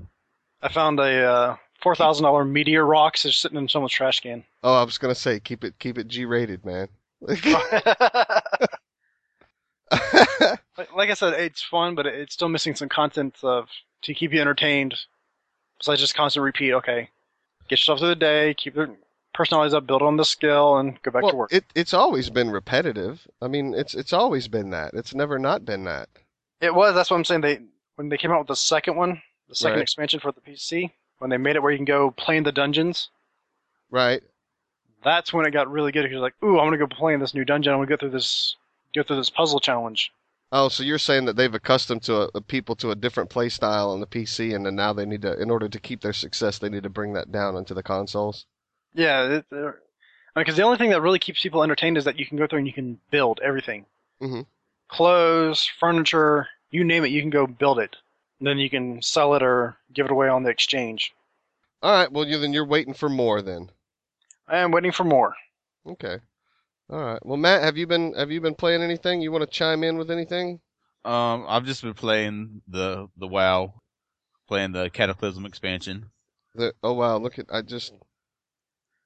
I 0.62 0.68
found 0.68 0.98
a 0.98 1.24
uh, 1.24 1.56
four 1.82 1.94
thousand 1.94 2.24
dollar 2.24 2.44
meteor 2.44 2.84
rocks 2.86 3.22
just 3.22 3.40
sitting 3.40 3.58
in 3.58 3.68
someone's 3.68 3.92
trash 3.92 4.20
can. 4.20 4.42
Oh, 4.62 4.74
I 4.74 4.82
was 4.84 4.98
gonna 4.98 5.14
say 5.14 5.38
keep 5.38 5.62
it 5.62 5.78
keep 5.78 5.98
it 5.98 6.08
G 6.08 6.24
rated, 6.24 6.64
man. 6.64 6.88
like, 7.20 7.44
like 10.94 11.10
I 11.10 11.14
said, 11.14 11.34
it's 11.34 11.62
fun, 11.62 11.94
but 11.94 12.06
it's 12.06 12.34
still 12.34 12.48
missing 12.48 12.74
some 12.74 12.88
content 12.88 13.36
of 13.42 13.68
to 14.02 14.14
keep 14.14 14.32
you 14.32 14.40
entertained. 14.40 14.94
Besides 15.78 16.00
just 16.00 16.14
constant 16.14 16.44
repeat. 16.44 16.72
Okay, 16.72 17.10
get 17.68 17.78
yourself 17.78 17.98
through 18.00 18.08
the 18.08 18.16
day, 18.16 18.54
keep 18.54 18.74
your 18.76 18.90
personalities 19.32 19.74
up, 19.74 19.86
build 19.86 20.02
on 20.02 20.16
the 20.16 20.24
skill, 20.24 20.76
and 20.78 21.00
go 21.02 21.10
back 21.10 21.24
to 21.28 21.34
work. 21.34 21.52
it 21.52 21.64
it's 21.74 21.94
always 21.94 22.30
been 22.30 22.50
repetitive. 22.50 23.26
I 23.42 23.48
mean, 23.48 23.74
it's 23.74 23.94
it's 23.94 24.12
always 24.12 24.48
been 24.48 24.70
that. 24.70 24.94
It's 24.94 25.14
never 25.14 25.38
not 25.38 25.64
been 25.64 25.84
that. 25.84 26.08
It 26.60 26.74
was. 26.74 26.94
That's 26.94 27.10
what 27.10 27.16
I'm 27.16 27.24
saying. 27.24 27.40
They 27.42 27.60
when 27.96 28.08
they 28.08 28.16
came 28.18 28.30
out 28.30 28.38
with 28.40 28.48
the 28.48 28.56
second 28.56 28.96
one, 28.96 29.20
the 29.48 29.54
second 29.54 29.76
Right. 29.76 29.82
expansion 29.82 30.20
for 30.20 30.32
the 30.32 30.40
PC, 30.40 30.90
when 31.18 31.30
they 31.30 31.36
made 31.36 31.56
it 31.56 31.62
where 31.62 31.72
you 31.72 31.78
can 31.78 31.84
go 31.84 32.10
play 32.10 32.36
in 32.36 32.44
the 32.44 32.52
dungeons. 32.52 33.10
Right? 33.90 34.22
That's 35.02 35.32
when 35.32 35.46
it 35.46 35.50
got 35.50 35.70
really 35.70 35.92
good. 35.92 36.02
Because 36.04 36.20
like, 36.20 36.34
ooh, 36.42 36.58
I'm 36.58 36.66
gonna 36.66 36.78
go 36.78 36.86
play 36.86 37.14
in 37.14 37.20
this 37.20 37.34
new 37.34 37.44
dungeon. 37.44 37.72
I'm 37.72 37.78
gonna 37.78 37.88
go 37.88 37.96
through 37.96 38.10
this, 38.10 38.56
go 38.94 39.02
through 39.02 39.16
this 39.16 39.30
puzzle 39.30 39.60
challenge. 39.60 40.12
Oh, 40.52 40.68
so 40.68 40.82
you're 40.82 40.98
saying 40.98 41.24
that 41.24 41.36
they've 41.36 41.54
accustomed 41.54 42.02
to 42.04 42.22
a, 42.22 42.30
a 42.36 42.40
people 42.40 42.76
to 42.76 42.90
a 42.90 42.94
different 42.94 43.28
play 43.30 43.48
style 43.48 43.90
on 43.90 44.00
the 44.00 44.06
PC, 44.06 44.54
and 44.54 44.64
then 44.64 44.76
now 44.76 44.92
they 44.92 45.04
need 45.04 45.22
to, 45.22 45.40
in 45.40 45.50
order 45.50 45.68
to 45.68 45.80
keep 45.80 46.00
their 46.00 46.12
success, 46.12 46.58
they 46.58 46.68
need 46.68 46.84
to 46.84 46.90
bring 46.90 47.12
that 47.14 47.32
down 47.32 47.56
into 47.56 47.74
the 47.74 47.82
consoles. 47.82 48.46
Yeah, 48.94 49.40
because 50.36 50.56
the 50.56 50.62
only 50.62 50.78
thing 50.78 50.90
that 50.90 51.00
really 51.00 51.18
keeps 51.18 51.42
people 51.42 51.62
entertained 51.64 51.96
is 51.98 52.04
that 52.04 52.18
you 52.18 52.26
can 52.26 52.38
go 52.38 52.46
through 52.46 52.58
and 52.60 52.66
you 52.68 52.72
can 52.72 53.00
build 53.10 53.40
everything. 53.42 53.86
Mhm. 54.20 54.46
Clothes, 54.88 55.64
furniture, 55.80 56.48
you 56.70 56.84
name 56.84 57.04
it, 57.04 57.08
you 57.10 57.20
can 57.20 57.30
go 57.30 57.46
build 57.46 57.78
it. 57.80 57.96
And 58.38 58.46
then 58.46 58.58
you 58.58 58.70
can 58.70 59.02
sell 59.02 59.34
it 59.34 59.42
or 59.42 59.76
give 59.92 60.06
it 60.06 60.12
away 60.12 60.28
on 60.28 60.42
the 60.42 60.50
exchange. 60.50 61.12
All 61.82 61.92
right. 61.92 62.10
Well, 62.10 62.26
you 62.26 62.38
then 62.38 62.52
you're 62.52 62.66
waiting 62.66 62.94
for 62.94 63.08
more 63.08 63.42
then. 63.42 63.70
I 64.48 64.58
am 64.58 64.70
waiting 64.70 64.92
for 64.92 65.04
more. 65.04 65.34
Okay. 65.86 66.18
All 66.90 67.02
right. 67.02 67.24
Well, 67.24 67.36
Matt, 67.36 67.62
have 67.62 67.76
you 67.76 67.86
been 67.86 68.12
have 68.14 68.30
you 68.30 68.40
been 68.40 68.54
playing 68.54 68.82
anything? 68.82 69.20
You 69.20 69.32
want 69.32 69.42
to 69.42 69.50
chime 69.50 69.82
in 69.82 69.96
with 69.96 70.10
anything? 70.10 70.60
Um, 71.04 71.44
I've 71.48 71.64
just 71.64 71.82
been 71.82 71.94
playing 71.94 72.62
the 72.68 73.08
the 73.16 73.26
WoW, 73.26 73.74
playing 74.48 74.72
the 74.72 74.90
Cataclysm 74.90 75.44
expansion. 75.46 76.10
The, 76.54 76.74
oh 76.82 76.92
wow, 76.92 77.16
look 77.18 77.38
at 77.38 77.46
I 77.50 77.62
just 77.62 77.94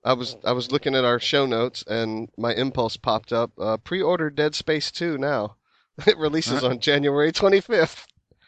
I 0.04 0.12
was 0.12 0.36
I 0.44 0.52
was 0.52 0.70
looking 0.72 0.94
at 0.94 1.04
our 1.04 1.18
show 1.20 1.46
notes 1.46 1.84
and 1.86 2.28
my 2.36 2.52
impulse 2.54 2.96
popped 2.96 3.32
up. 3.32 3.52
Uh, 3.58 3.76
pre-order 3.78 4.30
Dead 4.30 4.54
Space 4.54 4.90
2 4.90 5.18
now. 5.18 5.56
It 6.06 6.16
releases 6.16 6.62
on 6.62 6.78
January 6.78 7.32
25th, 7.32 8.04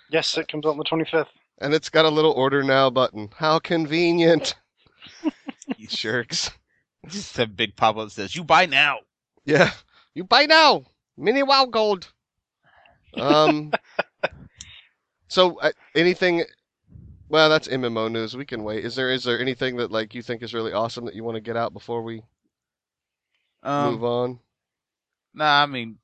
Yes, 0.08 0.38
it 0.38 0.46
comes 0.46 0.64
out 0.64 0.70
on 0.70 0.76
the 0.78 0.84
25th. 0.84 1.26
and 1.58 1.74
it's 1.74 1.88
got 1.88 2.04
a 2.04 2.08
little 2.08 2.30
order 2.30 2.62
now 2.62 2.90
button. 2.90 3.28
How 3.36 3.58
convenient! 3.58 4.54
you 5.76 5.88
jerks. 5.88 6.50
Just 7.08 7.36
a 7.40 7.48
big 7.48 7.74
pop 7.74 7.96
up 7.96 8.06
that 8.06 8.12
says 8.12 8.36
"You 8.36 8.44
buy 8.44 8.66
now." 8.66 8.98
Yeah, 9.50 9.72
you 10.14 10.24
buy 10.24 10.46
now. 10.46 10.84
Mini 11.16 11.42
WoW 11.42 11.66
Gold. 11.66 12.12
Um. 13.16 13.74
so 15.28 15.58
uh, 15.60 15.72
anything? 15.94 16.44
Well, 17.28 17.48
that's 17.50 17.68
MMO 17.68 18.08
news. 18.08 18.36
We 18.36 18.44
can 18.46 18.62
wait. 18.64 18.84
Is 18.84 18.94
there 18.96 19.10
is 19.10 19.24
there 19.24 19.38
anything 19.40 19.76
that 19.76 19.90
like 19.90 20.14
you 20.14 20.22
think 20.22 20.42
is 20.42 20.54
really 20.54 20.72
awesome 20.72 21.04
that 21.06 21.14
you 21.14 21.24
want 21.24 21.36
to 21.36 21.40
get 21.40 21.56
out 21.56 21.72
before 21.72 22.02
we 22.02 22.22
move 23.76 24.02
Um, 24.02 24.04
on? 24.04 24.40
nah, 25.34 25.62
I 25.62 25.66
mean, 25.66 25.98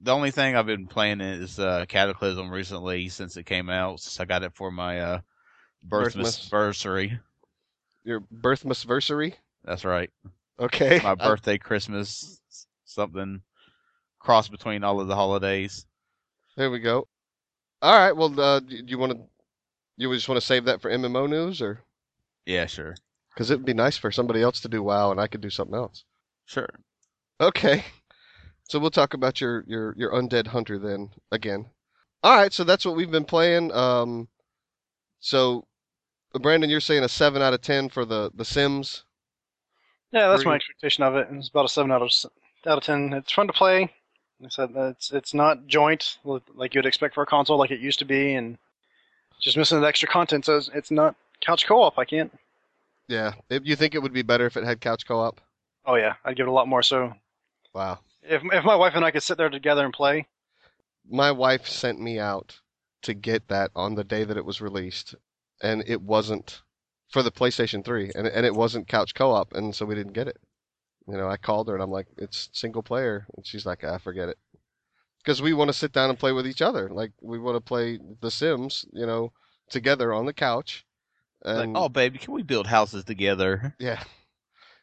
the 0.00 0.12
only 0.12 0.30
thing 0.30 0.56
I've 0.56 0.66
been 0.66 0.86
playing 0.88 1.20
is 1.20 1.58
uh, 1.58 1.84
Cataclysm 1.88 2.50
recently 2.50 3.08
since 3.08 3.36
it 3.36 3.44
came 3.44 3.70
out. 3.70 4.00
Since 4.00 4.20
I 4.20 4.24
got 4.24 4.42
it 4.42 4.54
for 4.54 4.70
my 4.70 5.00
uh, 5.00 5.20
birthmas 5.86 6.54
Your 8.04 8.20
birthmasversary? 8.20 9.34
That's 9.64 9.84
right. 9.84 10.10
Okay. 10.58 11.00
My 11.00 11.14
birthday, 11.14 11.58
Christmas, 11.58 12.40
something 12.86 13.42
cross 14.18 14.48
between 14.48 14.82
all 14.84 15.00
of 15.00 15.08
the 15.08 15.14
holidays. 15.14 15.86
there 16.56 16.70
we 16.70 16.78
go. 16.78 17.06
All 17.82 17.98
right. 17.98 18.16
Well, 18.16 18.38
uh, 18.40 18.60
do 18.60 18.82
you 18.86 18.98
want 18.98 19.12
to? 19.12 19.18
You 19.98 20.12
just 20.14 20.28
want 20.28 20.40
to 20.40 20.46
save 20.46 20.64
that 20.64 20.80
for 20.82 20.90
MMO 20.90 21.28
news, 21.28 21.62
or 21.62 21.82
Yeah, 22.46 22.66
sure, 22.66 22.96
because 23.34 23.50
it 23.50 23.56
would 23.56 23.66
be 23.66 23.74
nice 23.74 23.96
for 23.96 24.10
somebody 24.10 24.42
else 24.42 24.60
to 24.60 24.68
do 24.68 24.82
WoW 24.82 25.10
and 25.10 25.20
I 25.20 25.26
could 25.26 25.40
do 25.40 25.50
something 25.50 25.76
else. 25.76 26.04
sure. 26.46 26.68
Okay. 27.40 27.84
So 28.68 28.80
we'll 28.80 28.90
talk 28.90 29.14
about 29.14 29.40
your 29.40 29.62
your 29.68 29.94
your 29.96 30.10
undead 30.10 30.48
hunter 30.48 30.76
then 30.76 31.10
again. 31.30 31.66
All 32.24 32.36
right. 32.36 32.52
So 32.52 32.64
that's 32.64 32.84
what 32.84 32.96
we've 32.96 33.12
been 33.12 33.24
playing. 33.24 33.70
Um. 33.72 34.26
So, 35.20 35.68
uh, 36.34 36.40
Brandon, 36.40 36.68
you're 36.68 36.80
saying 36.80 37.04
a 37.04 37.08
seven 37.08 37.42
out 37.42 37.54
of 37.54 37.60
ten 37.60 37.88
for 37.88 38.04
the 38.04 38.32
the 38.34 38.44
Sims. 38.44 39.04
Yeah, 40.10 40.26
that's 40.30 40.42
Very 40.42 40.52
my 40.52 40.56
expectation 40.56 41.04
of 41.04 41.14
it. 41.14 41.28
It's 41.30 41.48
about 41.48 41.66
a 41.66 41.68
7 41.68 41.92
out 41.92 42.02
of, 42.02 42.06
s- 42.06 42.26
out 42.66 42.78
of 42.78 42.84
10. 42.84 43.12
It's 43.12 43.32
fun 43.32 43.46
to 43.46 43.52
play. 43.52 43.92
Like 44.40 44.46
I 44.46 44.48
said, 44.48 44.70
it's, 44.74 45.12
it's 45.12 45.32
not 45.34 45.66
joint 45.66 46.18
like 46.24 46.74
you 46.74 46.78
would 46.78 46.86
expect 46.86 47.14
for 47.14 47.22
a 47.22 47.26
console 47.26 47.58
like 47.58 47.70
it 47.70 47.80
used 47.80 47.98
to 48.00 48.04
be, 48.04 48.34
and 48.34 48.58
just 49.40 49.56
missing 49.56 49.80
the 49.80 49.86
extra 49.86 50.08
content, 50.08 50.44
so 50.44 50.56
it's, 50.56 50.70
it's 50.74 50.90
not 50.90 51.14
couch 51.40 51.66
co 51.66 51.82
op. 51.82 51.98
I 51.98 52.04
can't. 52.04 52.32
Yeah. 53.08 53.34
If 53.48 53.64
you 53.66 53.76
think 53.76 53.94
it 53.94 54.02
would 54.02 54.12
be 54.12 54.22
better 54.22 54.46
if 54.46 54.56
it 54.56 54.64
had 54.64 54.80
couch 54.80 55.06
co-op? 55.06 55.40
Oh, 55.84 55.94
yeah, 55.94 56.14
I'd 56.24 56.36
give 56.36 56.46
it 56.46 56.50
a 56.50 56.52
lot 56.52 56.66
more. 56.68 56.82
So 56.82 57.12
Wow. 57.72 58.00
if, 58.22 58.42
if 58.44 58.64
my 58.64 58.74
wife 58.74 58.94
and 58.96 59.04
I 59.04 59.10
could 59.12 59.22
sit 59.22 59.38
there 59.38 59.48
together 59.48 59.84
and 59.84 59.94
play, 59.94 60.26
my 61.08 61.30
wife 61.30 61.68
sent 61.68 62.00
me 62.00 62.18
out 62.18 62.58
to 63.02 63.14
get 63.14 63.46
that 63.48 63.70
on 63.76 63.94
the 63.94 64.02
day 64.02 64.24
that 64.24 64.36
it 64.36 64.44
was 64.44 64.60
released, 64.60 65.14
and 65.62 65.84
it 65.86 66.02
wasn't 66.02 66.62
for 67.10 67.22
the 67.22 67.30
PlayStation 67.30 67.84
3, 67.84 68.10
and 68.16 68.26
and 68.26 68.44
it 68.44 68.54
wasn't 68.54 68.88
couch 68.88 69.14
co-op, 69.14 69.54
and 69.54 69.72
so 69.74 69.86
we 69.86 69.94
didn't 69.94 70.14
get 70.14 70.26
it. 70.26 70.38
You 71.08 71.16
know, 71.16 71.28
I 71.28 71.36
called 71.36 71.68
her 71.68 71.74
and 71.74 71.82
I'm 71.82 71.90
like, 71.90 72.08
it's 72.18 72.48
single 72.52 72.82
player, 72.82 73.26
and 73.36 73.46
she's 73.46 73.64
like, 73.64 73.84
ah, 73.84 73.98
forget 73.98 74.28
it, 74.28 74.38
because 75.18 75.40
we 75.40 75.52
want 75.52 75.68
to 75.68 75.74
sit 75.74 75.92
down 75.92 76.10
and 76.10 76.18
play 76.18 76.32
with 76.32 76.46
each 76.46 76.62
other. 76.62 76.88
Like 76.88 77.12
we 77.20 77.38
want 77.38 77.56
to 77.56 77.60
play 77.60 77.98
The 78.20 78.30
Sims, 78.30 78.84
you 78.92 79.06
know, 79.06 79.32
together 79.70 80.12
on 80.12 80.26
the 80.26 80.32
couch. 80.32 80.84
Like, 81.44 81.68
oh 81.74 81.88
baby, 81.88 82.18
can 82.18 82.34
we 82.34 82.42
build 82.42 82.66
houses 82.66 83.04
together? 83.04 83.74
yeah. 83.80 84.02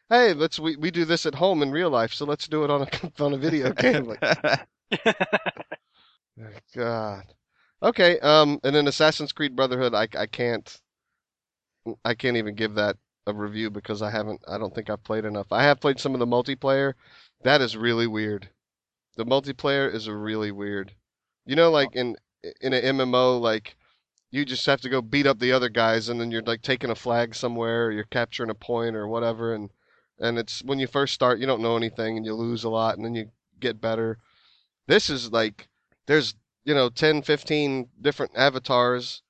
Hey, 0.08 0.32
let's 0.32 0.58
we, 0.58 0.76
we 0.76 0.90
do 0.90 1.04
this 1.04 1.26
at 1.26 1.34
home 1.34 1.62
in 1.62 1.70
real 1.70 1.90
life, 1.90 2.12
so 2.12 2.24
let's 2.24 2.48
do 2.48 2.64
it 2.64 2.70
on 2.70 2.82
a 2.82 2.88
on 3.22 3.34
a 3.34 3.38
video 3.38 3.72
game. 3.72 4.04
Like, 4.04 4.20
God. 6.74 7.24
Okay. 7.82 8.18
Um, 8.20 8.60
and 8.64 8.74
then 8.74 8.86
Assassin's 8.86 9.32
Creed 9.32 9.56
Brotherhood, 9.56 9.94
I 9.94 10.08
I 10.18 10.26
can't, 10.26 10.80
I 12.04 12.14
can't 12.14 12.36
even 12.36 12.54
give 12.54 12.74
that 12.74 12.96
a 13.26 13.32
review 13.32 13.70
because 13.70 14.02
I 14.02 14.10
haven't. 14.10 14.42
I 14.46 14.58
don't 14.58 14.74
think 14.74 14.90
I've 14.90 15.04
played 15.04 15.24
enough. 15.24 15.46
I 15.50 15.62
have 15.64 15.80
played 15.80 15.98
some 16.00 16.14
of 16.14 16.20
the 16.20 16.26
multiplayer. 16.26 16.94
That 17.42 17.60
is 17.60 17.76
really 17.76 18.06
weird. 18.06 18.50
The 19.16 19.24
multiplayer 19.24 19.92
is 19.92 20.08
really 20.08 20.50
weird. 20.50 20.94
You 21.46 21.56
know, 21.56 21.70
like 21.70 21.94
in 21.94 22.16
in 22.60 22.72
an 22.72 22.96
MMO, 22.96 23.40
like 23.40 23.76
you 24.30 24.44
just 24.44 24.66
have 24.66 24.80
to 24.82 24.88
go 24.88 25.00
beat 25.00 25.26
up 25.26 25.38
the 25.38 25.52
other 25.52 25.68
guys, 25.68 26.08
and 26.08 26.20
then 26.20 26.30
you're 26.30 26.42
like 26.42 26.62
taking 26.62 26.90
a 26.90 26.94
flag 26.94 27.34
somewhere, 27.34 27.86
or 27.86 27.92
you're 27.92 28.04
capturing 28.04 28.50
a 28.50 28.54
point 28.54 28.96
or 28.96 29.08
whatever, 29.08 29.54
and 29.54 29.70
and 30.18 30.38
it's 30.38 30.62
when 30.62 30.78
you 30.78 30.86
first 30.86 31.14
start, 31.14 31.38
you 31.38 31.46
don't 31.46 31.62
know 31.62 31.76
anything, 31.76 32.16
and 32.16 32.26
you 32.26 32.34
lose 32.34 32.64
a 32.64 32.68
lot, 32.68 32.96
and 32.96 33.04
then 33.04 33.14
you 33.14 33.30
get 33.60 33.80
better. 33.80 34.18
This 34.86 35.08
is 35.10 35.32
like 35.32 35.68
there's 36.06 36.34
you 36.64 36.74
know 36.74 36.88
10 36.88 37.22
15 37.22 37.88
different 38.00 38.32
avatars 38.34 39.22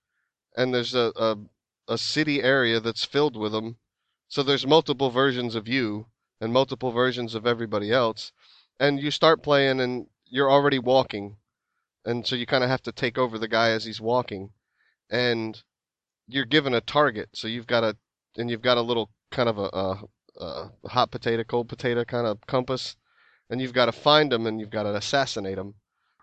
and 0.57 0.73
there's 0.73 0.95
a, 0.95 1.13
a 1.17 1.37
a 1.89 1.99
city 1.99 2.43
area 2.43 2.81
that's 2.81 3.05
filled 3.05 3.37
with 3.37 3.53
them 3.53 3.77
so 4.35 4.43
there's 4.43 4.67
multiple 4.67 5.11
versions 5.11 5.55
of 5.55 5.69
you 5.69 6.07
and 6.41 6.53
multiple 6.53 6.91
versions 6.91 7.35
of 7.37 7.47
everybody 7.47 7.93
else 7.93 8.33
and 8.81 9.01
you 9.01 9.11
start 9.11 9.45
playing 9.45 9.81
and 9.81 10.07
you're 10.27 10.51
already 10.51 10.79
walking 10.79 11.37
and 12.05 12.27
so 12.27 12.35
you 12.35 12.45
kind 12.45 12.65
of 12.65 12.71
have 12.71 12.83
to 12.83 12.91
take 12.91 13.17
over 13.17 13.39
the 13.39 13.49
guy 13.49 13.71
as 13.71 13.85
he's 13.85 14.01
walking 14.01 14.51
and 15.09 15.63
you're 16.27 16.45
given 16.45 16.75
a 16.75 16.81
target 16.81 17.29
so 17.33 17.47
you've 17.47 17.69
got 17.69 17.85
a 17.85 17.97
and 18.37 18.51
you've 18.51 18.63
got 18.63 18.77
a 18.77 18.83
little 18.83 19.11
kind 19.31 19.49
of 19.49 19.59
a, 19.59 19.69
a, 19.73 20.01
a 20.41 20.71
hot 20.89 21.13
potato 21.13 21.45
cold 21.45 21.69
potato 21.69 22.05
kind 22.05 22.27
of 22.27 22.45
compass 22.49 22.97
and 23.49 23.61
you've 23.61 23.73
got 23.73 23.87
to 23.87 23.93
find 23.93 24.33
them 24.33 24.47
and 24.47 24.59
you've 24.59 24.71
got 24.71 24.83
to 24.83 24.95
assassinate 24.97 25.57
them 25.57 25.75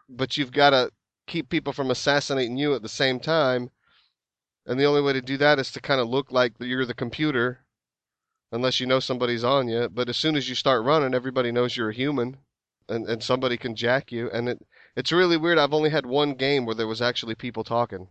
but 0.09 0.35
you've 0.35 0.51
got 0.51 0.71
to 0.71 0.91
keep 1.27 1.49
people 1.49 1.71
from 1.71 1.89
assassinating 1.89 2.57
you 2.57 2.75
at 2.75 2.81
the 2.81 2.89
same 2.89 3.19
time. 3.19 3.71
And 4.65 4.79
the 4.79 4.85
only 4.85 5.01
way 5.01 5.13
to 5.13 5.21
do 5.21 5.37
that 5.37 5.59
is 5.59 5.71
to 5.71 5.79
kind 5.79 6.01
of 6.01 6.09
look 6.09 6.31
like 6.31 6.53
you're 6.59 6.85
the 6.85 6.93
computer, 6.93 7.65
unless 8.51 8.79
you 8.79 8.85
know 8.85 8.99
somebody's 8.99 9.43
on 9.43 9.67
you. 9.67 9.89
But 9.89 10.09
as 10.09 10.17
soon 10.17 10.35
as 10.35 10.49
you 10.49 10.55
start 10.55 10.83
running, 10.83 11.13
everybody 11.13 11.51
knows 11.51 11.75
you're 11.75 11.89
a 11.89 11.93
human, 11.93 12.37
and, 12.89 13.07
and 13.07 13.23
somebody 13.23 13.57
can 13.57 13.75
jack 13.75 14.11
you. 14.11 14.29
And 14.31 14.49
it 14.49 14.65
it's 14.95 15.11
really 15.11 15.37
weird. 15.37 15.57
I've 15.57 15.73
only 15.73 15.89
had 15.89 16.05
one 16.05 16.33
game 16.33 16.65
where 16.65 16.75
there 16.75 16.87
was 16.87 17.01
actually 17.01 17.35
people 17.35 17.63
talking. 17.63 18.07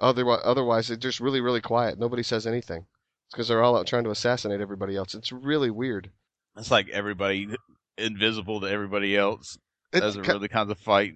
Otherwise, 0.00 0.40
otherwise 0.44 0.90
it's 0.90 1.02
just 1.02 1.20
really 1.20 1.40
really 1.40 1.60
quiet. 1.60 1.98
Nobody 1.98 2.22
says 2.22 2.46
anything. 2.46 2.86
It's 3.26 3.34
because 3.34 3.48
they're 3.48 3.62
all 3.62 3.76
out 3.76 3.86
trying 3.86 4.04
to 4.04 4.10
assassinate 4.10 4.60
everybody 4.60 4.96
else. 4.96 5.14
It's 5.14 5.32
really 5.32 5.70
weird. 5.70 6.10
It's 6.56 6.70
like 6.70 6.88
everybody 6.90 7.48
invisible 7.98 8.60
to 8.60 8.66
everybody 8.66 9.16
else. 9.16 9.58
It's 9.92 10.00
Doesn't 10.00 10.22
ki- 10.22 10.32
really 10.32 10.48
kind 10.48 10.70
of 10.70 10.78
fight. 10.78 11.14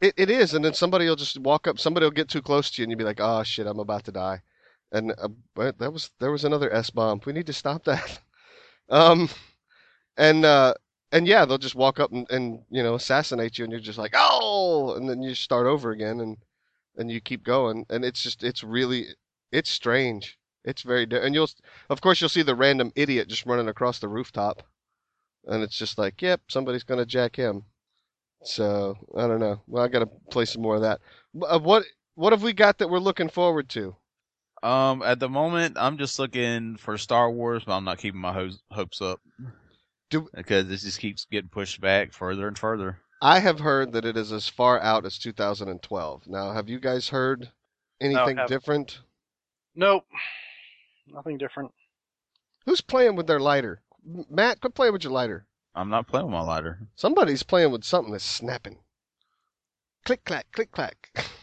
It, 0.00 0.14
it 0.16 0.30
is, 0.30 0.54
and 0.54 0.64
then 0.64 0.74
somebody 0.74 1.06
will 1.06 1.16
just 1.16 1.38
walk 1.38 1.68
up. 1.68 1.78
Somebody 1.78 2.04
will 2.04 2.10
get 2.10 2.28
too 2.28 2.42
close 2.42 2.70
to 2.70 2.82
you, 2.82 2.84
and 2.84 2.90
you'll 2.90 2.98
be 2.98 3.04
like, 3.04 3.20
"Oh 3.20 3.42
shit, 3.44 3.66
I'm 3.66 3.78
about 3.78 4.04
to 4.04 4.12
die." 4.12 4.42
And 4.92 5.12
uh, 5.18 5.72
that 5.78 5.92
was 5.92 6.10
there 6.20 6.30
was 6.30 6.44
another 6.44 6.72
S 6.72 6.90
bomb. 6.90 7.20
We 7.26 7.32
need 7.32 7.46
to 7.46 7.52
stop 7.52 7.84
that. 7.84 8.20
um, 8.90 9.28
and 10.16 10.44
uh, 10.44 10.74
and 11.12 11.26
yeah, 11.26 11.44
they'll 11.44 11.58
just 11.58 11.74
walk 11.74 11.98
up 12.00 12.12
and, 12.12 12.30
and 12.30 12.60
you 12.70 12.82
know 12.82 12.94
assassinate 12.94 13.58
you, 13.58 13.64
and 13.64 13.72
you're 13.72 13.80
just 13.80 13.98
like, 13.98 14.14
"Oh!" 14.14 14.94
And 14.94 15.08
then 15.08 15.22
you 15.22 15.34
start 15.34 15.66
over 15.66 15.90
again, 15.90 16.20
and 16.20 16.36
and 16.96 17.10
you 17.10 17.20
keep 17.20 17.44
going, 17.44 17.86
and 17.90 18.04
it's 18.04 18.22
just 18.22 18.44
it's 18.44 18.62
really 18.64 19.06
it's 19.52 19.70
strange. 19.70 20.38
It's 20.64 20.82
very 20.82 21.06
and 21.10 21.34
you'll 21.34 21.50
of 21.90 22.00
course 22.00 22.20
you'll 22.20 22.28
see 22.30 22.42
the 22.42 22.54
random 22.54 22.92
idiot 22.94 23.28
just 23.28 23.46
running 23.46 23.68
across 23.68 23.98
the 23.98 24.08
rooftop, 24.08 24.62
and 25.46 25.62
it's 25.62 25.76
just 25.78 25.98
like, 25.98 26.20
"Yep, 26.22 26.42
somebody's 26.48 26.84
gonna 26.84 27.06
jack 27.06 27.36
him." 27.36 27.64
So 28.44 28.96
I 29.16 29.26
don't 29.26 29.40
know. 29.40 29.62
Well, 29.66 29.84
I 29.84 29.88
got 29.88 30.00
to 30.00 30.06
play 30.30 30.44
some 30.44 30.62
more 30.62 30.76
of 30.76 30.82
that. 30.82 31.00
Uh, 31.42 31.58
what 31.58 31.84
what 32.14 32.32
have 32.32 32.42
we 32.42 32.52
got 32.52 32.78
that 32.78 32.88
we're 32.90 32.98
looking 32.98 33.28
forward 33.28 33.68
to? 33.70 33.96
Um, 34.62 35.02
at 35.02 35.18
the 35.18 35.28
moment, 35.28 35.76
I'm 35.78 35.98
just 35.98 36.18
looking 36.18 36.76
for 36.76 36.96
Star 36.96 37.30
Wars, 37.30 37.64
but 37.64 37.76
I'm 37.76 37.84
not 37.84 37.98
keeping 37.98 38.20
my 38.20 38.32
hopes 38.32 38.62
hopes 38.70 39.00
up. 39.00 39.20
Do- 40.10 40.28
because 40.34 40.68
this 40.68 40.82
just 40.82 41.00
keeps 41.00 41.24
getting 41.24 41.48
pushed 41.48 41.80
back 41.80 42.12
further 42.12 42.46
and 42.46 42.58
further. 42.58 42.98
I 43.20 43.38
have 43.38 43.60
heard 43.60 43.92
that 43.92 44.04
it 44.04 44.16
is 44.16 44.32
as 44.32 44.48
far 44.48 44.80
out 44.80 45.06
as 45.06 45.18
2012. 45.18 46.26
Now, 46.26 46.52
have 46.52 46.68
you 46.68 46.80
guys 46.80 47.08
heard 47.08 47.50
anything 48.00 48.36
haven't. 48.36 48.48
different? 48.48 48.98
Nope. 49.74 50.04
Nothing 51.06 51.38
different. 51.38 51.72
Who's 52.66 52.80
playing 52.80 53.16
with 53.16 53.26
their 53.26 53.40
lighter? 53.40 53.80
Matt, 54.28 54.60
quit 54.60 54.74
playing 54.74 54.92
with 54.92 55.04
your 55.04 55.12
lighter. 55.12 55.46
I'm 55.74 55.88
not 55.88 56.06
playing 56.06 56.26
with 56.26 56.32
my 56.32 56.42
lighter. 56.42 56.80
Somebody's 56.96 57.42
playing 57.42 57.70
with 57.70 57.84
something 57.84 58.12
that's 58.12 58.24
snapping. 58.24 58.78
Click 60.04 60.24
clack, 60.24 60.46
click 60.52 60.70
clack. 60.72 61.10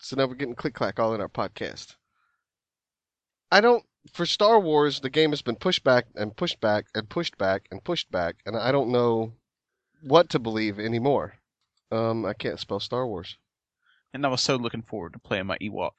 so 0.00 0.16
now 0.16 0.26
we're 0.26 0.34
getting 0.34 0.54
click 0.54 0.74
clack 0.74 0.98
all 0.98 1.14
in 1.14 1.20
our 1.20 1.28
podcast. 1.28 1.96
I 3.50 3.60
don't. 3.60 3.84
For 4.12 4.24
Star 4.24 4.58
Wars, 4.58 5.00
the 5.00 5.10
game 5.10 5.30
has 5.30 5.42
been 5.42 5.56
pushed 5.56 5.84
back 5.84 6.06
and 6.14 6.34
pushed 6.34 6.60
back 6.60 6.86
and 6.94 7.08
pushed 7.08 7.36
back 7.36 7.66
and 7.70 7.82
pushed 7.82 8.10
back, 8.10 8.36
and 8.46 8.56
I 8.56 8.72
don't 8.72 8.90
know 8.90 9.32
what 10.02 10.30
to 10.30 10.38
believe 10.38 10.78
anymore. 10.78 11.34
Um, 11.90 12.24
I 12.24 12.34
can't 12.34 12.60
spell 12.60 12.80
Star 12.80 13.06
Wars. 13.06 13.36
And 14.14 14.24
I 14.24 14.28
was 14.28 14.40
so 14.40 14.56
looking 14.56 14.82
forward 14.82 15.12
to 15.12 15.18
playing 15.18 15.46
my 15.46 15.58
Ewok. 15.58 15.90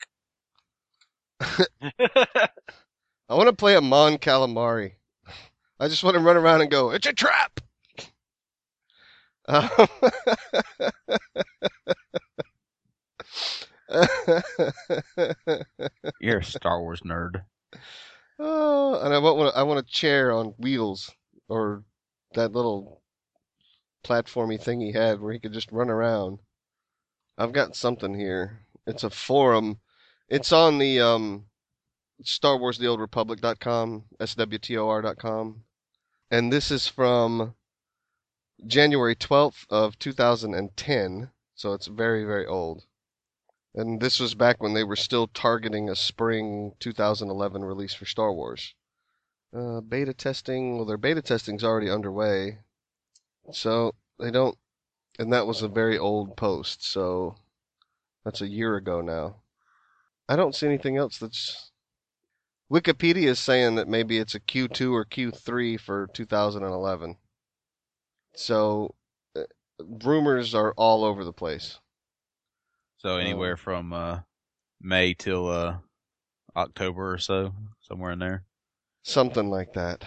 I 1.41 3.35
want 3.35 3.47
to 3.47 3.53
play 3.53 3.75
a 3.75 3.81
Mon 3.81 4.17
Calamari. 4.17 4.93
I 5.79 5.87
just 5.87 6.03
want 6.03 6.15
to 6.15 6.21
run 6.21 6.35
around 6.37 6.61
and 6.61 6.71
go, 6.71 6.91
it's 6.91 7.07
a 7.07 7.13
trap! 7.13 7.59
Um, 9.47 9.67
You're 16.21 16.39
a 16.39 16.43
Star 16.43 16.81
Wars 16.81 17.01
nerd. 17.01 17.43
oh, 18.37 18.99
and 19.01 19.13
I 19.13 19.19
want 19.19 19.55
I 19.55 19.63
want 19.63 19.79
a 19.79 19.91
chair 19.91 20.31
on 20.31 20.53
wheels 20.57 21.11
or 21.47 21.83
that 22.35 22.51
little 22.51 23.01
platformy 24.03 24.61
thing 24.61 24.79
he 24.79 24.91
had 24.91 25.19
where 25.19 25.33
he 25.33 25.39
could 25.39 25.53
just 25.53 25.71
run 25.71 25.89
around. 25.89 26.39
I've 27.37 27.53
got 27.53 27.75
something 27.75 28.13
here. 28.13 28.65
It's 28.85 29.03
a 29.03 29.09
forum. 29.09 29.79
It's 30.27 30.51
on 30.51 30.77
the 30.77 30.99
um, 30.99 31.45
Star 32.23 32.57
Wars 32.57 32.77
The 32.77 32.87
Old 32.87 32.99
Republic.com, 32.99 34.05
swtor.com. 34.19 35.63
And 36.31 36.53
this 36.53 36.69
is 36.69 36.87
from 36.87 37.55
January 38.67 39.15
12th 39.15 39.65
of 39.69 39.97
2010, 39.97 41.31
so 41.55 41.73
it's 41.73 41.87
very, 41.87 42.25
very 42.25 42.45
old. 42.45 42.85
And 43.75 44.01
this 44.01 44.19
was 44.19 44.33
back 44.33 44.61
when 44.61 44.73
they 44.73 44.83
were 44.83 44.95
still 44.95 45.27
targeting 45.27 45.89
a 45.89 45.95
spring 45.95 46.73
2011 46.79 47.63
release 47.63 47.93
for 47.93 48.05
Star 48.05 48.33
Wars. 48.33 48.73
Uh, 49.53 49.81
beta 49.81 50.13
testing, 50.13 50.75
well, 50.75 50.85
their 50.85 50.97
beta 50.97 51.21
testing's 51.21 51.63
already 51.63 51.89
underway, 51.89 52.59
so 53.51 53.95
they 54.19 54.29
don't, 54.31 54.57
and 55.17 55.33
that 55.33 55.47
was 55.47 55.61
a 55.61 55.67
very 55.67 55.97
old 55.97 56.37
post, 56.37 56.83
so 56.83 57.35
that's 58.23 58.41
a 58.41 58.47
year 58.47 58.75
ago 58.75 59.01
now. 59.01 59.41
I 60.27 60.35
don't 60.35 60.53
see 60.53 60.67
anything 60.67 60.97
else 60.97 61.17
that's. 61.17 61.71
Wikipedia 62.71 63.29
is 63.29 63.39
saying 63.39 63.75
that 63.75 63.87
maybe 63.87 64.19
it's 64.19 64.35
a 64.35 64.39
Q2 64.39 64.93
or 64.93 65.03
Q3 65.03 65.79
for 65.79 66.07
2011. 66.13 67.17
So, 68.35 68.93
uh, 69.35 69.43
rumors 69.79 70.53
are 70.53 70.73
all 70.73 71.03
over 71.03 71.23
the 71.23 71.33
place. 71.33 71.79
So 72.99 73.15
anywhere 73.15 73.55
from 73.55 73.93
uh, 73.93 74.19
May 74.81 75.13
till 75.13 75.49
uh, 75.49 75.77
October 76.53 77.13
or 77.13 77.17
so, 77.17 77.53
somewhere 77.79 78.11
in 78.11 78.19
there. 78.19 78.43
Something 79.03 79.49
like 79.49 79.71
that. 79.73 80.03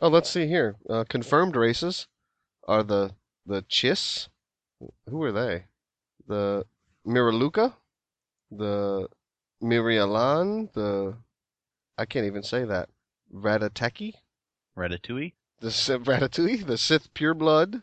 Oh, 0.00 0.06
let's 0.06 0.30
see 0.30 0.46
here. 0.46 0.76
Uh, 0.88 1.02
confirmed 1.08 1.56
races 1.56 2.06
are 2.68 2.84
the 2.84 3.16
the 3.44 3.62
Chiss. 3.62 4.28
Who 5.08 5.20
are 5.24 5.32
they? 5.32 5.64
The 6.28 6.66
Miraluka, 7.04 7.74
the 8.52 9.08
Mirialan, 9.60 10.72
the 10.72 11.16
I 11.98 12.04
can't 12.04 12.26
even 12.26 12.44
say 12.44 12.64
that. 12.64 12.90
Rattataki, 13.34 14.12
Ratatouille. 14.78 15.32
the 15.60 15.68
Ratatouille, 15.68 16.64
the 16.64 16.78
Sith 16.78 17.12
Pureblood, 17.12 17.82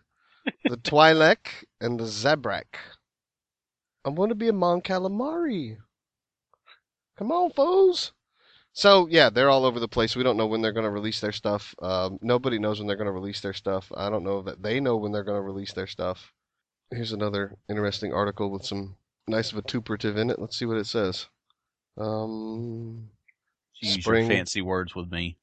the 0.64 0.78
Twi'lek, 0.78 1.66
and 1.82 2.00
the 2.00 2.06
Zabrak. 2.06 2.78
I 4.06 4.10
want 4.10 4.30
to 4.30 4.36
be 4.36 4.47
a 4.49 4.54
Mon 4.54 4.82
Calamari. 4.82 5.78
Come 7.18 7.32
on, 7.32 7.51
foes. 7.51 8.12
So 8.74 9.08
yeah, 9.10 9.30
they're 9.30 9.49
all 9.49 9.66
over 9.66 9.80
the 9.80 9.88
place. 9.88 10.16
We 10.16 10.24
don't 10.24 10.38
know 10.38 10.47
when 10.47 10.62
they're 10.62 10.72
going 10.74 10.86
to 10.86 10.89
release 10.89 11.20
their 11.22 11.32
stuff. 11.32 11.76
Um, 11.82 12.18
nobody 12.22 12.58
knows 12.58 12.80
when 12.80 12.88
they're 12.88 12.97
going 12.97 13.06
to 13.06 13.12
release 13.12 13.39
their 13.39 13.54
stuff. 13.54 13.91
I 13.95 14.10
don't 14.10 14.24
know 14.24 14.41
that 14.41 14.64
they 14.64 14.80
know 14.80 14.97
when 14.97 15.12
they're 15.12 15.24
going 15.24 15.38
to 15.38 15.41
release 15.41 15.74
their 15.74 15.88
stuff. 15.88 16.34
Here's 16.91 17.12
another 17.14 17.56
interesting 17.70 18.14
article 18.14 18.49
with 18.49 18.66
some 18.66 18.95
nice 19.28 19.51
vituperative 19.51 20.18
in 20.18 20.30
it. 20.32 20.39
Let's 20.39 20.58
see 20.58 20.66
what 20.66 20.78
it 20.78 20.88
says. 20.88 21.28
Um, 21.97 23.10
Use 23.80 24.04
Spring. 24.04 24.28
your 24.28 24.38
fancy 24.38 24.62
words 24.62 24.95
with 24.95 25.12
me. 25.12 25.38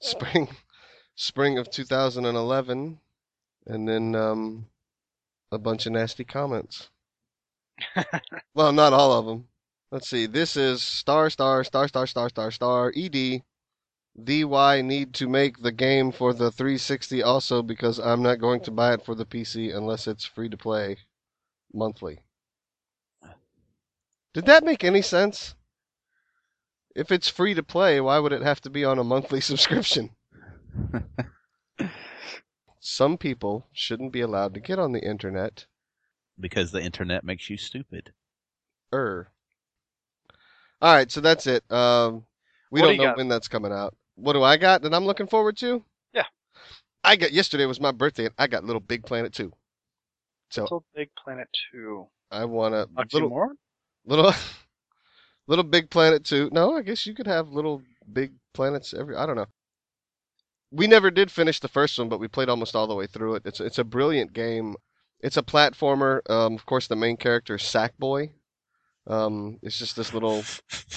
spring, 0.00 0.48
spring 1.14 1.58
of 1.58 1.70
2011, 1.70 2.98
and 3.66 3.88
then 3.88 4.14
um, 4.14 4.66
a 5.52 5.58
bunch 5.58 5.86
of 5.86 5.92
nasty 5.92 6.24
comments. 6.24 6.90
Well, 8.54 8.72
not 8.72 8.92
all 8.92 9.12
of 9.12 9.26
them. 9.26 9.48
Let's 9.90 10.08
see. 10.08 10.26
This 10.26 10.56
is 10.56 10.82
star 10.82 11.30
star 11.30 11.64
star 11.64 11.88
star 11.88 12.06
star 12.06 12.28
star 12.28 12.50
star 12.50 12.92
ed. 12.96 13.42
DY 14.22 14.82
need 14.82 15.12
to 15.14 15.28
make 15.28 15.62
the 15.62 15.72
game 15.72 16.12
for 16.12 16.32
the 16.32 16.52
360 16.52 17.22
also 17.22 17.62
because 17.62 17.98
I'm 17.98 18.22
not 18.22 18.38
going 18.40 18.60
to 18.62 18.70
buy 18.70 18.94
it 18.94 19.04
for 19.04 19.16
the 19.16 19.26
PC 19.26 19.74
unless 19.74 20.06
it's 20.06 20.24
free 20.24 20.48
to 20.48 20.56
play 20.56 20.98
monthly. 21.72 22.20
Did 24.32 24.46
that 24.46 24.64
make 24.64 24.84
any 24.84 25.02
sense? 25.02 25.54
If 26.94 27.10
it's 27.10 27.28
free 27.28 27.54
to 27.54 27.62
play, 27.64 28.00
why 28.00 28.20
would 28.20 28.32
it 28.32 28.42
have 28.42 28.60
to 28.62 28.70
be 28.70 28.84
on 28.84 29.00
a 29.00 29.04
monthly 29.04 29.40
subscription? 29.50 30.10
Some 32.80 33.18
people 33.18 33.66
shouldn't 33.72 34.12
be 34.12 34.20
allowed 34.20 34.54
to 34.54 34.60
get 34.60 34.78
on 34.78 34.92
the 34.92 35.04
internet. 35.04 35.66
Because 36.40 36.70
the 36.72 36.82
internet 36.82 37.24
makes 37.24 37.48
you 37.50 37.56
stupid. 37.56 38.12
Er. 38.92 39.30
All 40.80 40.94
right, 40.94 41.10
so 41.10 41.20
that's 41.20 41.46
it. 41.46 41.64
Um, 41.72 42.26
we 42.70 42.80
What 42.80 42.88
do 42.88 42.92
don't 42.92 42.94
you 42.94 43.00
know 43.00 43.10
got? 43.10 43.16
when 43.16 43.28
that's 43.28 43.48
coming 43.48 43.72
out. 43.72 43.94
What 44.16 44.34
do 44.34 44.42
I 44.42 44.56
got 44.56 44.82
that 44.82 44.94
I'm 44.94 45.06
looking 45.06 45.26
forward 45.26 45.56
to? 45.58 45.84
Yeah. 46.12 46.26
I 47.04 47.16
got 47.16 47.32
yesterday 47.32 47.66
was 47.66 47.80
my 47.80 47.92
birthday, 47.92 48.26
and 48.26 48.34
I 48.38 48.46
got 48.46 48.64
Little 48.64 48.80
Big 48.80 49.04
Planet 49.06 49.32
2. 49.32 49.52
So 50.50 50.62
Little 50.64 50.84
Big 50.94 51.10
Planet 51.22 51.48
2. 51.72 52.08
I 52.30 52.44
want 52.44 52.74
a 52.74 52.88
little 53.12 53.28
more? 53.28 53.52
little 54.04 54.32
little 55.46 55.64
Big 55.64 55.90
Planet 55.90 56.24
2. 56.24 56.50
No, 56.52 56.76
I 56.76 56.82
guess 56.82 57.06
you 57.06 57.14
could 57.14 57.26
have 57.26 57.48
little 57.50 57.82
big 58.12 58.32
planets 58.54 58.94
every. 58.94 59.16
I 59.16 59.26
don't 59.26 59.36
know. 59.36 59.46
We 60.70 60.86
never 60.86 61.10
did 61.10 61.30
finish 61.30 61.60
the 61.60 61.68
first 61.68 61.98
one, 61.98 62.08
but 62.10 62.18
we 62.20 62.28
played 62.28 62.48
almost 62.50 62.74
all 62.76 62.86
the 62.86 62.94
way 62.94 63.06
through 63.06 63.36
it. 63.36 63.42
It's 63.46 63.60
it's 63.60 63.78
a 63.78 63.84
brilliant 63.84 64.32
game. 64.34 64.76
It's 65.24 65.36
a 65.36 65.42
platformer. 65.42 66.20
Um, 66.30 66.54
of 66.54 66.66
course, 66.66 66.86
the 66.86 66.96
main 66.96 67.16
character 67.16 67.56
is 67.56 67.62
Sackboy. 67.62 68.30
Um, 69.06 69.58
it's 69.62 69.78
just 69.78 69.96
this 69.96 70.14
little 70.14 70.44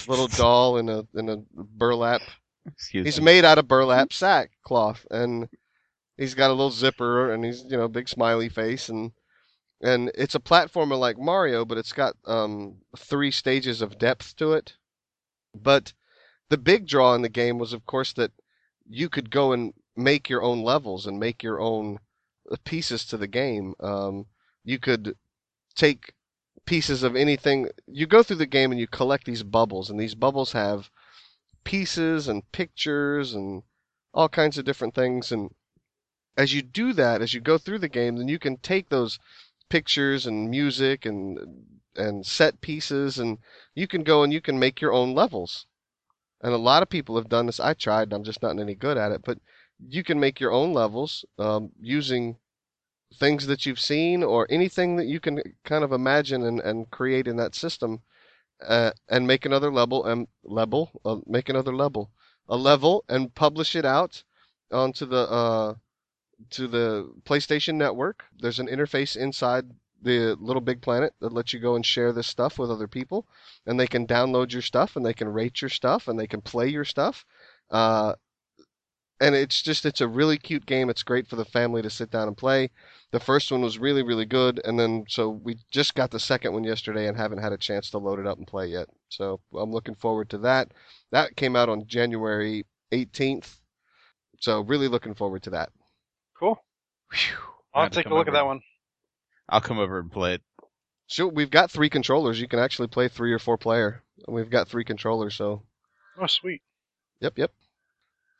little 0.07 0.28
doll 0.41 0.78
in 0.78 0.89
a 0.89 1.07
in 1.15 1.30
a 1.30 1.38
burlap 1.53 2.21
Excuse 2.73 3.05
He's 3.05 3.19
me. 3.19 3.25
made 3.25 3.45
out 3.45 3.57
of 3.57 3.67
burlap 3.67 4.11
sack 4.11 4.51
cloth, 4.63 5.05
and 5.09 5.47
he's 6.17 6.34
got 6.34 6.49
a 6.49 6.53
little 6.53 6.71
zipper, 6.71 7.32
and 7.32 7.45
he's 7.45 7.63
you 7.63 7.78
know 7.78 7.88
big 7.88 8.09
smiley 8.09 8.49
face, 8.49 8.89
and 8.89 9.11
and 9.82 10.11
it's 10.15 10.36
a 10.36 10.39
platformer 10.39 10.99
like 10.99 11.17
Mario, 11.17 11.63
but 11.63 11.78
it's 11.78 11.93
got 11.93 12.15
um, 12.25 12.78
three 12.97 13.32
stages 13.32 13.82
of 13.82 13.97
depth 13.97 14.36
to 14.38 14.53
it. 14.53 14.75
But 15.55 15.93
the 16.49 16.57
big 16.57 16.88
draw 16.88 17.15
in 17.15 17.21
the 17.21 17.30
game 17.30 17.57
was, 17.57 17.73
of 17.73 17.86
course, 17.86 18.13
that 18.13 18.32
you 18.86 19.09
could 19.09 19.30
go 19.30 19.53
and 19.53 19.73
make 19.95 20.30
your 20.30 20.43
own 20.43 20.63
levels 20.63 21.05
and 21.07 21.19
make 21.19 21.43
your 21.43 21.59
own 21.59 21.99
pieces 22.64 23.06
to 23.06 23.18
the 23.18 23.28
game. 23.28 23.74
Um, 23.80 24.26
you 24.64 24.80
could 24.80 25.16
take 25.76 26.14
pieces 26.66 27.04
of 27.04 27.16
anything. 27.16 27.70
You 27.88 28.06
go 28.06 28.24
through 28.24 28.38
the 28.38 28.45
game 28.45 28.72
and 28.72 28.80
you 28.80 28.88
collect 28.88 29.26
these 29.26 29.43
bubbles, 29.43 29.89
and 29.89 30.00
these 30.00 30.16
bubbles 30.16 30.52
have 30.52 30.89
pieces 31.64 32.28
and 32.28 32.50
pictures 32.52 33.34
and 33.34 33.64
all 34.14 34.30
kinds 34.30 34.58
of 34.58 34.66
different 34.66 34.95
things. 34.95 35.32
And 35.32 35.54
as 36.38 36.54
you 36.54 36.62
do 36.62 36.93
that, 36.93 37.22
as 37.22 37.34
you 37.34 37.41
go 37.41 37.58
through 37.58 37.80
the 37.80 37.89
game, 37.89 38.18
then 38.18 38.28
you 38.28 38.39
can 38.39 38.58
take 38.58 38.89
those 38.89 39.20
pictures 39.70 40.26
and 40.26 40.50
music 40.50 41.06
and 41.06 41.66
and 41.95 42.26
set 42.26 42.62
pieces, 42.62 43.18
and 43.18 43.39
you 43.74 43.88
can 43.88 44.04
go 44.04 44.22
and 44.24 44.32
you 44.32 44.39
can 44.39 44.60
make 44.60 44.80
your 44.80 44.93
own 44.93 45.16
levels. 45.16 45.66
And 46.41 46.54
a 46.54 46.58
lot 46.58 46.84
of 46.84 46.89
people 46.89 47.16
have 47.16 47.30
done 47.30 47.48
this. 47.48 47.60
I 47.60 47.74
tried, 47.74 48.04
and 48.04 48.14
I'm 48.14 48.24
just 48.24 48.43
not 48.43 48.60
any 48.60 48.76
good 48.76 48.98
at 48.98 49.12
it. 49.12 49.24
But 49.26 49.39
you 49.86 50.03
can 50.03 50.19
make 50.19 50.39
your 50.39 50.51
own 50.51 50.73
levels 50.73 51.25
um, 51.38 51.71
using 51.80 52.38
things 53.15 53.47
that 53.47 53.65
you've 53.65 53.80
seen 53.80 54.23
or 54.23 54.47
anything 54.49 54.95
that 54.97 55.07
you 55.07 55.19
can 55.19 55.41
kind 55.63 55.84
of 55.84 55.91
imagine 55.91 56.43
and, 56.43 56.59
and 56.59 56.89
create 56.91 57.28
in 57.28 57.38
that 57.38 57.55
system 57.55 58.01
uh, 58.65 58.91
and 59.09 59.25
make 59.28 59.45
another 59.45 59.71
level 59.71 60.05
and 60.05 60.28
level 60.43 60.91
uh, 61.05 61.17
make 61.25 61.49
another 61.49 61.75
level 61.75 62.11
a 62.49 62.57
level 62.57 63.03
and 63.09 63.34
publish 63.36 63.75
it 63.75 63.86
out 63.86 64.23
onto 64.71 65.05
the 65.05 65.30
uh, 65.30 65.73
to 66.49 66.67
the 66.67 67.11
PlayStation 67.23 67.75
Network. 67.75 68.23
There's 68.39 68.59
an 68.59 68.67
interface 68.67 69.15
inside 69.15 69.65
the 70.01 70.36
Little 70.39 70.61
Big 70.61 70.82
Planet 70.82 71.13
that 71.19 71.34
lets 71.34 71.53
you 71.53 71.59
go 71.59 71.75
and 71.75 71.86
share 71.86 72.13
this 72.13 72.28
stuff 72.28 72.59
with 72.59 72.69
other 72.69 72.88
people, 72.88 73.25
and 73.65 73.80
they 73.80 73.88
can 73.88 74.05
download 74.05 74.51
your 74.51 74.61
stuff 74.61 74.95
and 74.95 75.05
they 75.05 75.13
can 75.13 75.28
rate 75.28 75.61
your 75.61 75.69
stuff 75.69 76.07
and 76.07 76.19
they 76.19 76.28
can 76.28 76.41
play 76.41 76.67
your 76.67 76.86
stuff. 76.86 77.25
Uh, 77.71 78.13
and 79.20 79.36
it's 79.36 79.61
just 79.61 79.86
it's 79.86 80.01
a 80.01 80.07
really 80.07 80.38
cute 80.38 80.65
game. 80.65 80.89
It's 80.89 81.03
great 81.03 81.28
for 81.28 81.36
the 81.36 81.45
family 81.45 81.82
to 81.82 81.89
sit 81.89 82.11
down 82.11 82.28
and 82.28 82.38
play. 82.38 82.70
The 83.11 83.20
first 83.20 83.51
one 83.51 83.61
was 83.61 83.80
really 83.80 84.03
really 84.03 84.26
good, 84.26 84.61
and 84.65 84.80
then 84.80 85.05
so 85.07 85.30
we 85.30 85.57
just 85.72 85.95
got 85.95 86.11
the 86.11 86.20
second 86.20 86.53
one 86.53 86.63
yesterday 86.63 87.07
and 87.07 87.18
haven't 87.18 87.39
had 87.39 87.53
a 87.53 87.57
chance 87.57 87.89
to 87.91 87.97
load 87.97 88.20
it 88.20 88.28
up 88.28 88.38
and 88.38 88.47
play 88.47 88.68
yet. 88.68 88.88
So 89.09 89.39
I'm 89.55 89.72
looking 89.72 89.95
forward 89.95 90.30
to 90.32 90.38
that. 90.39 90.72
That 91.11 91.36
came 91.36 91.55
out 91.55 91.70
on 91.70 91.88
January 91.88 92.65
18th, 92.91 93.57
so 94.39 94.61
really 94.61 94.88
looking 94.88 95.13
forward 95.13 95.43
to 95.43 95.49
that. 95.51 95.70
Cool. 96.38 96.63
Whew. 97.11 97.38
I 97.74 97.84
I'll 97.84 97.89
take 97.89 98.05
a 98.05 98.09
come 98.09 98.18
look 98.18 98.28
at 98.28 98.34
that 98.34 98.45
one. 98.45 98.61
I'll 99.49 99.61
come 99.61 99.80
over 99.80 99.99
and 99.99 100.11
play 100.11 100.36
it. 100.36 100.41
Sure, 101.07 101.28
we've 101.28 101.49
got 101.51 101.72
three 101.72 101.89
controllers. 101.89 102.39
You 102.41 102.47
can 102.47 102.59
actually 102.59 102.89
play 102.89 103.07
three 103.07 103.32
or 103.32 103.39
four 103.39 103.57
player. 103.57 104.03
And 104.26 104.36
we've 104.36 104.49
got 104.49 104.68
three 104.68 104.84
controllers, 104.84 105.36
so 105.36 105.63
Oh, 106.20 106.28
sweet. 106.28 106.61
yep, 107.22 107.38
yep. 107.38 107.51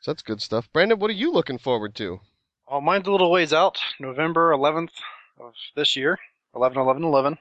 So 0.00 0.10
that's 0.12 0.22
good 0.22 0.40
stuff. 0.40 0.68
Brandon, 0.72 0.98
what 0.98 1.10
are 1.10 1.14
you 1.14 1.32
looking 1.32 1.58
forward 1.58 1.94
to? 1.96 2.20
Oh, 2.68 2.80
mine's 2.80 3.08
a 3.08 3.12
little 3.12 3.30
ways 3.30 3.52
out. 3.52 3.78
November 3.98 4.52
11th 4.52 4.90
of 5.40 5.54
this 5.74 5.96
year. 5.96 6.18
11 6.54 6.78
11 6.78 7.04
11. 7.04 7.38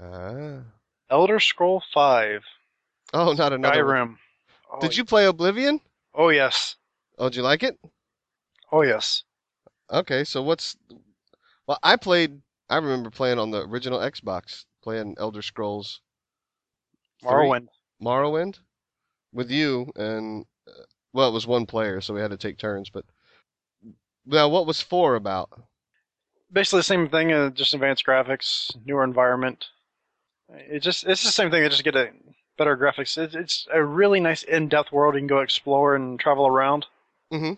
Ah. 0.00 0.58
Elder 1.10 1.40
Scroll 1.40 1.82
5. 1.94 2.42
Oh, 3.14 3.32
not 3.32 3.52
another. 3.52 3.84
Skyrim. 3.84 4.16
Oh, 4.72 4.80
Did 4.80 4.96
you 4.96 5.04
play 5.04 5.26
Oblivion? 5.26 5.80
Oh, 6.14 6.30
yes. 6.30 6.76
Oh, 7.18 7.28
did 7.28 7.36
you 7.36 7.42
like 7.42 7.62
it? 7.62 7.78
Oh, 8.72 8.82
yes. 8.82 9.22
Okay, 9.90 10.24
so 10.24 10.42
what's 10.42 10.76
Well, 11.66 11.78
I 11.82 11.96
played 11.96 12.40
I 12.68 12.76
remember 12.76 13.10
playing 13.10 13.38
on 13.38 13.52
the 13.52 13.62
original 13.62 14.00
Xbox, 14.00 14.64
playing 14.82 15.14
Elder 15.18 15.42
Scrolls 15.42 16.00
Morrowind. 17.22 17.68
Morrowind 18.02 18.58
with 19.32 19.50
you 19.50 19.92
and 19.94 20.44
uh, 20.66 20.82
well, 21.16 21.30
it 21.30 21.32
was 21.32 21.46
one 21.46 21.64
player, 21.64 22.02
so 22.02 22.12
we 22.12 22.20
had 22.20 22.30
to 22.30 22.36
take 22.36 22.58
turns, 22.58 22.90
but 22.90 23.06
now 24.26 24.50
what 24.50 24.66
was 24.66 24.82
4 24.82 25.14
about? 25.14 25.48
Basically 26.52 26.80
the 26.80 26.84
same 26.84 27.08
thing, 27.08 27.32
uh, 27.32 27.48
just 27.48 27.72
advanced 27.72 28.04
graphics, 28.04 28.76
newer 28.84 29.02
environment. 29.02 29.64
It 30.50 30.80
just 30.80 31.06
it's 31.06 31.24
the 31.24 31.30
same 31.32 31.50
thing. 31.50 31.62
They 31.62 31.70
just 31.70 31.84
get 31.84 31.96
a 31.96 32.10
better 32.58 32.76
graphics. 32.76 33.16
It, 33.16 33.34
it's 33.34 33.66
a 33.72 33.82
really 33.82 34.20
nice 34.20 34.42
in-depth 34.42 34.92
world 34.92 35.14
you 35.14 35.20
can 35.20 35.26
go 35.26 35.40
explore 35.40 35.96
and 35.96 36.20
travel 36.20 36.46
around. 36.46 36.86
Mhm. 37.32 37.56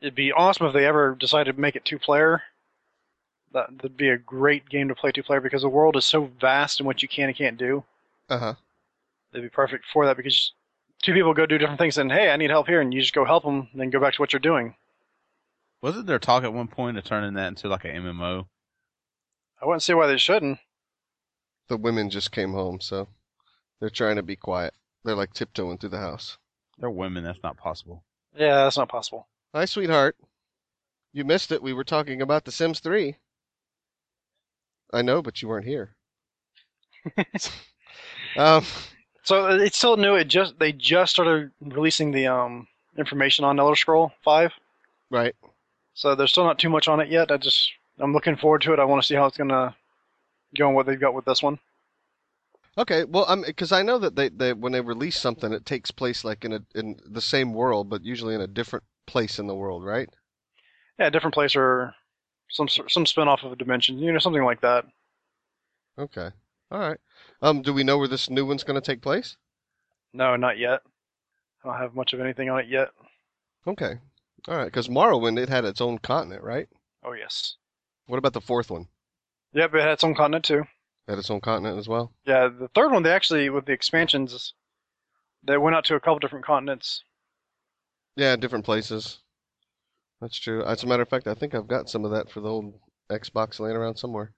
It'd 0.00 0.14
be 0.14 0.32
awesome 0.32 0.66
if 0.66 0.72
they 0.72 0.86
ever 0.86 1.16
decided 1.16 1.56
to 1.56 1.60
make 1.60 1.74
it 1.74 1.84
two-player. 1.84 2.42
That 3.52 3.82
would 3.82 3.96
be 3.96 4.08
a 4.08 4.16
great 4.16 4.68
game 4.68 4.86
to 4.88 4.94
play 4.94 5.10
two-player 5.10 5.40
because 5.40 5.62
the 5.62 5.68
world 5.68 5.96
is 5.96 6.04
so 6.04 6.30
vast 6.40 6.78
and 6.78 6.86
what 6.86 7.02
you 7.02 7.08
can 7.08 7.28
and 7.28 7.36
can't 7.36 7.58
do. 7.58 7.82
Uh-huh. 8.30 8.54
It'd 9.32 9.42
be 9.42 9.50
perfect 9.50 9.84
for 9.92 10.06
that 10.06 10.16
because 10.16 10.52
two 11.02 11.12
people 11.12 11.34
go 11.34 11.46
do 11.46 11.58
different 11.58 11.78
things 11.78 11.98
and 11.98 12.10
hey, 12.10 12.30
I 12.30 12.36
need 12.36 12.50
help 12.50 12.68
here, 12.68 12.80
and 12.80 12.94
you 12.94 13.00
just 13.00 13.14
go 13.14 13.24
help 13.24 13.44
them, 13.44 13.68
and 13.72 13.80
then 13.80 13.90
go 13.90 14.00
back 14.00 14.14
to 14.14 14.22
what 14.22 14.32
you're 14.32 14.40
doing. 14.40 14.74
Wasn't 15.82 16.06
there 16.06 16.18
talk 16.18 16.44
at 16.44 16.54
one 16.54 16.68
point 16.68 16.96
of 16.96 17.04
turning 17.04 17.34
that 17.34 17.48
into 17.48 17.68
like 17.68 17.84
an 17.84 17.96
MMO? 17.96 18.46
I 19.60 19.66
wouldn't 19.66 19.82
see 19.82 19.94
why 19.94 20.06
they 20.06 20.16
shouldn't. 20.16 20.58
The 21.68 21.76
women 21.76 22.08
just 22.08 22.32
came 22.32 22.52
home, 22.52 22.80
so 22.80 23.08
they're 23.80 23.90
trying 23.90 24.16
to 24.16 24.22
be 24.22 24.36
quiet. 24.36 24.74
They're 25.04 25.16
like 25.16 25.32
tiptoeing 25.32 25.78
through 25.78 25.90
the 25.90 25.98
house. 25.98 26.38
They're 26.78 26.90
women. 26.90 27.24
That's 27.24 27.42
not 27.42 27.56
possible. 27.56 28.04
Yeah, 28.36 28.64
that's 28.64 28.78
not 28.78 28.88
possible. 28.88 29.28
Hi, 29.54 29.64
sweetheart. 29.64 30.16
You 31.12 31.24
missed 31.24 31.52
it. 31.52 31.62
We 31.62 31.72
were 31.72 31.84
talking 31.84 32.22
about 32.22 32.44
The 32.44 32.52
Sims 32.52 32.80
3. 32.80 33.16
I 34.92 35.02
know, 35.02 35.20
but 35.20 35.42
you 35.42 35.48
weren't 35.48 35.66
here. 35.66 35.96
um, 38.36 38.64
So 39.24 39.46
it's 39.60 39.76
still 39.78 39.96
new. 39.96 40.14
It 40.14 40.28
just 40.28 40.58
they 40.58 40.72
just 40.72 41.12
started 41.12 41.50
releasing 41.60 42.10
the 42.10 42.26
um 42.26 42.66
information 42.98 43.44
on 43.44 43.58
Elder 43.58 43.76
Scroll 43.76 44.12
Five. 44.24 44.52
right. 45.10 45.34
So 45.94 46.14
there's 46.14 46.30
still 46.30 46.44
not 46.44 46.58
too 46.58 46.70
much 46.70 46.88
on 46.88 47.00
it 47.00 47.10
yet. 47.10 47.30
I 47.30 47.36
just 47.36 47.72
I'm 47.98 48.12
looking 48.12 48.36
forward 48.36 48.62
to 48.62 48.72
it. 48.72 48.78
I 48.78 48.84
want 48.84 49.02
to 49.02 49.06
see 49.06 49.14
how 49.14 49.26
it's 49.26 49.36
gonna 49.36 49.74
go 50.56 50.66
and 50.66 50.74
what 50.74 50.86
they've 50.86 50.98
got 51.00 51.14
with 51.14 51.24
this 51.24 51.42
one. 51.42 51.58
Okay, 52.78 53.04
well, 53.04 53.26
um, 53.28 53.42
because 53.46 53.70
I 53.70 53.82
know 53.82 53.98
that 53.98 54.16
they, 54.16 54.30
they 54.30 54.54
when 54.54 54.72
they 54.72 54.80
release 54.80 55.20
something, 55.20 55.52
it 55.52 55.66
takes 55.66 55.90
place 55.90 56.24
like 56.24 56.44
in 56.44 56.54
a 56.54 56.60
in 56.74 56.98
the 57.04 57.20
same 57.20 57.52
world, 57.52 57.90
but 57.90 58.04
usually 58.04 58.34
in 58.34 58.40
a 58.40 58.46
different 58.46 58.84
place 59.06 59.38
in 59.38 59.46
the 59.46 59.54
world, 59.54 59.84
right? 59.84 60.08
Yeah, 60.98 61.06
a 61.08 61.10
different 61.10 61.34
place 61.34 61.54
or 61.54 61.94
some 62.48 62.68
some 62.68 63.06
spin 63.06 63.28
off 63.28 63.42
of 63.42 63.52
a 63.52 63.56
dimension, 63.56 63.98
you 63.98 64.10
know, 64.12 64.18
something 64.18 64.44
like 64.44 64.62
that. 64.62 64.86
Okay, 65.98 66.30
all 66.72 66.80
right. 66.80 66.98
Um, 67.42 67.62
do 67.62 67.72
we 67.72 67.84
know 67.84 67.98
where 67.98 68.08
this 68.08 68.30
new 68.30 68.46
one's 68.46 68.64
going 68.64 68.80
to 68.80 68.84
take 68.84 69.02
place? 69.02 69.36
No, 70.12 70.36
not 70.36 70.58
yet. 70.58 70.80
I 71.64 71.68
don't 71.68 71.78
have 71.78 71.94
much 71.94 72.12
of 72.12 72.20
anything 72.20 72.50
on 72.50 72.60
it 72.60 72.68
yet. 72.68 72.88
Okay, 73.66 73.94
all 74.48 74.56
right. 74.56 74.64
Because 74.64 74.88
Morrowind, 74.88 75.38
it 75.38 75.48
had 75.48 75.64
its 75.64 75.80
own 75.80 75.98
continent, 75.98 76.42
right? 76.42 76.68
Oh 77.04 77.12
yes. 77.12 77.56
What 78.06 78.18
about 78.18 78.32
the 78.32 78.40
fourth 78.40 78.70
one? 78.70 78.86
Yep, 79.54 79.74
it 79.74 79.80
had 79.80 79.90
its 79.90 80.04
own 80.04 80.14
continent 80.14 80.44
too. 80.44 80.64
Had 81.06 81.18
its 81.18 81.30
own 81.30 81.40
continent 81.40 81.78
as 81.78 81.88
well. 81.88 82.12
Yeah, 82.26 82.48
the 82.48 82.68
third 82.74 82.90
one 82.90 83.02
they 83.02 83.12
actually 83.12 83.50
with 83.50 83.66
the 83.66 83.72
expansions, 83.72 84.54
they 85.44 85.56
went 85.58 85.76
out 85.76 85.84
to 85.86 85.94
a 85.94 86.00
couple 86.00 86.18
different 86.18 86.44
continents. 86.44 87.04
Yeah, 88.16 88.36
different 88.36 88.64
places. 88.64 89.18
That's 90.20 90.38
true. 90.38 90.64
As 90.64 90.82
a 90.82 90.86
matter 90.86 91.02
of 91.02 91.08
fact, 91.08 91.26
I 91.26 91.34
think 91.34 91.54
I've 91.54 91.68
got 91.68 91.88
some 91.90 92.04
of 92.04 92.12
that 92.12 92.30
for 92.30 92.40
the 92.40 92.48
old 92.48 92.74
Xbox 93.10 93.58
laying 93.58 93.76
around 93.76 93.96
somewhere. 93.96 94.32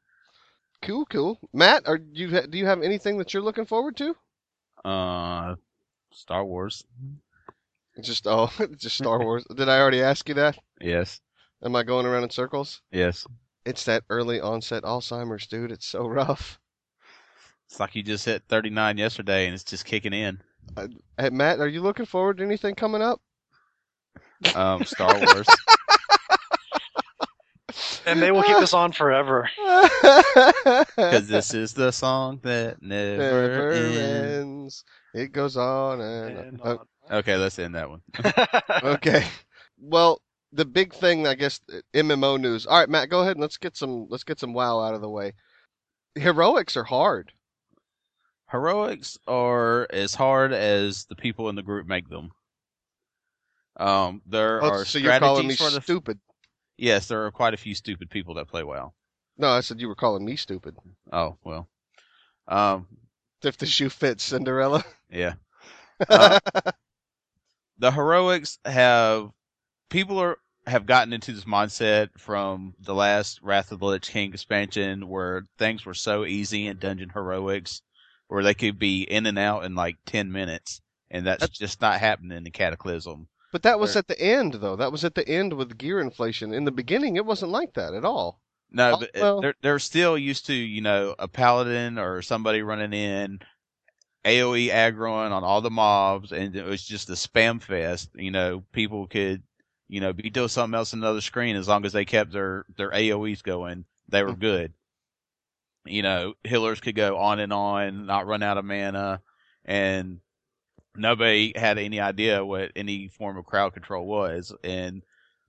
Cool, 0.84 1.06
cool. 1.06 1.40
Matt, 1.52 1.88
are 1.88 1.98
you 2.12 2.42
do 2.46 2.58
you 2.58 2.66
have 2.66 2.82
anything 2.82 3.16
that 3.18 3.32
you're 3.32 3.42
looking 3.42 3.64
forward 3.64 3.96
to? 3.96 4.14
Uh, 4.84 5.56
Star 6.12 6.44
Wars. 6.44 6.84
Just 8.02 8.26
oh, 8.26 8.50
just 8.76 8.98
Star 8.98 9.18
Wars. 9.18 9.44
Did 9.54 9.68
I 9.68 9.80
already 9.80 10.02
ask 10.02 10.28
you 10.28 10.34
that? 10.34 10.58
Yes. 10.80 11.20
Am 11.64 11.74
I 11.74 11.82
going 11.82 12.04
around 12.04 12.24
in 12.24 12.30
circles? 12.30 12.82
Yes. 12.92 13.26
It's 13.64 13.84
that 13.84 14.04
early 14.10 14.40
onset 14.42 14.82
Alzheimer's, 14.82 15.46
dude. 15.46 15.72
It's 15.72 15.86
so 15.86 16.06
rough. 16.06 16.60
It's 17.66 17.80
like 17.80 17.94
you 17.94 18.02
just 18.02 18.26
hit 18.26 18.42
39 18.48 18.98
yesterday 18.98 19.46
and 19.46 19.54
it's 19.54 19.64
just 19.64 19.86
kicking 19.86 20.12
in. 20.12 20.42
Hey, 21.18 21.30
Matt, 21.30 21.60
are 21.60 21.68
you 21.68 21.80
looking 21.80 22.04
forward 22.04 22.36
to 22.38 22.44
anything 22.44 22.74
coming 22.74 23.00
up? 23.00 23.22
Um, 24.54 24.84
Star 24.84 25.18
Wars. 25.18 25.46
And 28.06 28.20
they 28.20 28.30
will 28.32 28.42
keep 28.42 28.58
this 28.58 28.74
on 28.74 28.92
forever. 28.92 29.48
Because 30.96 31.26
this 31.28 31.54
is 31.54 31.72
the 31.74 31.90
song 31.90 32.40
that 32.42 32.80
never, 32.82 33.16
never 33.48 33.70
ends. 33.70 33.98
ends. 33.98 34.84
It 35.14 35.32
goes 35.32 35.56
on 35.56 36.00
and, 36.00 36.38
And 36.38 36.60
on. 36.60 36.78
on. 36.78 36.86
Okay, 37.18 37.36
let's 37.36 37.58
end 37.58 37.74
that 37.74 37.88
one. 37.90 38.00
Okay. 38.82 39.24
Well, 39.78 40.20
the 40.52 40.64
big 40.64 40.94
thing, 40.94 41.26
I 41.26 41.34
guess, 41.34 41.60
MMO 41.94 42.40
news. 42.40 42.66
All 42.66 42.78
right, 42.78 42.88
Matt, 42.88 43.08
go 43.10 43.20
ahead 43.20 43.32
and 43.36 43.40
let's 43.40 43.56
get 43.56 43.76
some 43.76 44.06
let's 44.08 44.24
get 44.24 44.38
some 44.38 44.52
WoW 44.54 44.80
out 44.80 44.94
of 44.94 45.00
the 45.00 45.08
way. 45.10 45.32
Heroics 46.14 46.76
are 46.76 46.84
hard. 46.84 47.32
Heroics 48.50 49.18
are 49.26 49.86
as 49.90 50.14
hard 50.14 50.52
as 50.52 51.06
the 51.06 51.16
people 51.16 51.48
in 51.48 51.56
the 51.56 51.62
group 51.62 51.86
make 51.86 52.08
them. 52.08 52.30
Um, 53.76 54.22
there 54.26 54.62
Oh, 54.62 54.68
are 54.68 54.84
so 54.84 54.98
you're 54.98 55.18
calling 55.18 55.48
me 55.48 55.54
strategies 55.54 55.74
for 55.74 55.80
the. 55.80 55.82
stupid? 55.82 56.20
Yes, 56.76 57.08
there 57.08 57.24
are 57.24 57.30
quite 57.30 57.54
a 57.54 57.58
few 57.58 57.74
stupid 57.74 58.10
people 58.10 58.34
that 58.34 58.48
play 58.48 58.62
well. 58.62 58.94
No, 59.36 59.48
I 59.48 59.60
said 59.60 59.80
you 59.80 59.88
were 59.88 59.94
calling 59.94 60.24
me 60.24 60.36
stupid. 60.36 60.76
Oh 61.12 61.36
well. 61.44 61.68
Um, 62.48 62.86
If 63.42 63.56
the 63.56 63.66
shoe 63.66 63.88
fits, 63.90 64.24
Cinderella. 64.24 64.84
yeah. 65.10 65.34
Uh, 66.08 66.40
the 67.78 67.92
heroics 67.92 68.58
have 68.64 69.30
people 69.90 70.18
are 70.18 70.38
have 70.66 70.86
gotten 70.86 71.12
into 71.12 71.30
this 71.32 71.44
mindset 71.44 72.08
from 72.18 72.74
the 72.80 72.94
last 72.94 73.40
Wrath 73.42 73.70
of 73.70 73.78
the 73.80 73.86
Lich 73.86 74.10
King 74.10 74.32
expansion 74.32 75.08
where 75.08 75.44
things 75.58 75.84
were 75.86 75.94
so 75.94 76.24
easy 76.24 76.66
in 76.66 76.78
dungeon 76.78 77.10
heroics 77.10 77.82
where 78.28 78.42
they 78.42 78.54
could 78.54 78.78
be 78.78 79.02
in 79.02 79.26
and 79.26 79.38
out 79.38 79.64
in 79.64 79.74
like 79.74 79.96
10 80.06 80.32
minutes 80.32 80.80
and 81.10 81.26
that's 81.26 81.40
That's- 81.42 81.58
just 81.58 81.80
not 81.80 82.00
happening 82.00 82.36
in 82.36 82.44
the 82.44 82.50
cataclysm 82.50 83.28
But 83.54 83.62
that 83.62 83.78
was 83.78 83.92
Sure. 83.92 84.00
at 84.00 84.08
the 84.08 84.20
end, 84.20 84.54
though. 84.54 84.74
That 84.74 84.90
was 84.90 85.04
at 85.04 85.14
the 85.14 85.28
end 85.28 85.52
with 85.52 85.78
gear 85.78 86.00
inflation. 86.00 86.52
In 86.52 86.64
the 86.64 86.72
beginning, 86.72 87.14
it 87.14 87.24
wasn't 87.24 87.52
like 87.52 87.74
that 87.74 87.94
at 87.94 88.04
all. 88.04 88.40
no 88.72 88.96
but 88.98 89.10
well- 89.14 89.40
they're 89.40 89.54
they're 89.62 89.78
still 89.78 90.18
used 90.18 90.46
to 90.46 90.54
you 90.54 90.80
know 90.80 91.14
a 91.20 91.28
paladin 91.28 91.96
or 91.96 92.20
somebody 92.20 92.62
running 92.62 92.92
in 92.92 93.38
AoE 94.24 94.70
aggroing 94.70 95.30
on 95.30 95.44
all 95.44 95.60
the 95.60 95.70
mobs 95.70 96.32
and 96.32 96.56
it 96.56 96.64
was 96.64 96.82
just 96.82 97.08
a 97.10 97.12
spam 97.12 97.62
fest 97.62 98.10
you 98.16 98.32
know 98.32 98.64
people 98.72 99.06
could 99.06 99.44
you 99.86 100.00
know 100.00 100.12
be 100.12 100.30
doing 100.30 100.48
something 100.48 100.76
else 100.76 100.92
on 100.92 100.98
another 100.98 101.20
screen 101.20 101.54
as 101.54 101.68
long 101.68 101.84
as 101.84 101.92
they 101.92 102.04
kept 102.04 102.32
their 102.32 102.64
their 102.76 102.90
AoEs 102.90 103.44
going 103.44 103.84
they 104.08 104.24
were 104.24 104.30
mm-hmm. 104.30 104.40
good 104.40 104.72
you 105.84 106.02
know 106.02 106.34
healers 106.42 106.80
could 106.80 106.96
go 106.96 107.16
on 107.18 107.38
and 107.38 107.52
on 107.52 108.06
not 108.06 108.26
run 108.26 108.42
out 108.42 108.58
of 108.58 108.64
mana 108.64 109.22
and 109.64 110.18
nobody 110.96 111.52
had 111.56 111.78
any 111.78 112.00
idea 112.00 112.44
what 112.44 112.72
any 112.76 113.08
form 113.08 113.36
of 113.36 113.44
crowd 113.46 113.72
control 113.72 114.06
was 114.06 114.52
and 114.62 115.02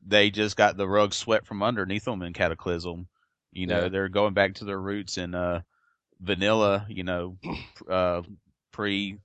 they 0.05 0.29
just 0.29 0.57
got 0.57 0.77
the 0.77 0.87
rug 0.87 1.13
swept 1.13 1.47
from 1.47 1.63
underneath 1.63 2.05
them 2.05 2.21
in 2.21 2.33
cataclysm 2.33 3.07
you 3.51 3.67
know 3.67 3.83
Yeah. 3.83 3.89
they're 3.89 4.09
going 4.09 4.33
back 4.33 4.55
to 4.55 4.65
their 4.65 4.79
roots 4.79 5.17
in 5.17 5.35
uh 5.35 5.61
vanilla 6.21 6.85
you 6.89 7.03
know 7.03 7.37
uh 7.89 8.21
pre 8.71 9.17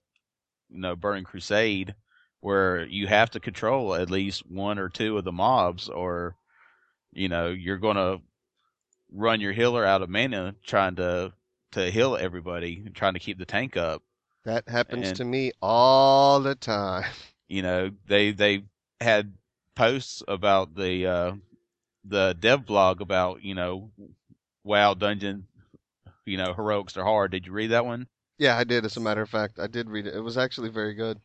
you 0.71 0.79
know 0.81 0.97
burning 0.97 1.25
crusade 1.25 1.95
where 2.41 2.85
you 2.87 3.07
have 3.07 3.31
to 3.31 3.41
control 3.41 3.95
at 3.95 4.11
least 4.11 4.49
one 4.51 4.79
or 4.79 4.89
two 4.89 5.19
of 5.19 5.25
the 5.25 5.33
mobs 5.33 5.89
or 5.89 6.37
you 7.13 7.29
know 7.29 7.49
you're 7.49 7.79
going 7.79 7.97
to 7.97 8.21
run 9.13 9.41
your 9.41 9.53
healer 9.53 9.85
out 9.85 10.03
of 10.03 10.09
mana 10.09 10.55
trying 10.65 10.97
to 10.97 11.33
to 11.73 11.91
heal 11.91 12.17
everybody 12.17 12.85
trying 12.95 13.15
to 13.15 13.21
keep 13.21 13.39
the 13.39 13.45
tank 13.45 13.77
up 13.77 14.03
That 14.45 14.69
happens 14.69 15.09
And- 15.09 15.17
to 15.19 15.25
me 15.25 15.53
all 15.61 16.41
the 16.41 16.55
time. 16.55 17.11
you 17.49 17.63
know 17.63 17.91
they 18.07 18.31
they 18.33 18.65
had 19.01 19.35
posts 19.75 20.23
about 20.29 20.75
the 20.75 21.07
uh 21.07 21.33
the 22.05 22.35
dev 22.39 22.65
blog 22.67 23.01
about 23.01 23.43
you 23.43 23.55
know 23.55 23.91
wow 24.65 24.95
dungeon 24.95 25.47
you 26.25 26.37
know 26.37 26.53
heroics 26.55 26.97
are 26.97 27.05
hard 27.05 27.31
did 27.33 27.47
you 27.47 27.53
read 27.53 27.71
that 27.71 27.85
one 27.85 28.07
Yeah, 28.39 28.57
I 28.57 28.65
did. 28.65 28.85
As 28.85 28.97
a 28.97 29.01
matter 29.01 29.21
of 29.23 29.29
fact, 29.29 29.59
I 29.59 29.67
did 29.67 29.91
read 29.91 30.07
it. 30.07 30.15
It 30.15 30.21
was 30.21 30.39
actually 30.39 30.69
very 30.71 30.95
good. 30.95 31.21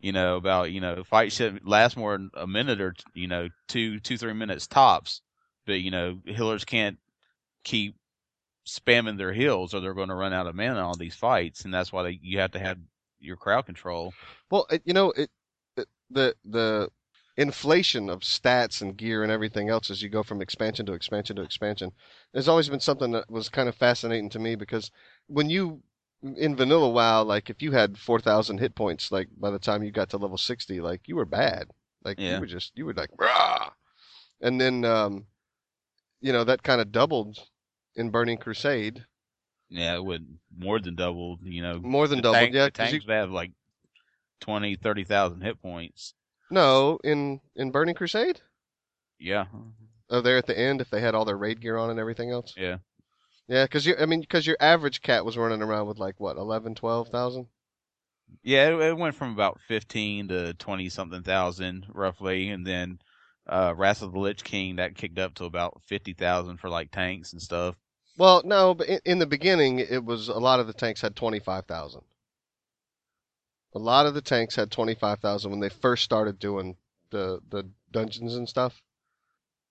you 0.00 0.12
know 0.12 0.36
about 0.36 0.70
you 0.72 0.80
know 0.80 1.02
fight 1.04 1.32
should 1.32 1.66
last 1.66 1.96
more 1.96 2.12
than 2.12 2.30
a 2.34 2.46
minute 2.46 2.80
or 2.80 2.94
you 3.14 3.26
know 3.26 3.48
two 3.68 3.98
two 4.00 4.16
three 4.18 4.32
minutes 4.32 4.66
tops 4.66 5.22
but 5.66 5.80
you 5.80 5.90
know 5.90 6.20
healers 6.26 6.64
can't 6.64 6.98
keep 7.64 7.96
spamming 8.66 9.18
their 9.18 9.32
heals 9.32 9.74
or 9.74 9.80
they're 9.80 9.94
going 9.94 10.08
to 10.08 10.14
run 10.14 10.32
out 10.32 10.46
of 10.46 10.54
mana 10.54 10.80
on 10.80 10.98
these 10.98 11.14
fights 11.16 11.64
and 11.64 11.74
that's 11.74 11.92
why 11.92 12.02
they, 12.02 12.18
you 12.22 12.38
have 12.38 12.50
to 12.52 12.58
have 12.58 12.78
your 13.20 13.36
crowd 13.36 13.66
control 13.66 14.16
Well, 14.50 14.66
it, 14.70 14.82
you 14.84 14.92
know, 14.92 15.10
it, 15.12 15.30
it 15.76 15.88
the 16.10 16.34
the 16.44 16.90
inflation 17.36 18.08
of 18.08 18.20
stats 18.20 18.80
and 18.80 18.96
gear 18.96 19.22
and 19.24 19.32
everything 19.32 19.68
else 19.68 19.90
as 19.90 20.00
you 20.02 20.08
go 20.08 20.22
from 20.22 20.40
expansion 20.40 20.86
to 20.86 20.92
expansion 20.92 21.34
to 21.36 21.42
expansion 21.42 21.90
has 22.32 22.48
always 22.48 22.68
been 22.68 22.78
something 22.80 23.10
that 23.10 23.28
was 23.28 23.48
kind 23.48 23.68
of 23.68 23.74
fascinating 23.74 24.28
to 24.30 24.38
me 24.38 24.54
because 24.54 24.90
when 25.26 25.50
you 25.50 25.82
in 26.36 26.56
vanilla 26.56 26.88
WoW, 26.88 27.22
like 27.22 27.50
if 27.50 27.60
you 27.60 27.72
had 27.72 27.98
four 27.98 28.18
thousand 28.20 28.58
hit 28.58 28.74
points, 28.74 29.12
like 29.12 29.28
by 29.38 29.50
the 29.50 29.58
time 29.58 29.82
you 29.82 29.90
got 29.90 30.08
to 30.10 30.16
level 30.16 30.38
sixty, 30.38 30.80
like 30.80 31.06
you 31.08 31.16
were 31.16 31.26
bad. 31.26 31.68
Like 32.04 32.18
Yeah. 32.18 32.30
you 32.30 32.38
were 32.38 32.46
just 32.46 32.72
you 32.76 32.86
were 32.86 32.94
like 32.94 33.10
rah, 33.18 33.70
and 34.40 34.60
then 34.60 34.84
um, 34.84 35.26
you 36.20 36.32
know 36.32 36.44
that 36.44 36.62
kind 36.62 36.80
of 36.80 36.92
doubled 36.92 37.38
in 37.96 38.10
Burning 38.10 38.38
Crusade, 38.38 39.06
yeah 39.68 39.94
it 39.94 40.04
would 40.04 40.38
more 40.56 40.78
than 40.78 40.94
double 40.94 41.38
you 41.42 41.62
know 41.62 41.80
more 41.82 42.08
than 42.08 42.22
tank, 42.22 42.54
yeah, 42.54 42.64
the 42.64 42.70
'cause 42.70 42.92
you, 42.92 43.00
tanks 43.00 43.06
have 43.08 43.30
like 43.30 43.52
20 44.40 44.76
30,000 44.76 45.42
hit 45.42 45.60
points 45.60 46.14
no, 46.50 46.98
in 47.04 47.42
in 47.54 47.70
Burning 47.70 47.94
Crusade. 47.94 48.40
yeah 49.18 49.46
Oh, 50.08 50.22
there 50.22 50.38
at 50.38 50.46
the 50.46 50.58
end, 50.58 50.80
if 50.80 50.88
they 50.88 51.02
had 51.02 51.14
all 51.14 51.26
their 51.26 51.36
raid 51.36 51.60
gear 51.60 51.76
on 51.76 51.90
and 51.90 51.98
everything 52.00 52.30
else. 52.30 52.56
yeah 52.56 52.78
Yeah, 53.48 53.64
because 53.64 53.86
you, 53.86 53.96
I 53.98 54.06
mean, 54.06 54.20
because 54.20 54.46
your 54.46 54.56
average 54.60 55.02
cat 55.02 55.24
was 55.24 55.38
running 55.38 55.62
around 55.62 55.88
with 55.88 55.98
like 55.98 56.20
what, 56.20 56.36
eleven, 56.36 56.74
twelve 56.74 57.10
thousand. 57.10 57.48
Yeah, 58.42 58.68
it, 58.68 58.80
it 58.80 58.96
went 58.96 59.14
from 59.16 59.32
about 59.32 59.60
fifteen 59.60 60.28
to 60.28 60.54
twenty 60.54 60.88
something 60.88 61.22
thousand 61.22 61.86
roughly, 61.88 62.48
and 62.50 62.66
then 62.66 63.00
uh 63.46 63.74
Wrath 63.76 64.02
of 64.02 64.12
the 64.12 64.18
Lich 64.18 64.44
King 64.44 64.76
that 64.76 64.94
kicked 64.96 65.18
up 65.18 65.34
to 65.34 65.44
about 65.44 65.82
fifty 65.82 66.12
thousand 66.12 66.58
for 66.58 66.68
like 66.68 66.90
tanks 66.90 67.32
and 67.32 67.42
stuff. 67.42 67.76
Well, 68.16 68.42
no, 68.44 68.74
but 68.74 68.88
in, 68.88 69.00
in 69.04 69.18
the 69.18 69.26
beginning, 69.26 69.80
it 69.80 70.04
was 70.04 70.28
a 70.28 70.34
lot 70.34 70.60
of 70.60 70.66
the 70.66 70.72
tanks 70.72 71.00
had 71.00 71.16
twenty-five 71.16 71.66
thousand. 71.66 72.02
A 73.74 73.78
lot 73.78 74.06
of 74.06 74.14
the 74.14 74.22
tanks 74.22 74.54
had 74.54 74.70
twenty-five 74.70 75.18
thousand 75.18 75.50
when 75.50 75.60
they 75.60 75.68
first 75.68 76.04
started 76.04 76.38
doing 76.38 76.76
the 77.10 77.40
the 77.50 77.68
dungeons 77.90 78.36
and 78.36 78.48
stuff, 78.48 78.80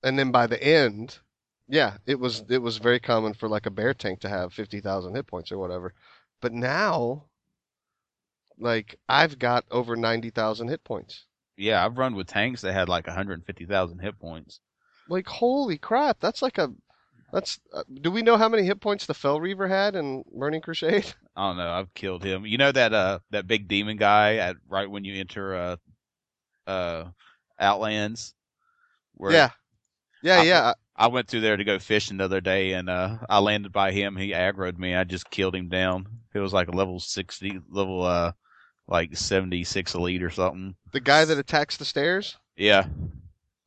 and 0.03 0.19
then 0.19 0.31
by 0.31 0.47
the 0.47 0.61
end, 0.61 1.19
yeah, 1.67 1.97
it 2.05 2.19
was 2.19 2.43
it 2.49 2.61
was 2.61 2.77
very 2.77 2.99
common 2.99 3.33
for 3.33 3.47
like 3.47 3.65
a 3.65 3.71
bear 3.71 3.93
tank 3.93 4.19
to 4.21 4.29
have 4.29 4.53
fifty 4.53 4.81
thousand 4.81 5.15
hit 5.15 5.27
points 5.27 5.51
or 5.51 5.57
whatever. 5.57 5.93
But 6.41 6.51
now, 6.51 7.25
like 8.59 8.99
I've 9.07 9.39
got 9.39 9.63
over 9.71 9.95
ninety 9.95 10.29
thousand 10.31 10.67
hit 10.67 10.83
points. 10.83 11.25
Yeah, 11.55 11.85
I've 11.85 11.97
run 11.97 12.15
with 12.15 12.27
tanks 12.27 12.61
that 12.61 12.73
had 12.73 12.89
like 12.89 13.07
one 13.07 13.15
hundred 13.15 13.35
and 13.35 13.45
fifty 13.45 13.65
thousand 13.65 13.99
hit 13.99 14.19
points. 14.19 14.59
Like 15.07 15.27
holy 15.27 15.77
crap, 15.77 16.19
that's 16.19 16.41
like 16.41 16.57
a 16.57 16.73
That's. 17.33 17.59
Uh, 17.73 17.83
do 18.01 18.11
we 18.11 18.21
know 18.21 18.37
how 18.37 18.47
many 18.47 18.63
hit 18.63 18.79
points 18.79 19.05
the 19.07 19.13
Fel 19.15 19.41
Reaver 19.41 19.67
had 19.67 19.95
in 19.95 20.23
Burning 20.33 20.61
Crusade? 20.61 21.11
I 21.35 21.47
don't 21.49 21.57
know. 21.57 21.69
I've 21.69 21.93
killed 21.95 22.23
him. 22.23 22.45
You 22.45 22.57
know 22.59 22.71
that 22.71 22.93
uh 22.93 23.19
that 23.31 23.47
big 23.47 23.67
demon 23.67 23.97
guy 23.97 24.35
at 24.35 24.55
right 24.69 24.89
when 24.89 25.03
you 25.03 25.19
enter 25.19 25.55
uh 25.55 25.75
uh 26.67 27.05
Outlands. 27.59 28.35
Where 29.15 29.31
yeah. 29.33 29.49
Yeah, 30.21 30.39
I- 30.39 30.43
yeah. 30.43 30.73
I 30.95 31.07
went 31.07 31.27
through 31.27 31.41
there 31.41 31.57
to 31.57 31.63
go 31.63 31.79
fishing 31.79 32.17
the 32.17 32.25
other 32.25 32.39
day, 32.39 32.73
and 32.73 32.87
uh 32.87 33.17
I 33.27 33.39
landed 33.39 33.71
by 33.71 33.91
him. 33.91 34.15
He 34.15 34.29
aggroed 34.29 34.77
me. 34.77 34.93
I 34.93 35.03
just 35.03 35.29
killed 35.31 35.55
him 35.55 35.67
down. 35.69 36.05
It 36.35 36.39
was 36.39 36.53
like 36.53 36.67
a 36.67 36.75
level 36.75 36.99
sixty, 36.99 37.59
level 37.67 38.03
uh 38.03 38.33
like 38.87 39.17
seventy 39.17 39.63
six 39.63 39.95
elite 39.95 40.21
or 40.21 40.29
something. 40.29 40.75
The 40.91 40.99
guy 40.99 41.25
that 41.25 41.39
attacks 41.39 41.77
the 41.77 41.85
stairs. 41.85 42.37
Yeah, 42.55 42.85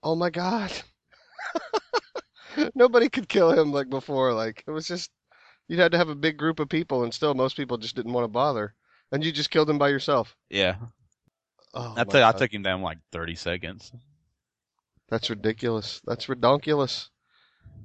Oh 0.04 0.14
my 0.14 0.30
god. 0.30 0.70
Nobody 2.74 3.08
could 3.08 3.28
kill 3.28 3.52
him 3.52 3.72
like 3.72 3.88
before. 3.88 4.32
Like 4.32 4.64
it 4.66 4.70
was 4.70 4.86
just 4.88 5.10
you'd 5.68 5.78
had 5.78 5.92
to 5.92 5.98
have 5.98 6.08
a 6.08 6.14
big 6.14 6.36
group 6.36 6.60
of 6.60 6.68
people, 6.68 7.04
and 7.04 7.12
still 7.12 7.34
most 7.34 7.56
people 7.56 7.78
just 7.78 7.96
didn't 7.96 8.12
want 8.12 8.24
to 8.24 8.28
bother. 8.28 8.74
And 9.12 9.24
you 9.24 9.32
just 9.32 9.50
killed 9.50 9.70
him 9.70 9.78
by 9.78 9.88
yourself. 9.88 10.36
yeah. 10.50 10.76
Oh, 11.74 11.94
I 11.96 12.00
you, 12.00 12.24
I 12.24 12.32
took 12.32 12.52
him 12.54 12.62
down 12.62 12.80
like 12.82 12.98
thirty 13.12 13.34
seconds. 13.34 13.92
That's 15.08 15.30
ridiculous. 15.30 16.00
That's 16.04 16.26
redonkulous. 16.26 17.10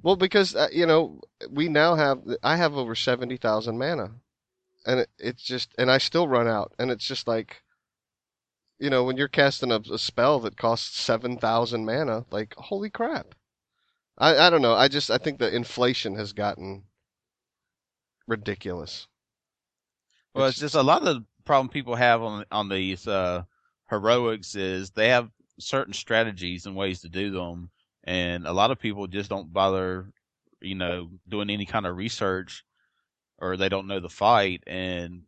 Well, 0.02 0.16
because 0.16 0.56
uh, 0.56 0.68
you 0.72 0.86
know 0.86 1.20
we 1.50 1.68
now 1.68 1.94
have 1.94 2.22
I 2.42 2.56
have 2.56 2.74
over 2.76 2.94
seventy 2.94 3.36
thousand 3.36 3.78
mana, 3.78 4.12
and 4.86 5.00
it, 5.00 5.10
it's 5.18 5.42
just 5.42 5.74
and 5.78 5.90
I 5.90 5.98
still 5.98 6.26
run 6.26 6.48
out, 6.48 6.72
and 6.78 6.90
it's 6.90 7.06
just 7.06 7.28
like, 7.28 7.62
you 8.78 8.90
know, 8.90 9.04
when 9.04 9.16
you're 9.16 9.28
casting 9.28 9.70
a, 9.70 9.80
a 9.92 9.98
spell 9.98 10.40
that 10.40 10.56
costs 10.56 10.98
seven 11.00 11.36
thousand 11.38 11.84
mana, 11.84 12.24
like 12.30 12.54
holy 12.56 12.90
crap. 12.90 13.34
I 14.22 14.46
I 14.46 14.48
don't 14.48 14.62
know. 14.62 14.72
I 14.72 14.88
just 14.88 15.10
I 15.10 15.18
think 15.18 15.38
the 15.38 15.54
inflation 15.54 16.14
has 16.14 16.32
gotten 16.32 16.84
ridiculous. 18.26 19.06
Well, 20.34 20.44
It's- 20.44 20.54
it's 20.54 20.60
just 20.60 20.74
a 20.74 20.82
lot 20.82 21.06
of 21.06 21.14
the 21.16 21.26
problem 21.44 21.68
people 21.68 21.94
have 21.96 22.22
on 22.22 22.44
on 22.50 22.68
these 22.68 23.06
uh, 23.08 23.44
heroics 23.90 24.54
is 24.54 24.90
they 24.90 25.08
have 25.08 25.30
certain 25.58 25.92
strategies 25.94 26.66
and 26.66 26.76
ways 26.76 27.00
to 27.02 27.08
do 27.08 27.30
them, 27.30 27.70
and 28.04 28.46
a 28.46 28.52
lot 28.52 28.70
of 28.70 28.78
people 28.78 29.06
just 29.06 29.30
don't 29.30 29.52
bother, 29.52 30.12
you 30.60 30.74
know, 30.74 31.10
doing 31.28 31.50
any 31.50 31.66
kind 31.66 31.86
of 31.86 31.96
research, 31.96 32.64
or 33.38 33.56
they 33.56 33.68
don't 33.68 33.88
know 33.88 34.00
the 34.00 34.08
fight, 34.10 34.62
and 34.66 35.24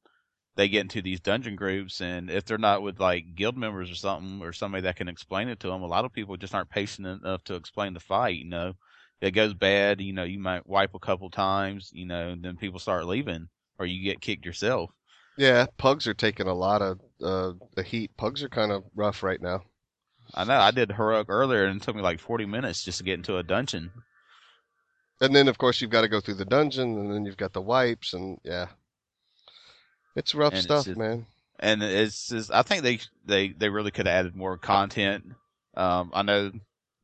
they 0.56 0.68
get 0.68 0.82
into 0.82 1.02
these 1.02 1.20
dungeon 1.20 1.56
groups, 1.56 2.00
and 2.00 2.30
if 2.30 2.44
they're 2.44 2.58
not 2.58 2.82
with 2.82 3.00
like 3.00 3.34
guild 3.34 3.56
members 3.56 3.90
or 3.90 3.94
something, 3.94 4.40
or 4.42 4.52
somebody 4.52 4.82
that 4.82 4.96
can 4.96 5.08
explain 5.08 5.48
it 5.48 5.60
to 5.60 5.68
them, 5.68 5.82
a 5.82 5.86
lot 5.86 6.04
of 6.04 6.12
people 6.12 6.36
just 6.36 6.54
aren't 6.54 6.70
patient 6.70 7.06
enough 7.06 7.42
to 7.44 7.54
explain 7.54 7.94
the 7.94 8.00
fight. 8.00 8.36
You 8.36 8.46
know, 8.46 8.74
it 9.20 9.32
goes 9.32 9.54
bad, 9.54 10.00
you 10.00 10.12
know, 10.12 10.24
you 10.24 10.38
might 10.38 10.66
wipe 10.66 10.94
a 10.94 10.98
couple 11.00 11.30
times, 11.30 11.90
you 11.92 12.06
know, 12.06 12.28
and 12.28 12.42
then 12.42 12.56
people 12.56 12.78
start 12.78 13.06
leaving, 13.06 13.48
or 13.78 13.86
you 13.86 14.02
get 14.02 14.20
kicked 14.20 14.46
yourself. 14.46 14.90
Yeah, 15.36 15.66
pugs 15.76 16.06
are 16.06 16.14
taking 16.14 16.46
a 16.46 16.54
lot 16.54 16.82
of 16.82 17.00
uh, 17.22 17.52
the 17.74 17.82
heat. 17.82 18.16
Pugs 18.16 18.42
are 18.42 18.48
kind 18.48 18.70
of 18.70 18.84
rough 18.94 19.22
right 19.22 19.40
now. 19.40 19.62
I 20.32 20.44
know. 20.44 20.58
I 20.58 20.70
did 20.70 20.92
heroic 20.92 21.26
earlier, 21.28 21.64
and 21.64 21.80
it 21.80 21.84
took 21.84 21.96
me 21.96 22.02
like 22.02 22.20
40 22.20 22.46
minutes 22.46 22.84
just 22.84 22.98
to 22.98 23.04
get 23.04 23.14
into 23.14 23.36
a 23.36 23.42
dungeon. 23.42 23.90
And 25.20 25.34
then, 25.34 25.48
of 25.48 25.58
course, 25.58 25.80
you've 25.80 25.90
got 25.90 26.02
to 26.02 26.08
go 26.08 26.20
through 26.20 26.34
the 26.34 26.44
dungeon, 26.44 26.98
and 26.98 27.12
then 27.12 27.24
you've 27.24 27.36
got 27.36 27.52
the 27.52 27.60
wipes, 27.60 28.14
and 28.14 28.38
yeah, 28.44 28.68
it's 30.14 30.34
rough 30.34 30.52
And 30.52 30.58
it's 30.58 30.64
stuff, 30.64 30.84
just- 30.86 30.98
man. 30.98 31.26
And 31.60 31.82
it's 31.82 32.28
just, 32.28 32.50
I 32.52 32.62
think 32.62 32.82
they 32.82 32.98
they 33.24 33.48
they 33.48 33.68
really 33.68 33.92
could 33.92 34.06
have 34.06 34.14
added 34.26 34.34
more 34.36 34.58
content. 34.58 35.24
Um, 35.76 36.10
I 36.12 36.22
know 36.22 36.50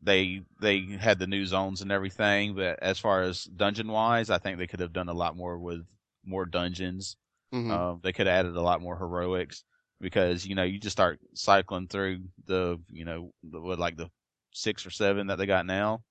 they 0.03 0.43
they 0.61 0.81
had 0.99 1.19
the 1.19 1.27
new 1.29 1.47
zones 1.47 1.83
and 1.83 1.93
everything, 1.93 2.55
but 2.57 2.79
as 2.83 2.99
far 2.99 3.23
as 3.23 3.45
dungeon 3.45 3.89
wise, 3.89 4.29
I 4.29 4.39
think 4.39 4.59
they 4.59 4.67
could 4.67 4.81
have 4.81 4.93
done 4.93 5.09
a 5.09 5.15
lot 5.15 5.37
more 5.37 5.57
with 5.59 5.87
more 6.25 6.47
dungeons. 6.47 7.17
hmm 7.53 7.71
Um, 7.71 8.01
they 8.03 8.13
could 8.13 8.27
have 8.27 8.45
added 8.47 8.57
a 8.57 8.61
lot 8.63 8.83
more 8.83 8.97
heroics 8.97 9.63
because 10.01 10.45
you 10.47 10.55
know 10.57 10.65
you 10.65 10.79
just 10.81 10.97
start 10.97 11.21
cycling 11.35 11.87
through 11.87 12.21
the 12.47 12.79
you 12.91 13.05
know 13.05 13.33
the, 13.45 13.61
what 13.61 13.79
like 13.79 13.97
the 13.97 14.11
six 14.53 14.85
or 14.85 14.91
seven 14.91 15.29
that 15.29 15.37
they 15.39 15.47
got 15.47 15.65
now, 15.65 16.03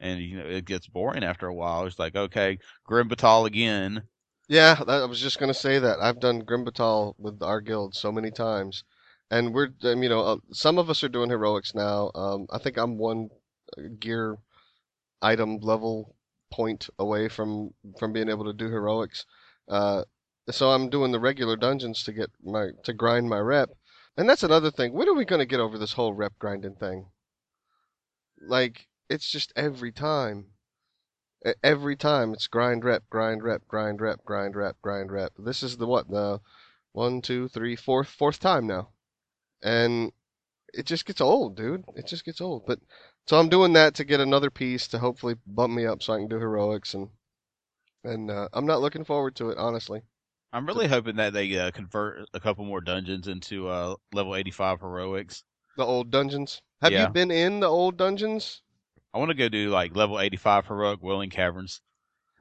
and 0.00 0.20
you 0.20 0.38
know 0.38 0.46
it 0.46 0.64
gets 0.64 0.86
boring 0.86 1.24
after 1.24 1.46
a 1.48 1.54
while. 1.54 1.86
It's 1.86 1.98
like 1.98 2.16
okay, 2.16 2.58
Grim 2.84 3.08
Batol 3.10 3.46
again. 3.46 4.02
Yeah, 4.48 4.76
that, 4.76 5.02
I 5.02 5.04
was 5.04 5.20
just 5.20 5.38
gonna 5.38 5.52
say 5.52 5.78
that. 5.78 6.00
I've 6.00 6.18
done 6.18 6.40
Grim 6.40 6.64
Batol 6.64 7.14
with 7.18 7.42
our 7.42 7.60
guild 7.60 7.94
so 7.94 8.10
many 8.10 8.30
times, 8.30 8.82
and 9.30 9.52
we're, 9.54 9.68
um, 9.82 10.02
you 10.02 10.08
know, 10.08 10.20
uh, 10.22 10.36
some 10.50 10.78
of 10.78 10.88
us 10.88 11.04
are 11.04 11.10
doing 11.10 11.28
heroics 11.28 11.74
now. 11.74 12.10
Um, 12.14 12.46
I 12.50 12.56
think 12.58 12.78
I'm 12.78 12.96
one 12.96 13.28
uh, 13.76 13.82
gear 13.98 14.38
item 15.22 15.58
level 15.58 16.16
point 16.52 16.88
away 16.98 17.28
from 17.28 17.74
from 17.98 18.12
being 18.12 18.28
able 18.30 18.44
to 18.46 18.54
do 18.54 18.68
heroics. 18.70 19.26
Uh, 19.68 20.04
so 20.50 20.70
I'm 20.72 20.90
doing 20.90 21.12
the 21.12 21.20
regular 21.20 21.56
dungeons 21.56 22.02
to 22.04 22.12
get 22.12 22.30
my 22.42 22.70
to 22.84 22.92
grind 22.94 23.28
my 23.30 23.38
rep, 23.40 23.70
and 24.16 24.28
that's 24.28 24.44
another 24.44 24.70
thing. 24.70 24.92
When 24.94 25.08
are 25.08 25.14
we 25.14 25.26
gonna 25.26 25.46
get 25.46 25.60
over 25.60 25.78
this 25.78 25.94
whole 25.94 26.14
rep 26.14 26.38
grinding 26.38 26.76
thing? 26.76 27.10
Like 28.46 28.86
it's 29.08 29.28
just 29.28 29.52
every 29.56 29.90
time. 29.90 30.53
Every 31.62 31.94
time 31.96 32.32
it's 32.32 32.46
grind 32.46 32.84
rep, 32.84 33.04
grind 33.10 33.42
rep, 33.42 33.66
grind 33.68 34.00
rep, 34.00 34.24
grind 34.24 34.56
rep, 34.56 34.76
grind 34.80 35.12
rep. 35.12 35.32
This 35.38 35.62
is 35.62 35.76
the 35.76 35.86
what 35.86 36.08
the 36.08 36.40
one, 36.92 37.20
two, 37.20 37.48
three, 37.48 37.76
fourth, 37.76 38.08
fourth 38.08 38.38
time 38.40 38.66
now, 38.66 38.90
and 39.62 40.12
it 40.72 40.86
just 40.86 41.04
gets 41.06 41.20
old, 41.20 41.56
dude. 41.56 41.84
It 41.96 42.06
just 42.06 42.24
gets 42.24 42.40
old. 42.40 42.64
But 42.66 42.78
so 43.26 43.38
I'm 43.38 43.48
doing 43.48 43.72
that 43.74 43.94
to 43.96 44.04
get 44.04 44.20
another 44.20 44.50
piece 44.50 44.88
to 44.88 44.98
hopefully 44.98 45.34
bump 45.46 45.72
me 45.74 45.86
up 45.86 46.02
so 46.02 46.14
I 46.14 46.18
can 46.18 46.28
do 46.28 46.38
heroics 46.38 46.94
and 46.94 47.08
and 48.04 48.30
uh, 48.30 48.48
I'm 48.52 48.66
not 48.66 48.80
looking 48.80 49.04
forward 49.04 49.34
to 49.36 49.50
it 49.50 49.58
honestly. 49.58 50.02
I'm 50.52 50.66
really 50.66 50.86
hoping 50.88 51.16
that 51.16 51.32
they 51.32 51.58
uh, 51.58 51.70
convert 51.72 52.28
a 52.32 52.40
couple 52.40 52.64
more 52.64 52.80
dungeons 52.80 53.28
into 53.28 53.68
uh, 53.68 53.96
level 54.12 54.36
85 54.36 54.80
heroics. 54.80 55.42
The 55.76 55.84
old 55.84 56.10
dungeons. 56.10 56.60
Have 56.80 56.92
Yeah. 56.92 57.06
you 57.08 57.12
been 57.12 57.30
in 57.30 57.60
the 57.60 57.66
old 57.66 57.96
dungeons? 57.96 58.62
I 59.14 59.18
want 59.18 59.30
to 59.30 59.34
go 59.36 59.48
do 59.48 59.70
like 59.70 59.94
level 59.94 60.18
85 60.20 60.66
heroic 60.66 61.02
Wailing 61.02 61.30
Caverns. 61.30 61.80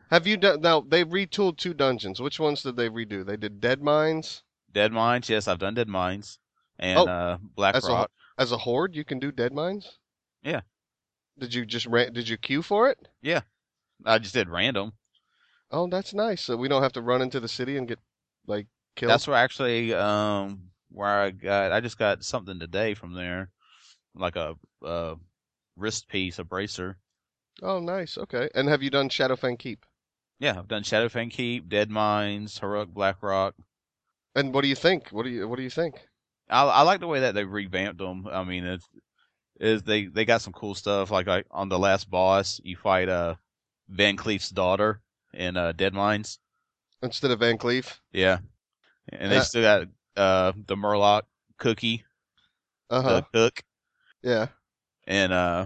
Have 0.09 0.25
you 0.27 0.37
done 0.37 0.61
now? 0.61 0.81
They 0.81 1.05
retooled 1.05 1.57
two 1.57 1.73
dungeons. 1.73 2.19
Which 2.19 2.39
ones 2.39 2.63
did 2.63 2.75
they 2.75 2.89
redo? 2.89 3.25
They 3.25 3.37
did 3.37 3.61
Deadmines. 3.61 4.41
Dead 4.71 4.91
Mines, 4.91 5.29
yes, 5.29 5.47
I've 5.47 5.59
done 5.59 5.75
Deadmines. 5.75 6.39
And 6.79 6.97
Oh, 6.99 7.05
uh, 7.07 7.37
Black 7.55 7.75
as 7.75 7.87
a- 7.87 8.07
As 8.39 8.51
a 8.51 8.57
horde, 8.57 8.95
you 8.95 9.05
can 9.05 9.19
do 9.19 9.31
Deadmines. 9.31 9.85
Yeah. 10.41 10.61
Did 11.37 11.53
you 11.53 11.65
just 11.65 11.85
ran, 11.85 12.11
did 12.13 12.27
you 12.27 12.37
queue 12.37 12.63
for 12.63 12.89
it? 12.89 13.07
Yeah, 13.21 13.41
I 14.03 14.17
just 14.17 14.33
did 14.33 14.49
random. 14.49 14.93
Oh, 15.71 15.87
that's 15.87 16.13
nice. 16.13 16.41
So 16.43 16.57
we 16.57 16.67
don't 16.67 16.81
have 16.83 16.93
to 16.93 17.01
run 17.01 17.21
into 17.21 17.39
the 17.39 17.47
city 17.47 17.77
and 17.77 17.87
get 17.87 17.99
like 18.47 18.67
killed. 18.95 19.11
That's 19.11 19.27
where 19.27 19.37
actually 19.37 19.93
um 19.93 20.69
where 20.89 21.07
I 21.21 21.29
got 21.31 21.71
I 21.71 21.79
just 21.79 21.97
got 21.97 22.23
something 22.23 22.59
today 22.59 22.93
from 22.95 23.13
there, 23.13 23.49
like 24.15 24.35
a 24.35 24.55
uh 24.83 25.15
wrist 25.75 26.07
piece, 26.07 26.39
a 26.39 26.43
bracer. 26.43 26.97
Oh, 27.63 27.79
nice. 27.79 28.15
Okay. 28.15 28.51
And 28.53 28.69
have 28.69 28.83
you 28.83 28.91
done 28.91 29.09
Shadowfang 29.09 29.57
Keep? 29.57 29.87
Yeah, 30.37 30.59
I've 30.59 30.67
done 30.67 30.83
Shadowfang 30.83 31.31
Keep, 31.31 31.69
Deadmines, 31.69 32.59
Heroic 32.59 32.89
Blackrock. 32.89 33.55
And 34.35 34.53
what 34.53 34.61
do 34.61 34.67
you 34.67 34.75
think? 34.75 35.09
What 35.09 35.23
do 35.23 35.31
you 35.31 35.47
What 35.47 35.55
do 35.57 35.63
you 35.63 35.71
think? 35.71 36.07
I 36.49 36.63
I 36.63 36.81
like 36.83 36.99
the 36.99 37.07
way 37.07 37.19
that 37.21 37.33
they 37.35 37.43
revamped 37.45 37.97
them. 37.99 38.27
I 38.27 38.43
mean, 38.43 38.65
it's 38.65 38.87
is 39.59 39.83
they 39.83 40.05
they 40.07 40.25
got 40.25 40.41
some 40.41 40.53
cool 40.53 40.75
stuff. 40.75 41.11
Like 41.11 41.27
like 41.27 41.47
on 41.51 41.69
the 41.69 41.79
last 41.79 42.09
boss, 42.09 42.59
you 42.63 42.77
fight 42.77 43.09
uh 43.09 43.35
VanCleef's 43.91 44.49
daughter 44.49 45.01
in 45.33 45.57
uh 45.57 45.73
Deadmines. 45.73 46.39
Instead 47.03 47.29
of 47.29 47.39
VanCleef. 47.39 47.99
Yeah, 48.11 48.39
and 49.09 49.31
they 49.31 49.37
Yeah. 49.37 49.43
still 49.43 49.63
got 49.63 49.87
uh 50.17 50.53
the 50.67 50.75
Murloc 50.75 51.23
cookie, 51.57 52.05
Uh 52.89 53.01
huh. 53.01 53.21
the 53.21 53.23
cook. 53.33 53.63
Yeah. 54.23 54.47
And 55.07 55.33
uh 55.33 55.65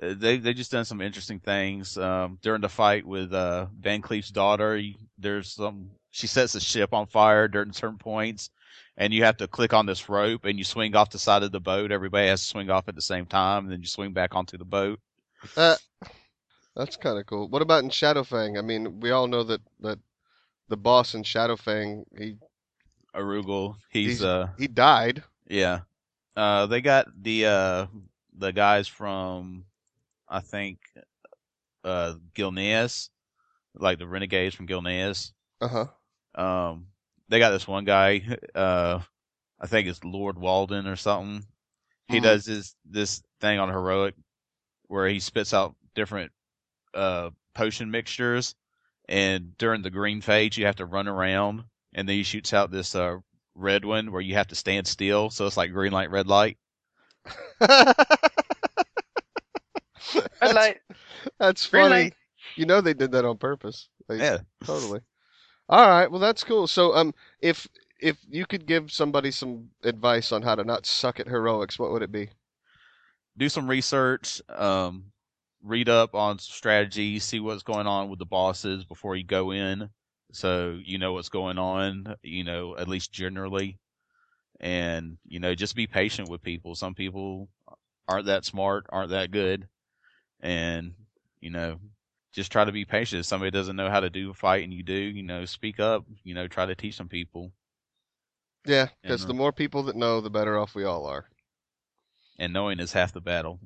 they 0.00 0.38
they 0.38 0.52
just 0.54 0.72
done 0.72 0.84
some 0.84 1.00
interesting 1.00 1.38
things 1.38 1.96
um 1.96 2.38
during 2.42 2.60
the 2.60 2.68
fight 2.68 3.06
with 3.06 3.32
uh 3.32 3.66
VanCleef's 3.80 4.30
daughter 4.30 4.76
you, 4.76 4.94
there's 5.18 5.52
some 5.52 5.90
she 6.10 6.26
sets 6.26 6.52
the 6.52 6.60
ship 6.60 6.92
on 6.92 7.06
fire 7.06 7.46
during 7.46 7.72
certain 7.72 7.98
points 7.98 8.50
and 8.96 9.12
you 9.14 9.22
have 9.24 9.36
to 9.36 9.46
click 9.46 9.72
on 9.72 9.86
this 9.86 10.08
rope 10.08 10.44
and 10.44 10.58
you 10.58 10.64
swing 10.64 10.96
off 10.96 11.10
the 11.10 11.18
side 11.18 11.44
of 11.44 11.52
the 11.52 11.60
boat 11.60 11.92
everybody 11.92 12.26
has 12.26 12.40
to 12.40 12.46
swing 12.48 12.70
off 12.70 12.88
at 12.88 12.96
the 12.96 13.00
same 13.00 13.24
time 13.24 13.64
and 13.64 13.72
then 13.72 13.80
you 13.80 13.86
swing 13.86 14.12
back 14.12 14.34
onto 14.34 14.58
the 14.58 14.64
boat 14.64 14.98
Uh, 15.56 15.76
that's 16.74 16.96
kind 16.96 17.18
of 17.18 17.26
cool. 17.26 17.48
What 17.48 17.62
about 17.62 17.84
in 17.84 17.90
Shadowfang? 17.90 18.58
I 18.58 18.62
mean, 18.62 18.98
we 18.98 19.12
all 19.12 19.28
know 19.28 19.44
that 19.44 19.60
that 19.80 19.98
the 20.68 20.76
boss 20.76 21.14
in 21.14 21.22
Shadowfang 21.22 22.04
he 22.18 22.36
Arugal 23.14 23.76
he's, 23.90 24.18
He's- 24.18 24.22
uh 24.22 24.48
he 24.58 24.66
died. 24.66 25.22
yeah 25.48 25.80
uh 26.36 26.66
they 26.66 26.80
got 26.80 27.06
the 27.22 27.46
uh 27.46 27.86
the 28.36 28.52
guys 28.52 28.88
from 28.88 29.64
I 30.28 30.40
think 30.40 30.78
uh 31.84 32.14
Gilneas 32.34 33.10
like 33.74 33.98
the 33.98 34.06
renegades 34.06 34.54
from 34.54 34.66
Gilneas 34.68 35.32
Uh 35.60 35.68
huh. 35.68 35.86
Um, 36.34 36.88
they 37.28 37.38
got 37.38 37.50
this 37.50 37.66
one 37.68 37.84
guy. 37.84 38.38
Uh, 38.54 39.00
I 39.60 39.66
think 39.66 39.86
it's 39.88 40.04
Lord 40.04 40.38
Walden 40.38 40.86
or 40.86 40.96
something. 40.96 41.46
He 42.08 42.18
Mhm. 42.18 42.22
does 42.22 42.44
this 42.44 42.74
this 42.84 43.22
thing 43.40 43.58
on 43.58 43.68
heroic 43.68 44.14
where 44.88 45.08
he 45.08 45.20
spits 45.20 45.54
out 45.54 45.76
different 45.94 46.32
uh 46.94 47.30
potion 47.54 47.90
mixtures, 47.90 48.54
and 49.08 49.56
during 49.58 49.82
the 49.82 49.90
green 49.90 50.20
phase 50.20 50.56
you 50.56 50.66
have 50.66 50.76
to 50.76 50.86
run 50.86 51.08
around, 51.08 51.64
and 51.94 52.08
then 52.08 52.16
he 52.16 52.22
shoots 52.24 52.52
out 52.52 52.70
this 52.70 52.94
uh, 52.94 53.18
red 53.54 53.84
one 53.84 54.12
where 54.12 54.20
you 54.20 54.34
have 54.34 54.48
to 54.48 54.54
stand 54.54 54.86
still, 54.86 55.30
so 55.30 55.46
it's 55.46 55.56
like 55.56 55.72
green 55.72 55.92
light, 55.92 56.10
red 56.10 56.26
light. 56.28 56.58
Red 60.40 60.52
that's, 60.52 60.54
light, 60.54 60.78
that's 61.38 61.66
green 61.68 61.82
funny. 61.82 61.90
light. 61.90 62.14
You 62.56 62.66
know 62.66 62.80
they 62.80 62.94
did 62.94 63.12
that 63.12 63.24
on 63.24 63.38
purpose. 63.38 63.88
They- 64.08 64.18
Yeah. 64.18 64.38
totally. 64.64 65.00
All 65.68 65.88
right, 65.88 66.10
well 66.10 66.20
that's 66.20 66.44
cool. 66.44 66.66
So 66.66 66.94
um, 66.94 67.14
if 67.40 67.66
if 68.00 68.18
you 68.28 68.46
could 68.46 68.66
give 68.66 68.90
somebody 68.92 69.30
some 69.30 69.70
advice 69.82 70.32
on 70.32 70.42
how 70.42 70.54
to 70.56 70.64
not 70.64 70.86
suck 70.86 71.20
at 71.20 71.28
heroics, 71.28 71.78
what 71.78 71.90
would 71.92 72.02
it 72.02 72.12
be? 72.12 72.30
do 73.36 73.48
some 73.48 73.68
research, 73.68 74.40
um, 74.48 75.06
read 75.62 75.88
up 75.88 76.14
on 76.14 76.38
strategy, 76.38 77.18
see 77.18 77.40
what's 77.40 77.62
going 77.62 77.86
on 77.86 78.08
with 78.08 78.18
the 78.18 78.26
bosses 78.26 78.84
before 78.84 79.16
you 79.16 79.24
go 79.24 79.50
in, 79.52 79.88
so 80.34 80.78
you 80.84 80.98
know 80.98 81.12
what's 81.12 81.28
going 81.28 81.58
on. 81.58 82.16
You 82.22 82.44
know, 82.44 82.76
at 82.76 82.88
least 82.88 83.12
generally, 83.12 83.78
and 84.60 85.18
you 85.26 85.40
know, 85.40 85.54
just 85.54 85.76
be 85.76 85.86
patient 85.86 86.28
with 86.28 86.42
people. 86.42 86.74
Some 86.74 86.94
people 86.94 87.48
aren't 88.08 88.26
that 88.26 88.44
smart, 88.44 88.86
aren't 88.88 89.10
that 89.10 89.30
good, 89.30 89.68
and 90.40 90.94
you 91.40 91.50
know, 91.50 91.78
just 92.32 92.50
try 92.50 92.64
to 92.64 92.72
be 92.72 92.84
patient. 92.84 93.20
If 93.20 93.26
somebody 93.26 93.50
doesn't 93.50 93.76
know 93.76 93.90
how 93.90 94.00
to 94.00 94.10
do 94.10 94.30
a 94.30 94.34
fight 94.34 94.64
and 94.64 94.72
you 94.72 94.82
do, 94.82 94.94
you 94.94 95.22
know, 95.22 95.44
speak 95.44 95.80
up. 95.80 96.04
You 96.24 96.34
know, 96.34 96.48
try 96.48 96.66
to 96.66 96.74
teach 96.74 96.96
some 96.96 97.08
people. 97.08 97.52
Yeah, 98.66 98.88
because 99.02 99.26
the 99.26 99.34
more 99.34 99.52
people 99.52 99.82
that 99.84 99.96
know, 99.96 100.20
the 100.20 100.30
better 100.30 100.58
off 100.58 100.74
we 100.74 100.84
all 100.84 101.06
are. 101.06 101.26
And 102.38 102.52
knowing 102.52 102.80
is 102.80 102.92
half 102.92 103.12
the 103.12 103.20
battle. 103.20 103.60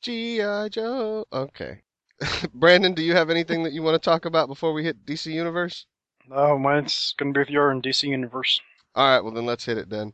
G.I. 0.00 0.68
Joe. 0.70 1.26
Okay. 1.32 1.82
Brandon, 2.54 2.94
do 2.94 3.02
you 3.02 3.14
have 3.14 3.30
anything 3.30 3.62
that 3.62 3.72
you 3.72 3.82
want 3.82 3.94
to 4.00 4.04
talk 4.04 4.24
about 4.24 4.48
before 4.48 4.72
we 4.72 4.84
hit 4.84 5.06
DC 5.06 5.32
Universe? 5.32 5.86
Oh, 6.30 6.58
mine's 6.58 7.14
gonna 7.16 7.32
be 7.32 7.40
with 7.40 7.50
your 7.50 7.70
in 7.70 7.80
DC 7.80 8.04
Universe. 8.08 8.60
All 8.94 9.08
right, 9.08 9.20
well 9.20 9.32
then 9.32 9.46
let's 9.46 9.64
hit 9.64 9.78
it 9.78 9.88
then. 9.88 10.12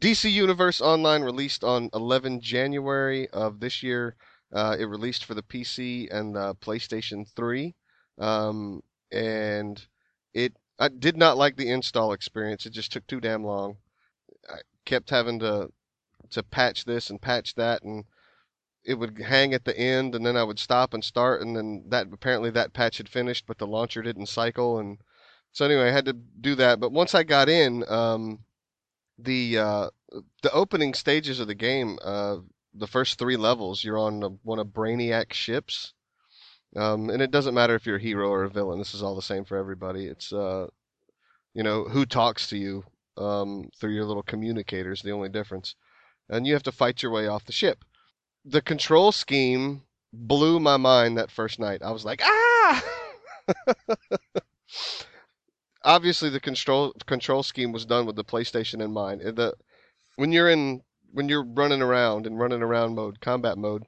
DC 0.00 0.30
Universe 0.30 0.80
Online 0.80 1.22
released 1.22 1.64
on 1.64 1.88
11 1.94 2.40
January 2.40 3.28
of 3.30 3.60
this 3.60 3.82
year. 3.82 4.16
Uh, 4.52 4.76
it 4.78 4.84
released 4.84 5.24
for 5.24 5.34
the 5.34 5.42
PC 5.42 6.08
and 6.12 6.34
the 6.34 6.54
PlayStation 6.56 7.26
3, 7.34 7.74
um, 8.18 8.82
and 9.10 9.86
it 10.32 10.54
I 10.78 10.88
did 10.88 11.16
not 11.16 11.38
like 11.38 11.56
the 11.56 11.70
install 11.70 12.12
experience. 12.12 12.66
It 12.66 12.72
just 12.72 12.92
took 12.92 13.06
too 13.06 13.20
damn 13.20 13.44
long. 13.44 13.76
I 14.50 14.58
kept 14.84 15.10
having 15.10 15.38
to 15.38 15.70
to 16.30 16.42
patch 16.42 16.84
this 16.84 17.10
and 17.10 17.20
patch 17.20 17.54
that, 17.54 17.82
and 17.82 18.04
it 18.84 18.94
would 18.94 19.18
hang 19.18 19.54
at 19.54 19.64
the 19.64 19.76
end, 19.76 20.14
and 20.14 20.24
then 20.24 20.36
I 20.36 20.44
would 20.44 20.58
stop 20.58 20.94
and 20.94 21.02
start, 21.02 21.40
and 21.42 21.56
then 21.56 21.84
that 21.88 22.08
apparently 22.12 22.50
that 22.50 22.72
patch 22.72 22.98
had 22.98 23.08
finished, 23.08 23.46
but 23.46 23.58
the 23.58 23.66
launcher 23.66 24.02
didn't 24.02 24.26
cycle, 24.26 24.78
and 24.78 24.98
so 25.52 25.64
anyway, 25.64 25.88
I 25.88 25.92
had 25.92 26.04
to 26.06 26.12
do 26.12 26.56
that. 26.56 26.80
But 26.80 26.92
once 26.92 27.14
I 27.14 27.22
got 27.22 27.48
in, 27.48 27.84
um, 27.88 28.40
the 29.18 29.58
uh, 29.58 29.90
the 30.42 30.52
opening 30.52 30.94
stages 30.94 31.40
of 31.40 31.46
the 31.46 31.54
game, 31.54 31.98
uh, 32.02 32.38
the 32.74 32.86
first 32.88 33.18
three 33.18 33.36
levels, 33.36 33.84
you're 33.84 33.98
on 33.98 34.20
one 34.42 34.58
of 34.58 34.68
Brainiac's 34.68 35.36
ships, 35.36 35.94
um, 36.76 37.08
and 37.08 37.22
it 37.22 37.30
doesn't 37.30 37.54
matter 37.54 37.74
if 37.74 37.86
you're 37.86 37.96
a 37.96 38.02
hero 38.02 38.28
or 38.28 38.44
a 38.44 38.50
villain. 38.50 38.78
This 38.78 38.94
is 38.94 39.02
all 39.02 39.14
the 39.14 39.22
same 39.22 39.44
for 39.44 39.56
everybody. 39.56 40.06
It's 40.06 40.32
uh, 40.32 40.66
you 41.54 41.62
know 41.62 41.84
who 41.84 42.04
talks 42.04 42.48
to 42.48 42.58
you 42.58 42.84
um, 43.16 43.70
through 43.78 43.94
your 43.94 44.04
little 44.04 44.24
communicators. 44.24 45.02
The 45.02 45.12
only 45.12 45.28
difference, 45.28 45.76
and 46.28 46.46
you 46.46 46.52
have 46.54 46.64
to 46.64 46.72
fight 46.72 47.02
your 47.02 47.12
way 47.12 47.28
off 47.28 47.44
the 47.44 47.52
ship. 47.52 47.84
The 48.44 48.62
control 48.62 49.12
scheme 49.12 49.82
blew 50.12 50.60
my 50.60 50.76
mind 50.76 51.18
that 51.18 51.30
first 51.30 51.58
night. 51.58 51.82
I 51.82 51.90
was 51.90 52.04
like, 52.04 52.20
ah. 52.22 52.84
obviously 55.84 56.30
the 56.30 56.40
control 56.40 56.92
control 57.06 57.42
scheme 57.42 57.70
was 57.70 57.84
done 57.84 58.06
with 58.06 58.16
the 58.16 58.24
PlayStation 58.24 58.82
in 58.82 58.92
mind. 58.92 59.20
The 59.20 59.54
when 60.16 60.32
you're 60.32 60.48
in 60.48 60.82
when 61.12 61.28
you're 61.28 61.44
running 61.44 61.82
around 61.82 62.26
in 62.26 62.36
running 62.36 62.62
around 62.62 62.94
mode, 62.94 63.20
combat 63.20 63.58
mode, 63.58 63.84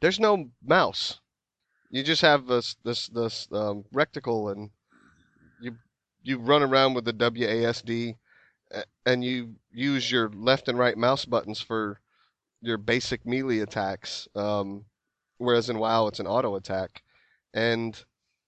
there's 0.00 0.20
no 0.20 0.50
mouse. 0.62 1.20
You 1.90 2.02
just 2.02 2.22
have 2.22 2.46
this 2.46 2.76
this 2.84 3.08
this 3.08 3.48
um, 3.52 3.84
recticle, 3.92 4.52
and 4.52 4.70
you 5.60 5.76
you 6.22 6.38
run 6.38 6.62
around 6.62 6.94
with 6.94 7.06
the 7.06 7.14
WASD, 7.14 8.16
and 9.06 9.24
you 9.24 9.56
use 9.72 10.10
your 10.10 10.28
left 10.28 10.68
and 10.68 10.78
right 10.78 10.96
mouse 10.96 11.24
buttons 11.24 11.60
for 11.60 12.00
your 12.60 12.78
basic 12.78 13.24
melee 13.26 13.60
attacks. 13.60 14.28
Um, 14.34 14.84
whereas 15.38 15.70
in 15.70 15.78
WoW, 15.78 16.08
it's 16.08 16.20
an 16.20 16.26
auto 16.26 16.56
attack, 16.56 17.02
and 17.54 18.02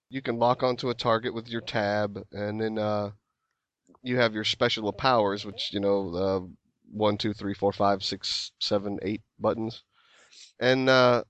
you 0.08 0.20
can 0.22 0.38
lock 0.38 0.62
onto 0.62 0.90
a 0.90 0.94
target 0.94 1.34
with 1.34 1.48
your 1.48 1.60
tab, 1.60 2.24
and 2.32 2.60
then 2.60 2.78
uh, 2.78 3.10
you 4.02 4.16
have 4.16 4.34
your 4.34 4.44
special 4.44 4.92
powers, 4.92 5.44
which 5.44 5.72
you 5.72 5.80
know, 5.80 6.14
uh, 6.14 6.40
one, 6.92 7.16
two, 7.16 7.32
three, 7.32 7.54
four, 7.54 7.72
five, 7.72 8.02
six, 8.02 8.52
seven, 8.58 8.98
eight 9.02 9.22
buttons, 9.38 9.84
and 10.58 10.88
uh, 10.88 11.22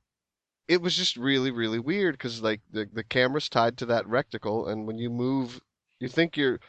it 0.68 0.80
was 0.80 0.96
just 0.96 1.16
really, 1.16 1.50
really 1.50 1.78
weird 1.78 2.14
because 2.14 2.42
like 2.42 2.60
the 2.70 2.88
the 2.92 3.04
camera's 3.04 3.48
tied 3.48 3.76
to 3.78 3.86
that 3.86 4.06
recticle, 4.06 4.68
and 4.68 4.86
when 4.86 4.98
you 4.98 5.10
move, 5.10 5.60
you 5.98 6.08
think 6.08 6.36
you're 6.36 6.60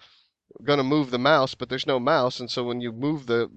gonna 0.64 0.84
move 0.84 1.12
the 1.12 1.20
mouse, 1.20 1.55
but 1.55 1.70
there's 1.70 1.88
no 1.88 1.99
mouse, 1.99 2.39
and 2.39 2.51
so 2.51 2.64
when 2.64 2.82
you 2.82 2.91
move 2.91 3.28
the 3.28 3.49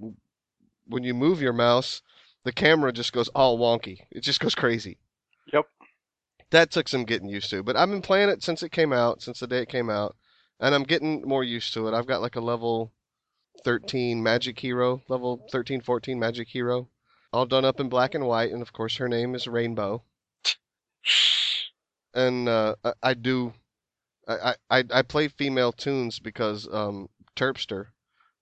when 0.87 1.03
you 1.03 1.13
move 1.13 1.41
your 1.41 1.53
mouse, 1.53 2.01
the 2.45 2.53
camera 2.53 2.93
just 2.93 3.11
goes 3.11 3.27
all 3.29 3.59
wonky. 3.59 3.99
It 4.11 4.21
just 4.21 4.39
goes 4.39 4.55
crazy 4.55 4.97
Yep. 5.51 5.65
that 6.51 6.71
took 6.71 6.87
some 6.87 7.03
getting 7.03 7.27
used 7.27 7.49
to. 7.49 7.63
But 7.63 7.75
I've 7.75 7.89
been 7.89 8.01
playing 8.01 8.29
it 8.29 8.43
since 8.43 8.63
it 8.63 8.71
came 8.71 8.93
out, 8.93 9.21
since 9.21 9.39
the 9.41 9.47
day 9.47 9.59
it 9.63 9.69
came 9.69 9.89
out, 9.89 10.15
and 10.59 10.73
I'm 10.73 10.83
getting 10.83 11.21
more 11.27 11.43
used 11.43 11.73
to 11.73 11.87
it. 11.87 11.93
I've 11.93 12.07
got 12.07 12.21
like 12.21 12.37
a 12.37 12.41
level 12.41 12.93
13 13.63 14.23
Magic 14.23 14.59
Hero, 14.59 15.01
level 15.09 15.45
13, 15.51 15.81
14 15.81 16.19
Magic 16.19 16.47
Hero, 16.47 16.87
all 17.33 17.45
done 17.45 17.65
up 17.65 17.79
in 17.79 17.89
black 17.89 18.15
and 18.15 18.25
white, 18.25 18.51
and 18.51 18.61
of 18.61 18.71
course 18.73 18.95
her 18.97 19.09
name 19.09 19.35
is 19.35 19.47
Rainbow. 19.47 20.03
And 22.13 22.47
uh, 22.47 22.75
I, 22.83 22.93
I 23.03 23.13
do, 23.13 23.53
I, 24.25 24.55
I 24.69 24.83
I 24.93 25.01
play 25.01 25.27
female 25.27 25.73
toons 25.73 26.17
because 26.19 26.65
um, 26.71 27.09
Terpster, 27.35 27.87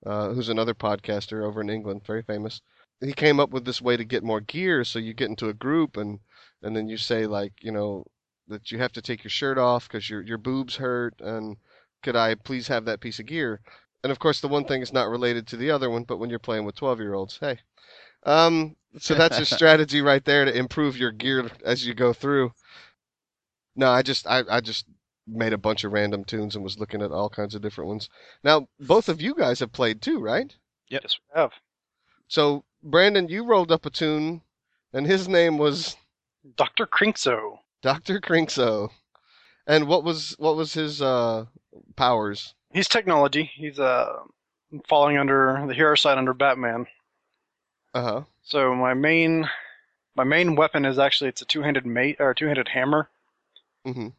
uh, 0.06 0.30
who's 0.34 0.50
another 0.50 0.76
podcaster 0.76 1.44
over 1.44 1.60
in 1.62 1.72
England, 1.72 2.06
very 2.06 2.22
famous, 2.22 2.62
he 3.04 3.14
came 3.14 3.40
up 3.40 3.50
with 3.50 3.66
this 3.66 3.82
way 3.82 3.98
to 3.98 4.04
get 4.06 4.24
more 4.24 4.42
gear. 4.42 4.84
So 4.84 5.00
you 5.00 5.14
get 5.14 5.30
into 5.30 5.50
a 5.50 5.54
group 5.54 5.98
and 5.98 6.20
and 6.62 6.76
then 6.76 6.88
you 6.88 6.98
say 6.98 7.26
like 7.26 7.54
you 7.62 7.72
know 7.72 8.06
that 8.48 8.72
you 8.72 8.78
have 8.80 8.92
to 8.94 9.02
take 9.02 9.24
your 9.24 9.32
shirt 9.32 9.58
off 9.58 9.88
because 9.88 10.10
your 10.10 10.22
your 10.22 10.38
boobs 10.38 10.76
hurt 10.76 11.16
and 11.20 11.58
could 12.02 12.16
I 12.16 12.36
please 12.36 12.68
have 12.68 12.86
that 12.86 13.02
piece 13.02 13.20
of 13.20 13.26
gear? 13.26 13.62
And 14.04 14.12
of 14.12 14.20
course 14.20 14.42
the 14.42 14.48
one 14.48 14.66
thing 14.66 14.82
is 14.82 14.94
not 14.94 15.10
related 15.10 15.48
to 15.48 15.58
the 15.58 15.72
other 15.72 15.90
one, 15.90 16.04
but 16.04 16.18
when 16.18 16.30
you're 16.30 16.40
playing 16.40 16.66
with 16.66 16.76
12 16.76 17.00
year 17.00 17.14
olds, 17.14 17.38
hey, 17.40 17.60
um, 18.24 18.76
so 19.00 19.16
that's 19.16 19.38
your 19.38 19.46
strategy 19.58 20.02
right 20.02 20.24
there 20.24 20.46
to 20.46 20.56
improve 20.58 20.98
your 20.98 21.12
gear 21.12 21.50
as 21.66 21.86
you 21.86 21.94
go 21.94 22.14
through. 22.14 22.52
No, 23.76 23.90
I 23.90 24.02
just 24.02 24.28
I, 24.28 24.44
I 24.50 24.62
just 24.62 24.86
made 25.26 25.54
a 25.54 25.58
bunch 25.58 25.86
of 25.86 25.94
random 25.94 26.26
toons 26.26 26.56
and 26.56 26.64
was 26.64 26.78
looking 26.78 27.02
at 27.02 27.12
all 27.12 27.30
kinds 27.30 27.56
of 27.56 27.62
different 27.62 27.88
ones. 27.88 28.10
Now 28.44 28.68
both 28.80 29.10
of 29.10 29.22
you 29.22 29.36
guys 29.36 29.60
have 29.60 29.72
played 29.72 30.02
too, 30.02 30.20
right? 30.20 30.54
Yes, 30.90 31.18
we 31.34 31.40
have. 31.40 31.52
So 32.28 32.66
Brandon, 32.84 33.30
you 33.30 33.46
rolled 33.46 33.72
up 33.72 33.86
a 33.86 33.90
toon, 33.90 34.42
and 34.92 35.08
his 35.08 35.28
name 35.28 35.58
was 35.58 35.96
Dr. 36.56 36.86
Krinkso. 36.86 37.60
Doctor 37.82 38.20
Krinkso. 38.20 38.90
And 39.66 39.88
what 39.88 40.04
was 40.04 40.36
what 40.38 40.56
was 40.56 40.74
his 40.74 41.02
uh, 41.02 41.46
powers? 41.96 42.54
He's 42.74 42.90
technology. 42.90 43.52
He's 43.56 43.80
uh 43.80 44.24
falling 44.88 45.18
under 45.18 45.64
the 45.68 45.74
hero 45.74 45.96
side 45.96 46.18
under 46.18 46.34
Batman. 46.34 46.88
Uh 47.94 48.02
huh. 48.02 48.22
So 48.42 48.76
my 48.76 48.94
main 48.94 49.50
my 50.16 50.24
main 50.24 50.56
weapon 50.56 50.86
is 50.86 51.00
actually 51.00 51.30
it's 51.30 51.42
a 51.42 51.46
two-handed 51.46 51.86
mate 51.86 52.18
or 52.20 52.34
two-handed 52.34 52.68
hammer, 52.68 53.10
hmm 53.86 54.10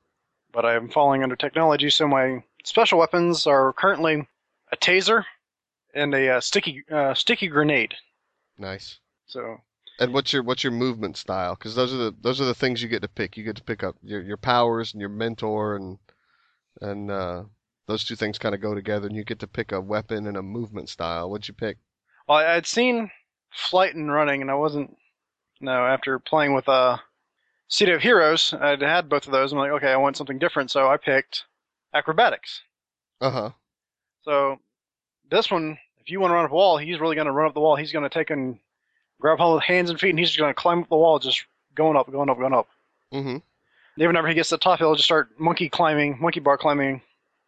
but 0.52 0.64
I'm 0.64 0.88
falling 0.88 1.22
under 1.22 1.36
technology. 1.36 1.90
So 1.90 2.06
my 2.06 2.42
special 2.64 2.98
weapons 2.98 3.46
are 3.46 3.72
currently 3.72 4.26
a 4.72 4.76
taser 4.76 5.24
and 5.94 6.14
a 6.14 6.36
uh, 6.36 6.40
sticky 6.40 6.84
uh, 6.90 7.12
sticky 7.14 7.48
grenade. 7.48 7.94
Nice. 8.58 8.98
So 9.26 9.58
And 9.98 10.12
what's 10.12 10.32
your 10.32 10.42
what's 10.42 10.62
your 10.64 10.72
movement 10.72 11.16
style? 11.16 11.54
Because 11.54 11.74
those 11.74 11.92
are 11.92 11.96
the 11.96 12.14
those 12.20 12.40
are 12.40 12.44
the 12.44 12.54
things 12.54 12.82
you 12.82 12.88
get 12.88 13.02
to 13.02 13.08
pick. 13.08 13.36
You 13.36 13.44
get 13.44 13.56
to 13.56 13.62
pick 13.64 13.82
up 13.82 13.96
your 14.02 14.22
your 14.22 14.36
powers 14.36 14.92
and 14.92 15.00
your 15.00 15.10
mentor 15.10 15.76
and 15.76 15.98
and 16.80 17.10
uh, 17.10 17.44
those 17.86 18.04
two 18.04 18.16
things 18.16 18.38
kind 18.38 18.54
of 18.54 18.60
go 18.60 18.74
together. 18.74 19.06
And 19.06 19.16
you 19.16 19.24
get 19.24 19.38
to 19.40 19.46
pick 19.46 19.72
a 19.72 19.80
weapon 19.80 20.26
and 20.26 20.36
a 20.36 20.42
movement 20.42 20.88
style. 20.88 21.30
What'd 21.30 21.48
you 21.48 21.54
pick? 21.54 21.78
well, 22.28 22.38
I- 22.38 22.54
I'd 22.54 22.66
seen 22.66 23.10
flight 23.52 23.94
and 23.94 24.10
running, 24.12 24.40
and 24.42 24.50
I 24.50 24.54
wasn't. 24.54 24.96
No, 25.60 25.86
after 25.86 26.18
playing 26.18 26.52
with 26.54 26.68
uh, 26.68 26.98
City 27.68 27.92
of 27.92 28.02
Heroes, 28.02 28.52
I'd 28.60 28.82
had 28.82 29.08
both 29.08 29.26
of 29.26 29.32
those. 29.32 29.52
I'm 29.52 29.58
like, 29.58 29.70
okay, 29.72 29.92
I 29.92 29.96
want 29.96 30.16
something 30.16 30.38
different, 30.38 30.70
so 30.70 30.88
I 30.88 30.96
picked 30.96 31.44
acrobatics. 31.94 32.62
Uh 33.20 33.30
huh. 33.30 33.50
So 34.22 34.58
this 35.30 35.50
one, 35.50 35.78
if 36.04 36.10
you 36.10 36.20
want 36.20 36.30
to 36.30 36.34
run 36.34 36.44
up 36.44 36.52
a 36.52 36.54
wall, 36.54 36.76
he's 36.76 37.00
really 37.00 37.14
going 37.14 37.26
to 37.26 37.32
run 37.32 37.48
up 37.48 37.54
the 37.54 37.60
wall. 37.60 37.76
He's 37.76 37.92
going 37.92 38.02
to 38.02 38.10
take 38.12 38.30
and 38.30 38.58
grab 39.20 39.38
hold 39.38 39.56
of 39.56 39.62
hands 39.64 39.88
and 39.88 39.98
feet, 39.98 40.10
and 40.10 40.18
he's 40.18 40.28
just 40.28 40.38
going 40.38 40.50
to 40.50 40.60
climb 40.60 40.80
up 40.80 40.88
the 40.88 40.96
wall, 40.96 41.18
just 41.18 41.44
going 41.74 41.96
up, 41.96 42.10
going 42.10 42.28
up, 42.28 42.38
going 42.38 42.52
up. 42.52 42.68
Mm-hmm. 43.12 43.36
Even 43.96 44.08
whenever 44.08 44.28
he 44.28 44.34
gets 44.34 44.50
to 44.50 44.56
the 44.56 44.60
top, 44.60 44.80
he'll 44.80 44.94
just 44.94 45.06
start 45.06 45.30
monkey 45.38 45.68
climbing, 45.68 46.18
monkey 46.20 46.40
bar 46.40 46.58
climbing 46.58 47.00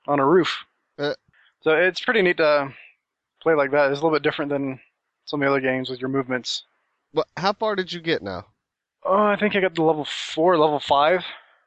on 0.06 0.20
a 0.20 0.26
roof. 0.26 0.64
Uh. 0.98 1.14
so 1.60 1.72
it's 1.72 2.00
pretty 2.00 2.22
neat 2.22 2.38
to 2.38 2.72
play 3.42 3.54
like 3.54 3.72
that. 3.72 3.90
It's 3.90 4.00
a 4.00 4.02
little 4.02 4.16
bit 4.16 4.22
different 4.22 4.50
than 4.50 4.80
some 5.26 5.42
of 5.42 5.46
the 5.46 5.50
other 5.50 5.60
games 5.60 5.90
with 5.90 6.00
your 6.00 6.08
movements. 6.08 6.62
But 7.12 7.26
How 7.36 7.52
far 7.52 7.76
did 7.76 7.92
you 7.92 8.00
get 8.00 8.22
now? 8.22 8.46
Oh, 9.04 9.24
I 9.24 9.36
think 9.36 9.54
I 9.54 9.60
got 9.60 9.74
to 9.74 9.82
level 9.82 10.04
four, 10.06 10.56
level 10.56 10.80
five 10.80 11.24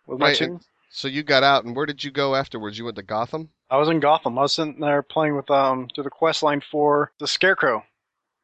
with 0.08 0.20
my 0.20 0.28
Right, 0.28 0.42
and- 0.42 0.62
So 0.90 1.08
you 1.08 1.22
got 1.22 1.44
out, 1.44 1.66
and 1.66 1.76
where 1.76 1.86
did 1.86 2.04
you 2.04 2.10
go 2.10 2.36
afterwards? 2.36 2.78
You 2.78 2.86
went 2.86 2.96
to 2.96 3.04
Gotham. 3.04 3.50
I 3.70 3.78
was 3.78 3.90
in 3.90 4.00
Gotham. 4.00 4.38
I 4.38 4.44
was 4.44 4.54
sitting 4.54 4.80
there 4.80 5.02
playing 5.02 5.36
with 5.36 5.50
um 5.50 5.88
through 5.94 6.06
the 6.06 6.10
quest 6.10 6.44
line 6.44 6.62
for 6.62 7.12
the 7.20 7.28
Scarecrow. 7.28 7.84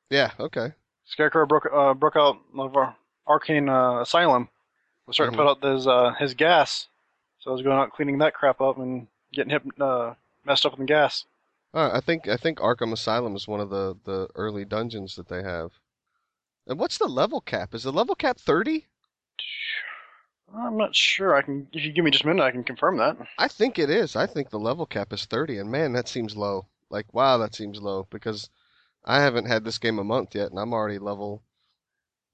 Yeah. 0.09 0.31
Okay. 0.39 0.73
Scarecrow 1.05 1.45
broke 1.45 1.67
uh, 1.71 1.93
broke 1.93 2.15
out 2.15 2.37
of 2.57 2.75
our 2.75 2.95
arcane 3.27 3.69
uh, 3.69 4.01
asylum. 4.01 4.49
Was 5.07 5.17
starting 5.17 5.37
to 5.37 5.43
put 5.43 5.47
out 5.47 5.63
his 5.63 5.85
uh, 5.87 6.13
his 6.17 6.33
gas, 6.33 6.87
so 7.39 7.51
I 7.51 7.53
was 7.53 7.61
going 7.61 7.77
out 7.77 7.91
cleaning 7.91 8.17
that 8.19 8.33
crap 8.33 8.59
up 8.59 8.79
and 8.79 9.07
getting 9.33 9.51
hip, 9.51 9.63
uh, 9.79 10.15
messed 10.45 10.65
up 10.65 10.73
in 10.73 10.79
the 10.79 10.85
gas. 10.85 11.25
I 11.75 11.99
think 11.99 12.27
I 12.27 12.37
think 12.37 12.59
Arkham 12.59 12.93
Asylum 12.93 13.35
is 13.35 13.47
one 13.47 13.59
of 13.59 13.69
the 13.69 13.95
the 14.05 14.29
early 14.35 14.65
dungeons 14.65 15.15
that 15.15 15.27
they 15.27 15.43
have. 15.43 15.73
And 16.65 16.79
what's 16.79 16.97
the 16.97 17.07
level 17.07 17.41
cap? 17.41 17.75
Is 17.75 17.83
the 17.83 17.91
level 17.91 18.15
cap 18.15 18.39
thirty? 18.39 18.87
I'm 20.57 20.77
not 20.77 20.95
sure. 20.95 21.35
I 21.35 21.41
can 21.41 21.67
if 21.73 21.83
you 21.83 21.91
give 21.91 22.05
me 22.05 22.11
just 22.11 22.23
a 22.23 22.27
minute, 22.27 22.43
I 22.43 22.51
can 22.51 22.63
confirm 22.63 22.97
that. 22.97 23.17
I 23.37 23.47
think 23.47 23.77
it 23.77 23.89
is. 23.89 24.15
I 24.15 24.25
think 24.25 24.49
the 24.49 24.59
level 24.59 24.85
cap 24.85 25.11
is 25.11 25.25
30, 25.25 25.57
and 25.57 25.71
man, 25.71 25.93
that 25.93 26.07
seems 26.07 26.37
low. 26.37 26.67
Like, 26.89 27.13
wow, 27.13 27.37
that 27.37 27.55
seems 27.55 27.81
low 27.81 28.07
because 28.09 28.49
I 29.03 29.21
haven't 29.21 29.47
had 29.47 29.63
this 29.63 29.77
game 29.77 29.99
a 29.99 30.03
month 30.03 30.33
yet, 30.33 30.51
and 30.51 30.59
I'm 30.59 30.73
already 30.73 30.99
level 30.99 31.43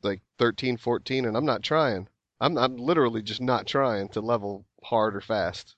like 0.04 0.22
13, 0.38 0.78
14, 0.78 1.26
and 1.26 1.36
I'm 1.36 1.46
not 1.46 1.64
trying. 1.64 2.08
I'm 2.40 2.58
I'm 2.58 2.78
literally 2.78 3.22
just 3.22 3.42
not 3.42 3.68
trying 3.68 4.10
to 4.10 4.22
level 4.22 4.66
hard 4.84 5.16
or 5.16 5.22
fast. 5.22 5.76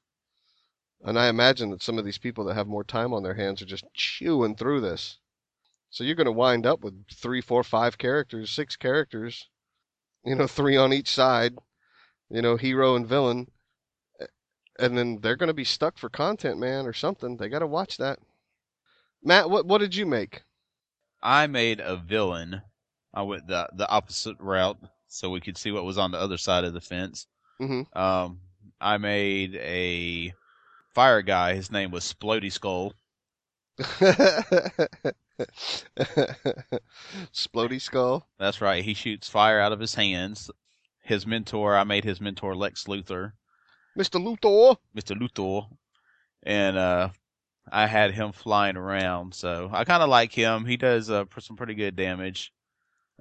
And 1.03 1.19
I 1.19 1.27
imagine 1.27 1.69
that 1.71 1.83
some 1.83 1.97
of 1.97 2.05
these 2.05 2.17
people 2.17 2.45
that 2.45 2.55
have 2.55 2.67
more 2.67 2.85
time 2.85 3.13
on 3.13 3.23
their 3.23 3.33
hands 3.33 3.61
are 3.61 3.65
just 3.65 3.85
chewing 3.93 4.55
through 4.55 4.79
this. 4.81 5.17
So 5.89 6.03
you're 6.03 6.15
going 6.15 6.25
to 6.25 6.31
wind 6.31 6.65
up 6.65 6.81
with 6.81 7.05
three, 7.13 7.41
four, 7.41 7.63
five 7.63 7.97
characters, 7.97 8.49
six 8.49 8.77
characters, 8.77 9.49
you 10.25 10.35
know, 10.35 10.47
three 10.47 10.77
on 10.77 10.93
each 10.93 11.09
side, 11.09 11.57
you 12.29 12.41
know, 12.41 12.57
hero 12.57 12.95
and 12.95 13.07
villain 13.07 13.47
and 14.79 14.97
then 14.97 15.19
they're 15.21 15.35
going 15.35 15.47
to 15.47 15.53
be 15.53 15.63
stuck 15.63 15.97
for 15.97 16.09
content, 16.09 16.59
man, 16.59 16.85
or 16.85 16.93
something. 16.93 17.37
They 17.37 17.49
got 17.49 17.59
to 17.59 17.67
watch 17.67 17.97
that. 17.97 18.19
Matt, 19.23 19.49
what 19.49 19.65
what 19.65 19.77
did 19.79 19.95
you 19.95 20.05
make? 20.05 20.43
I 21.21 21.47
made 21.47 21.79
a 21.79 21.95
villain. 21.95 22.61
I 23.13 23.21
went 23.21 23.47
the 23.47 23.69
the 23.75 23.87
opposite 23.89 24.37
route 24.39 24.77
so 25.07 25.29
we 25.29 25.39
could 25.39 25.57
see 25.57 25.71
what 25.71 25.85
was 25.85 25.97
on 25.97 26.11
the 26.11 26.19
other 26.19 26.37
side 26.37 26.65
of 26.65 26.73
the 26.73 26.81
fence. 26.81 27.27
Mhm. 27.61 27.95
Um, 27.95 28.39
I 28.81 28.97
made 28.97 29.55
a 29.55 30.33
fire 30.93 31.21
guy. 31.21 31.53
His 31.55 31.71
name 31.71 31.91
was 31.91 32.03
Splody 32.03 32.51
Skull. 32.51 32.93
Splody 37.33 37.81
skull. 37.81 38.27
That's 38.37 38.61
right. 38.61 38.83
He 38.83 38.93
shoots 38.93 39.29
fire 39.29 39.59
out 39.59 39.71
of 39.71 39.79
his 39.79 39.95
hands. 39.95 40.51
His 41.03 41.27
mentor, 41.27 41.75
I 41.77 41.83
made 41.83 42.03
his 42.05 42.19
mentor 42.21 42.55
Lex 42.55 42.85
Luthor, 42.85 43.33
Mr. 43.97 44.19
Luthor. 44.23 44.77
Mr. 44.97 45.15
Luthor, 45.19 45.67
and 46.43 46.77
uh, 46.77 47.09
I 47.71 47.87
had 47.87 48.11
him 48.13 48.31
flying 48.31 48.77
around. 48.77 49.33
So 49.35 49.69
I 49.71 49.83
kind 49.83 50.01
of 50.01 50.09
like 50.09 50.31
him. 50.31 50.65
He 50.65 50.77
does 50.77 51.09
uh, 51.09 51.25
pr- 51.25 51.41
some 51.41 51.57
pretty 51.57 51.75
good 51.75 51.95
damage. 51.95 52.51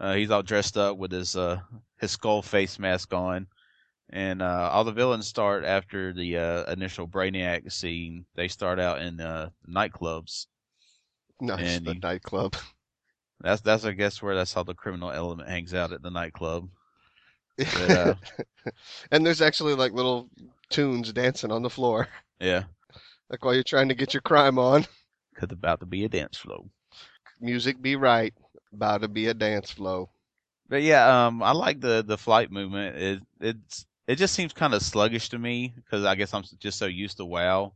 Uh, 0.00 0.14
he's 0.14 0.30
all 0.30 0.42
dressed 0.42 0.76
up 0.78 0.96
with 0.96 1.10
his 1.12 1.36
uh, 1.36 1.58
his 2.00 2.12
skull 2.12 2.40
face 2.40 2.78
mask 2.78 3.12
on, 3.12 3.46
and 4.10 4.40
uh, 4.42 4.70
all 4.72 4.84
the 4.84 4.92
villains 4.92 5.26
start 5.26 5.64
after 5.64 6.12
the 6.12 6.38
uh, 6.38 6.72
initial 6.72 7.06
Brainiac 7.08 7.70
scene. 7.72 8.24
They 8.36 8.48
start 8.48 8.78
out 8.80 9.02
in 9.02 9.20
uh, 9.20 9.50
nightclubs. 9.68 10.46
Nice, 11.40 11.60
And 11.78 11.84
the 11.84 11.94
he- 11.94 11.98
nightclub. 11.98 12.56
That's 13.40 13.60
that's 13.60 13.84
I 13.84 13.90
guess 13.90 14.22
where 14.22 14.36
that's 14.36 14.52
how 14.52 14.62
the 14.62 14.72
criminal 14.74 15.10
element 15.10 15.48
hangs 15.48 15.74
out 15.74 15.92
at 15.92 16.00
the 16.00 16.10
nightclub. 16.12 16.68
But, 17.58 17.90
uh, 17.90 18.14
and 19.10 19.24
there's 19.24 19.42
actually 19.42 19.74
like 19.74 19.92
little 19.92 20.28
toons 20.70 21.12
dancing 21.12 21.52
on 21.52 21.62
the 21.62 21.70
floor, 21.70 22.08
yeah, 22.40 22.64
like 23.30 23.44
while 23.44 23.54
you're 23.54 23.62
trying 23.62 23.88
to 23.88 23.94
get 23.94 24.14
your 24.14 24.22
crime 24.22 24.58
on. 24.58 24.86
cause 25.36 25.50
about 25.50 25.80
to 25.80 25.86
be 25.86 26.04
a 26.04 26.08
dance 26.08 26.38
flow. 26.38 26.68
Music 27.40 27.80
be 27.80 27.96
right, 27.96 28.32
about 28.72 29.02
to 29.02 29.08
be 29.08 29.26
a 29.26 29.34
dance 29.34 29.70
flow. 29.70 30.10
But 30.68 30.82
yeah, 30.82 31.26
um, 31.26 31.42
I 31.42 31.52
like 31.52 31.80
the 31.80 32.02
the 32.06 32.18
flight 32.18 32.50
movement. 32.50 32.96
It 32.96 33.20
it's 33.40 33.86
it 34.06 34.16
just 34.16 34.34
seems 34.34 34.52
kind 34.52 34.74
of 34.74 34.82
sluggish 34.82 35.28
to 35.30 35.38
me 35.38 35.74
because 35.76 36.04
I 36.04 36.14
guess 36.14 36.34
I'm 36.34 36.44
just 36.58 36.78
so 36.78 36.86
used 36.86 37.18
to 37.18 37.24
WoW. 37.24 37.74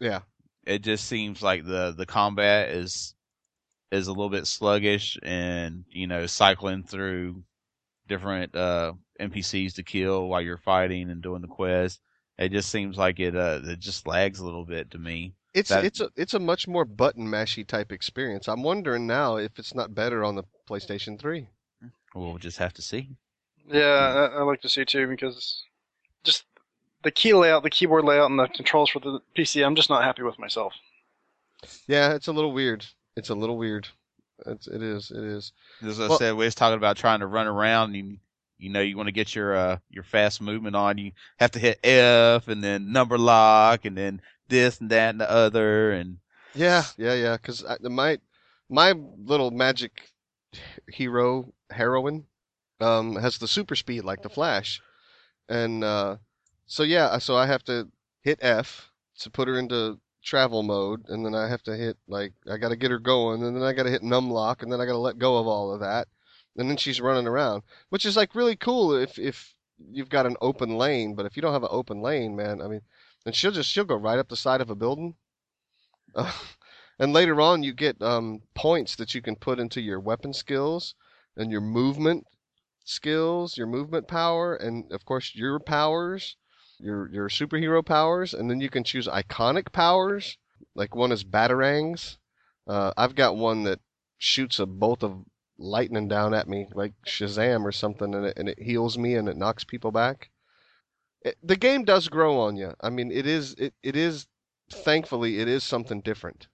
Yeah. 0.00 0.20
It 0.66 0.82
just 0.82 1.06
seems 1.06 1.42
like 1.42 1.64
the 1.64 1.94
the 1.96 2.06
combat 2.06 2.70
is 2.70 3.14
is 3.92 4.08
a 4.08 4.12
little 4.12 4.30
bit 4.30 4.46
sluggish, 4.46 5.16
and 5.22 5.84
you 5.90 6.06
know, 6.06 6.26
cycling 6.26 6.82
through 6.82 7.42
different 8.08 8.54
uh 8.54 8.92
NPCs 9.20 9.74
to 9.74 9.82
kill 9.82 10.28
while 10.28 10.40
you're 10.42 10.58
fighting 10.58 11.10
and 11.10 11.22
doing 11.22 11.42
the 11.42 11.48
quest. 11.48 12.00
It 12.38 12.50
just 12.52 12.70
seems 12.70 12.96
like 12.98 13.18
it 13.20 13.34
uh 13.36 13.60
it 13.64 13.78
just 13.80 14.06
lags 14.06 14.40
a 14.40 14.44
little 14.44 14.64
bit 14.64 14.90
to 14.92 14.98
me. 14.98 15.34
It's 15.54 15.70
That- 15.70 15.84
it's 15.84 16.00
a 16.00 16.10
it's 16.16 16.34
a 16.34 16.38
much 16.38 16.68
more 16.68 16.84
button 16.84 17.26
mashy 17.26 17.66
type 17.66 17.92
experience. 17.92 18.46
I'm 18.48 18.62
wondering 18.62 19.06
now 19.06 19.36
if 19.36 19.58
it's 19.58 19.74
not 19.74 19.94
better 19.94 20.22
on 20.24 20.34
the 20.34 20.44
PlayStation 20.68 21.18
3. 21.18 21.48
We'll 22.14 22.38
just 22.38 22.58
have 22.58 22.72
to 22.74 22.82
see. 22.82 23.10
Yeah, 23.70 24.30
I, 24.32 24.38
I 24.38 24.42
like 24.42 24.60
to 24.62 24.68
see 24.68 24.84
too 24.84 25.06
because 25.06 25.64
just 26.24 26.44
the 27.02 27.10
key 27.10 27.32
layout, 27.34 27.62
the 27.62 27.70
keyboard 27.70 28.04
layout, 28.04 28.30
and 28.30 28.38
the 28.38 28.48
controls 28.48 28.90
for 28.90 29.00
the 29.00 29.20
PC. 29.36 29.64
I'm 29.64 29.76
just 29.76 29.90
not 29.90 30.02
happy 30.04 30.22
with 30.22 30.38
myself. 30.38 30.72
Yeah, 31.86 32.14
it's 32.14 32.26
a 32.28 32.32
little 32.32 32.52
weird. 32.52 32.86
It's 33.16 33.30
a 33.30 33.34
little 33.34 33.56
weird. 33.56 33.88
It's, 34.44 34.66
it 34.66 34.82
is. 34.82 35.10
It 35.10 35.24
is. 35.24 35.52
As 35.82 36.00
I 36.00 36.08
Well- 36.08 36.18
said, 36.18 36.34
we 36.34 36.44
was 36.44 36.54
talking 36.54 36.76
about 36.76 36.96
trying 36.96 37.20
to 37.20 37.26
run 37.26 37.46
around. 37.46 37.94
And, 37.94 38.18
you 38.58 38.68
know, 38.70 38.80
you 38.80 38.96
want 38.96 39.06
to 39.06 39.12
get 39.12 39.34
your 39.34 39.54
uh, 39.56 39.78
your 39.90 40.04
fast 40.04 40.40
movement 40.40 40.76
on. 40.76 40.98
You 40.98 41.12
have 41.38 41.52
to 41.52 41.58
hit 41.58 41.80
F 41.84 42.48
and 42.48 42.62
then 42.62 42.92
number 42.92 43.16
lock 43.18 43.84
and 43.84 43.96
then 43.96 44.20
this 44.48 44.80
and 44.80 44.90
that 44.90 45.10
and 45.10 45.20
the 45.20 45.30
other. 45.30 45.92
And 45.92 46.18
Yeah, 46.54 46.84
yeah, 46.96 47.14
yeah. 47.14 47.36
Because 47.36 47.64
my 47.82 48.18
my 48.68 48.92
little 49.18 49.50
magic 49.50 50.10
hero 50.88 51.52
heroine 51.70 52.24
um, 52.80 53.16
has 53.16 53.38
the 53.38 53.48
super 53.48 53.74
speed 53.74 54.04
like 54.04 54.22
the 54.22 54.28
Flash, 54.28 54.80
and 55.48 55.82
uh, 55.82 56.16
so 56.66 56.82
yeah, 56.82 57.18
so 57.18 57.36
I 57.36 57.46
have 57.46 57.64
to 57.64 57.88
hit 58.22 58.38
F 58.42 58.90
to 59.20 59.30
put 59.30 59.48
her 59.48 59.58
into 59.58 59.98
travel 60.26 60.62
mode, 60.62 61.08
and 61.08 61.24
then 61.24 61.34
I 61.34 61.48
have 61.48 61.62
to 61.62 61.76
hit 61.76 61.96
like 62.08 62.32
I 62.50 62.58
got 62.58 62.70
to 62.70 62.76
get 62.76 62.90
her 62.90 62.98
going, 62.98 63.42
and 63.42 63.56
then 63.56 63.62
I 63.62 63.72
got 63.72 63.84
to 63.84 63.90
hit 63.90 64.02
num 64.02 64.30
lock, 64.30 64.62
and 64.62 64.70
then 64.70 64.80
I 64.80 64.84
got 64.84 64.92
to 64.92 64.98
let 64.98 65.18
go 65.18 65.38
of 65.38 65.46
all 65.46 65.72
of 65.72 65.80
that, 65.80 66.08
and 66.56 66.68
then 66.68 66.76
she's 66.76 67.00
running 67.00 67.26
around, 67.26 67.62
which 67.88 68.04
is 68.04 68.16
like 68.16 68.34
really 68.34 68.56
cool 68.56 68.94
if 68.94 69.18
if 69.18 69.54
you've 69.90 70.08
got 70.08 70.26
an 70.26 70.36
open 70.40 70.76
lane, 70.76 71.14
but 71.14 71.26
if 71.26 71.36
you 71.36 71.42
don't 71.42 71.52
have 71.52 71.62
an 71.62 71.68
open 71.72 72.00
lane, 72.00 72.34
man, 72.36 72.60
I 72.60 72.68
mean, 72.68 72.82
then 73.24 73.32
she'll 73.32 73.52
just 73.52 73.70
she'll 73.70 73.84
go 73.84 73.96
right 73.96 74.18
up 74.18 74.28
the 74.28 74.36
side 74.36 74.60
of 74.60 74.70
a 74.70 74.74
building. 74.74 75.14
Uh, 76.14 76.32
and 76.98 77.12
later 77.12 77.40
on, 77.40 77.62
you 77.62 77.72
get 77.72 78.00
um, 78.02 78.42
points 78.54 78.96
that 78.96 79.14
you 79.14 79.22
can 79.22 79.36
put 79.36 79.60
into 79.60 79.80
your 79.80 80.00
weapon 80.00 80.32
skills 80.32 80.94
and 81.36 81.50
your 81.52 81.60
movement 81.60 82.26
skills, 82.84 83.56
your 83.56 83.66
movement 83.66 84.08
power, 84.08 84.54
and 84.54 84.90
of 84.92 85.04
course 85.04 85.34
your 85.34 85.60
powers, 85.60 86.36
your 86.78 87.10
your 87.10 87.28
superhero 87.28 87.84
powers, 87.84 88.34
and 88.34 88.50
then 88.50 88.60
you 88.60 88.68
can 88.70 88.84
choose 88.84 89.06
iconic 89.08 89.72
powers. 89.72 90.38
Like 90.74 90.94
one 90.94 91.12
is 91.12 91.24
batarangs. 91.24 92.18
Uh, 92.66 92.92
I've 92.96 93.14
got 93.14 93.36
one 93.36 93.64
that 93.64 93.80
shoots 94.18 94.58
a 94.58 94.66
bolt 94.66 95.02
of 95.02 95.24
lightning 95.58 96.08
down 96.08 96.34
at 96.34 96.48
me, 96.48 96.66
like 96.74 96.92
Shazam 97.06 97.64
or 97.64 97.72
something, 97.72 98.14
and 98.14 98.26
it, 98.26 98.38
and 98.38 98.48
it 98.48 98.60
heals 98.60 98.98
me 98.98 99.14
and 99.14 99.28
it 99.28 99.36
knocks 99.36 99.64
people 99.64 99.90
back. 99.92 100.30
It, 101.22 101.36
the 101.42 101.56
game 101.56 101.84
does 101.84 102.08
grow 102.08 102.38
on 102.40 102.56
you. 102.56 102.74
I 102.80 102.90
mean, 102.90 103.10
it 103.10 103.26
is 103.26 103.54
it, 103.54 103.74
it 103.82 103.96
is 103.96 104.26
thankfully 104.70 105.38
it 105.40 105.48
is 105.48 105.62
something 105.64 106.00
different 106.00 106.48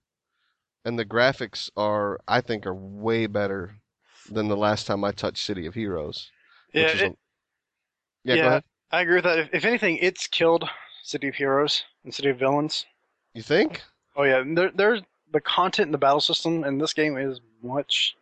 and 0.84 0.98
the 0.98 1.04
graphics 1.04 1.70
are 1.76 2.18
i 2.28 2.40
think 2.40 2.66
are 2.66 2.74
way 2.74 3.26
better 3.26 3.76
than 4.30 4.48
the 4.48 4.56
last 4.56 4.86
time 4.86 5.04
i 5.04 5.10
touched 5.12 5.44
city 5.44 5.66
of 5.66 5.74
heroes 5.74 6.30
Yeah, 6.74 6.86
a- 7.04 7.16
yeah, 8.24 8.36
go 8.36 8.48
yeah. 8.48 8.60
I 8.92 9.00
agree 9.00 9.16
with 9.16 9.24
that. 9.24 9.50
If, 9.52 9.64
anything, 9.64 9.98
it's 9.98 10.26
killed 10.26 10.68
City 11.02 11.28
of 11.28 11.34
Heroes 11.34 11.84
and 12.04 12.14
City 12.14 12.28
of 12.28 12.38
Villains. 12.38 12.84
you 13.34 13.42
think 13.42 13.82
Oh 14.14 14.24
yeah, 14.24 14.42
there, 14.46 14.70
there's 14.70 15.00
the 15.32 15.40
content 15.40 15.86
in 15.86 15.92
the 15.92 15.98
battle 15.98 16.20
system 16.20 16.64
in 16.64 16.76
this 16.76 16.92
game 16.92 17.16
is 17.16 17.40
much 17.62 18.14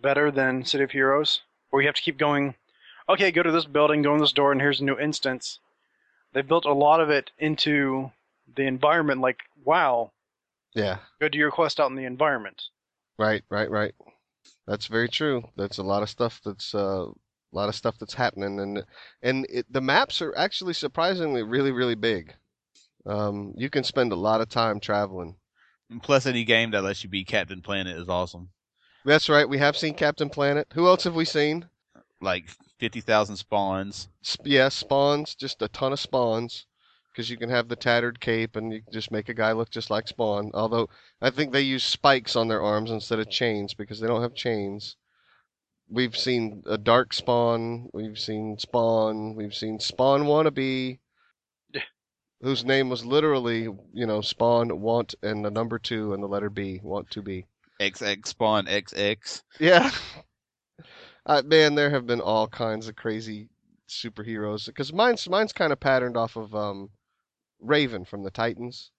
better 0.00 0.30
than 0.32 0.64
City 0.64 0.82
of 0.82 0.90
Heroes, 0.90 1.42
where 1.70 1.80
you 1.80 1.88
have 1.88 1.94
to 1.94 2.02
keep 2.02 2.18
going. 2.18 2.54
Okay, 3.08 3.30
go 3.30 3.42
to 3.42 3.52
this 3.52 3.64
building, 3.64 4.02
go 4.02 4.14
in 4.14 4.20
this 4.20 4.32
door, 4.32 4.50
and 4.50 4.60
here's 4.60 4.80
a 4.80 4.84
new 4.84 4.98
instance. 4.98 5.60
They 6.32 6.42
built 6.42 6.64
a 6.64 6.72
lot 6.72 7.00
of 7.00 7.10
it 7.10 7.30
into 7.38 8.10
the 8.56 8.64
environment. 8.64 9.20
Like, 9.20 9.38
wow, 9.64 10.10
yeah 10.74 10.98
go 11.20 11.28
do 11.28 11.38
your 11.38 11.50
quest 11.50 11.80
out 11.80 11.90
in 11.90 11.96
the 11.96 12.04
environment. 12.04 12.62
right 13.18 13.42
right 13.50 13.70
right 13.70 13.94
that's 14.66 14.86
very 14.86 15.08
true 15.08 15.42
that's 15.56 15.78
a 15.78 15.82
lot 15.82 16.02
of 16.02 16.10
stuff 16.10 16.40
that's 16.44 16.74
uh 16.74 17.06
A 17.52 17.56
lot 17.56 17.68
of 17.68 17.74
stuff 17.74 17.96
that's 17.98 18.14
happening, 18.14 18.60
and 18.60 18.84
and 19.22 19.46
it, 19.48 19.66
the 19.72 19.80
maps 19.80 20.20
are 20.20 20.36
actually 20.36 20.74
surprisingly 20.74 21.42
really 21.42 21.72
really 21.72 21.94
big. 21.94 22.34
Um, 23.06 23.54
you 23.56 23.70
can 23.70 23.84
spend 23.84 24.12
a 24.12 24.16
lot 24.16 24.40
of 24.42 24.48
time 24.48 24.80
traveling. 24.80 25.36
And 25.90 26.02
plus, 26.02 26.26
any 26.26 26.44
game 26.44 26.72
that 26.72 26.84
lets 26.84 27.02
you 27.02 27.08
be 27.08 27.24
Captain 27.24 27.62
Planet 27.62 27.96
is 27.96 28.08
awesome. 28.08 28.50
That's 29.04 29.30
right. 29.30 29.48
We 29.48 29.56
have 29.58 29.76
seen 29.76 29.94
Captain 29.94 30.28
Planet. 30.28 30.66
Who 30.74 30.86
else 30.86 31.04
have 31.04 31.14
we 31.14 31.24
seen? 31.24 31.70
Like 32.20 32.50
fifty 32.78 33.00
thousand 33.00 33.36
spawns. 33.36 34.08
Sp- 34.20 34.44
yeah, 34.44 34.68
spawns. 34.68 35.34
Just 35.34 35.62
a 35.62 35.68
ton 35.68 35.94
of 35.94 36.00
spawns. 36.00 36.66
Because 37.12 37.30
you 37.30 37.38
can 37.38 37.48
have 37.48 37.68
the 37.68 37.76
tattered 37.76 38.20
cape, 38.20 38.54
and 38.54 38.72
you 38.72 38.82
can 38.82 38.92
just 38.92 39.10
make 39.10 39.28
a 39.28 39.34
guy 39.34 39.52
look 39.52 39.70
just 39.70 39.90
like 39.90 40.06
Spawn. 40.06 40.50
Although 40.54 40.88
I 41.20 41.30
think 41.30 41.52
they 41.52 41.62
use 41.62 41.82
spikes 41.82 42.36
on 42.36 42.46
their 42.46 42.62
arms 42.62 42.90
instead 42.90 43.18
of 43.18 43.30
chains 43.30 43.74
because 43.74 43.98
they 43.98 44.06
don't 44.06 44.22
have 44.22 44.34
chains. 44.34 44.96
We've 45.90 46.16
seen 46.16 46.62
a 46.66 46.76
dark 46.76 47.12
Spawn. 47.14 47.88
We've 47.92 48.18
seen 48.18 48.58
Spawn. 48.58 49.34
We've 49.34 49.54
seen 49.54 49.80
Spawn 49.80 50.24
wannabe. 50.24 50.98
Yeah. 51.72 51.80
Whose 52.42 52.64
name 52.64 52.90
was 52.90 53.04
literally, 53.04 53.68
you 53.92 54.06
know, 54.06 54.20
Spawn 54.20 54.80
want 54.80 55.14
and 55.22 55.44
the 55.44 55.50
number 55.50 55.78
two 55.78 56.12
and 56.12 56.22
the 56.22 56.28
letter 56.28 56.50
B 56.50 56.80
want 56.82 57.10
to 57.10 57.22
be. 57.22 57.46
XX 57.80 58.26
spawn 58.26 58.66
XX. 58.66 59.42
Yeah. 59.58 59.90
Uh, 61.26 61.42
man, 61.44 61.74
there 61.74 61.90
have 61.90 62.06
been 62.06 62.22
all 62.22 62.48
kinds 62.48 62.88
of 62.88 62.96
crazy 62.96 63.50
superheroes 63.86 64.64
because 64.64 64.94
mine's 64.94 65.28
mine's 65.28 65.52
kind 65.52 65.74
of 65.74 65.78
patterned 65.78 66.16
off 66.16 66.36
of 66.36 66.54
um, 66.54 66.88
Raven 67.60 68.06
from 68.06 68.22
the 68.22 68.30
Titans. 68.30 68.92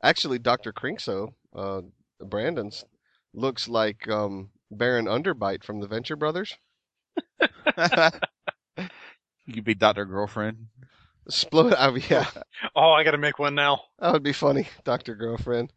Actually, 0.00 0.38
Doctor 0.38 0.72
Crinkso, 0.72 1.34
uh, 1.52 1.80
Brandon's, 2.20 2.84
looks 3.32 3.66
like 3.68 4.08
um, 4.08 4.50
Baron 4.74 5.06
Underbheit 5.06 5.64
from 5.64 5.80
the 5.80 5.86
Venture 5.86 6.16
Brothers. 6.16 6.56
you 7.40 7.48
could 9.52 9.64
be 9.64 9.74
Doctor 9.74 10.04
Girlfriend. 10.04 10.66
Split, 11.28 11.74
I 11.78 11.90
mean, 11.90 12.02
yeah, 12.10 12.26
Oh, 12.76 12.92
I 12.92 13.04
gotta 13.04 13.18
make 13.18 13.38
one 13.38 13.54
now. 13.54 13.80
that 13.98 14.12
would 14.12 14.22
be 14.22 14.32
funny, 14.32 14.68
Doctor 14.84 15.14
Girlfriend. 15.14 15.72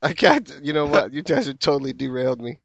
I 0.00 0.14
can't. 0.14 0.50
You 0.62 0.72
know 0.72 0.86
what? 0.86 1.12
You 1.12 1.22
guys 1.22 1.46
have 1.46 1.58
totally 1.58 1.92
derailed 1.92 2.40
me. 2.40 2.60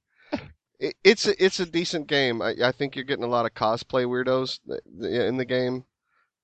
It, 0.80 0.96
it's 1.04 1.28
a, 1.28 1.44
it's 1.44 1.60
a 1.60 1.66
decent 1.66 2.08
game. 2.08 2.42
I, 2.42 2.56
I 2.64 2.72
think 2.72 2.96
you're 2.96 3.06
getting 3.06 3.26
a 3.26 3.30
lot 3.30 3.46
of 3.46 3.54
cosplay 3.54 4.06
weirdos 4.06 4.60
in 5.04 5.38
the 5.38 5.46
game. 5.46 5.84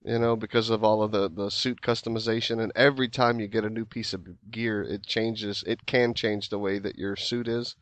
You 0.03 0.19
know, 0.19 0.35
because 0.35 0.69
of 0.69 0.83
all 0.83 1.01
of 1.01 1.11
the, 1.11 1.29
the 1.29 1.49
suit 1.49 1.81
customization, 1.81 2.61
and 2.61 2.73
every 2.75 3.07
time 3.07 3.39
you 3.39 3.47
get 3.47 3.63
a 3.63 3.69
new 3.69 3.85
piece 3.85 4.13
of 4.13 4.27
gear, 4.51 4.83
it 4.83 5.05
changes. 5.05 5.63
It 5.65 5.85
can 5.85 6.13
change 6.13 6.49
the 6.49 6.59
way 6.59 6.77
that 6.79 6.97
your 6.97 7.15
suit 7.15 7.47
is, 7.47 7.75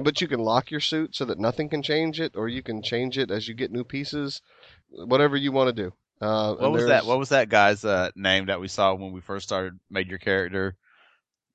but 0.00 0.20
you 0.20 0.28
can 0.28 0.40
lock 0.40 0.70
your 0.70 0.80
suit 0.80 1.14
so 1.14 1.24
that 1.24 1.38
nothing 1.38 1.68
can 1.68 1.82
change 1.82 2.20
it, 2.20 2.36
or 2.36 2.48
you 2.48 2.62
can 2.62 2.82
change 2.82 3.18
it 3.18 3.30
as 3.30 3.48
you 3.48 3.54
get 3.54 3.72
new 3.72 3.84
pieces. 3.84 4.42
Whatever 4.90 5.36
you 5.36 5.52
want 5.52 5.74
to 5.74 5.82
do. 5.84 5.92
Uh, 6.20 6.54
What 6.54 6.72
was 6.72 6.86
that? 6.86 7.06
What 7.06 7.18
was 7.18 7.28
that 7.30 7.48
guy's 7.48 7.84
uh, 7.84 8.10
name 8.16 8.46
that 8.46 8.60
we 8.60 8.68
saw 8.68 8.94
when 8.94 9.12
we 9.12 9.20
first 9.20 9.46
started 9.46 9.78
made 9.90 10.08
your 10.08 10.18
character 10.18 10.76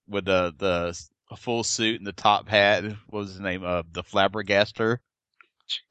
with 0.08 0.26
the 0.26 0.54
the 0.58 1.36
full 1.38 1.64
suit 1.64 1.98
and 2.00 2.08
the 2.08 2.14
top 2.14 2.48
hat? 2.48 2.84
What 2.84 3.20
was 3.20 3.30
his 3.30 3.40
name? 3.40 3.64
Uh, 3.64 3.84
the 3.92 4.04
Flabbergaster. 4.04 5.00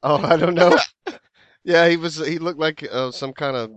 Oh, 0.03 0.17
I 0.23 0.37
don't 0.37 0.53
know. 0.55 0.77
yeah, 1.63 1.87
he 1.87 1.97
was. 1.97 2.15
He 2.17 2.39
looked 2.39 2.59
like 2.59 2.87
uh, 2.91 3.11
some 3.11 3.33
kind 3.33 3.55
of 3.55 3.71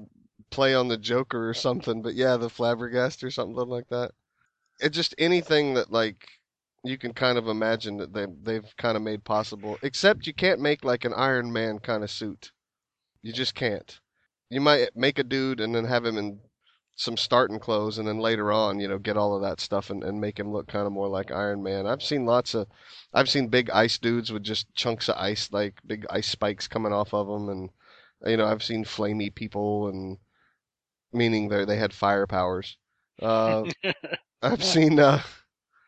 play 0.51 0.75
on 0.75 0.89
the 0.89 0.99
Joker 0.99 1.49
or 1.49 1.55
something. 1.55 2.03
But 2.03 2.14
yeah, 2.14 2.37
the 2.37 2.49
Flabbergastor 2.49 3.25
or 3.25 3.31
something 3.31 3.57
like 3.57 3.89
that. 3.89 4.12
It 4.81 4.91
just 4.91 5.14
anything 5.18 5.75
that 5.75 5.91
like 5.91 6.29
you 6.85 6.99
can 6.99 7.14
kind 7.14 7.39
of 7.39 7.49
imagine 7.49 7.97
that 7.97 8.12
they 8.12 8.26
they've 8.43 8.76
kind 8.76 8.97
of 8.97 9.03
made 9.03 9.24
possible. 9.24 9.78
Except 9.82 10.26
you 10.26 10.35
can't 10.35 10.61
make 10.61 10.85
like 10.85 11.05
an 11.05 11.14
Iron 11.14 11.53
Man 11.53 11.78
kind 11.78 12.05
of 12.05 12.11
suit. 12.11 12.53
You 13.22 13.32
just 13.32 13.55
can't. 13.55 14.01
You 14.51 14.61
might 14.61 14.91
make 14.95 15.18
a 15.18 15.24
dude 15.24 15.61
and 15.61 15.74
then 15.74 15.87
have 15.87 16.05
him 16.05 16.18
in 16.18 16.41
some 16.97 17.16
starting 17.16 17.59
clothes, 17.59 17.99
and 17.99 18.07
then 18.07 18.18
later 18.18 18.53
on, 18.53 18.78
you 18.78 18.87
know, 18.87 18.99
get 18.99 19.16
all 19.16 19.35
of 19.35 19.43
that 19.43 19.61
stuff 19.61 19.91
and, 19.91 20.05
and 20.05 20.20
make 20.20 20.39
him 20.39 20.53
look 20.53 20.68
kind 20.68 20.87
of 20.87 20.93
more 20.93 21.09
like 21.09 21.32
Iron 21.32 21.62
Man. 21.62 21.87
I've 21.87 22.03
seen 22.03 22.26
lots 22.26 22.55
of, 22.55 22.68
I've 23.12 23.28
seen 23.28 23.49
big 23.49 23.70
ice 23.70 23.99
dudes 23.99 24.30
with 24.30 24.45
just 24.45 24.72
chunks 24.74 25.09
of 25.09 25.16
ice, 25.16 25.51
like 25.51 25.80
big 25.87 26.07
ice 26.11 26.28
spikes 26.28 26.68
coming 26.68 26.93
off 26.93 27.12
of 27.14 27.26
them, 27.26 27.49
and 27.49 27.70
you 28.26 28.37
know, 28.37 28.47
I've 28.47 28.62
seen 28.62 28.85
flamey 28.85 29.35
people, 29.35 29.89
and 29.89 30.18
meaning 31.12 31.49
they 31.49 31.64
they 31.64 31.76
had 31.76 31.93
fire 31.93 32.26
powers. 32.26 32.76
Uh, 33.20 33.64
I've 34.43 34.62
seen 34.62 35.01
uh, 35.01 35.22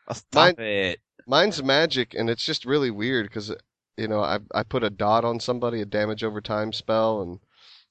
Oh, 0.07 0.13
stop 0.13 0.57
Mine- 0.57 0.59
it. 0.59 1.01
mine's 1.25 1.63
magic, 1.63 2.13
and 2.13 2.29
it's 2.29 2.45
just 2.45 2.65
really 2.65 2.91
weird 2.91 3.27
because 3.27 3.53
you 3.97 4.07
know 4.07 4.21
I 4.21 4.39
I 4.53 4.63
put 4.63 4.83
a 4.83 4.89
dot 4.89 5.23
on 5.25 5.39
somebody, 5.39 5.81
a 5.81 5.85
damage 5.85 6.23
over 6.23 6.41
time 6.41 6.73
spell, 6.73 7.21
and 7.21 7.39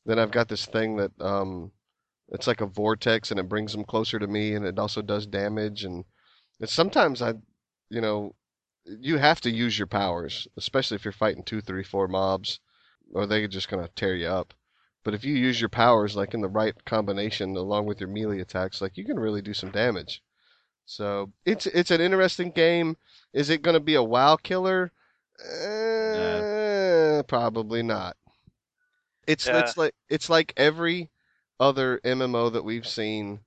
then 0.04 0.18
I've 0.18 0.30
got 0.30 0.48
this 0.48 0.66
thing 0.66 0.96
that 0.96 1.12
um 1.20 1.72
it's 2.28 2.46
like 2.46 2.60
a 2.60 2.66
vortex, 2.66 3.30
and 3.30 3.40
it 3.40 3.48
brings 3.48 3.72
them 3.72 3.84
closer 3.84 4.18
to 4.18 4.26
me, 4.26 4.54
and 4.54 4.64
it 4.66 4.78
also 4.78 5.02
does 5.02 5.26
damage, 5.26 5.84
and 5.84 6.04
it's 6.60 6.72
sometimes 6.72 7.22
I 7.22 7.34
you 7.90 8.00
know 8.00 8.34
you 8.86 9.18
have 9.18 9.40
to 9.42 9.50
use 9.50 9.78
your 9.78 9.86
powers, 9.88 10.48
especially 10.56 10.96
if 10.96 11.04
you're 11.04 11.12
fighting 11.12 11.42
two, 11.44 11.60
three, 11.60 11.84
four 11.84 12.08
mobs, 12.08 12.60
or 13.12 13.26
they're 13.26 13.48
just 13.48 13.68
gonna 13.68 13.88
tear 13.96 14.14
you 14.14 14.28
up. 14.28 14.54
But 15.04 15.14
if 15.14 15.24
you 15.24 15.34
use 15.34 15.60
your 15.60 15.70
powers 15.70 16.16
like 16.16 16.34
in 16.34 16.40
the 16.40 16.48
right 16.48 16.84
combination 16.84 17.56
along 17.56 17.86
with 17.86 18.00
your 18.00 18.08
melee 18.10 18.40
attacks, 18.40 18.80
like 18.80 18.96
you 18.96 19.04
can 19.04 19.18
really 19.18 19.42
do 19.42 19.54
some 19.54 19.70
damage. 19.70 20.22
So 20.86 21.32
it's 21.44 21.66
it's 21.66 21.90
an 21.90 22.00
interesting 22.00 22.50
game. 22.50 22.96
Is 23.32 23.50
it 23.50 23.62
going 23.62 23.74
to 23.74 23.80
be 23.80 23.96
a 23.96 24.02
WoW 24.02 24.36
killer? 24.36 24.92
Eh, 25.52 27.22
Probably 27.22 27.82
not. 27.82 28.16
It's 29.26 29.46
Yeah. 29.46 29.58
it's 29.58 29.76
like 29.76 29.94
it's 30.08 30.30
like 30.30 30.54
every 30.56 31.10
other 31.58 32.00
MMO 32.04 32.52
that 32.52 32.64
we've 32.64 32.86
seen, 32.86 33.40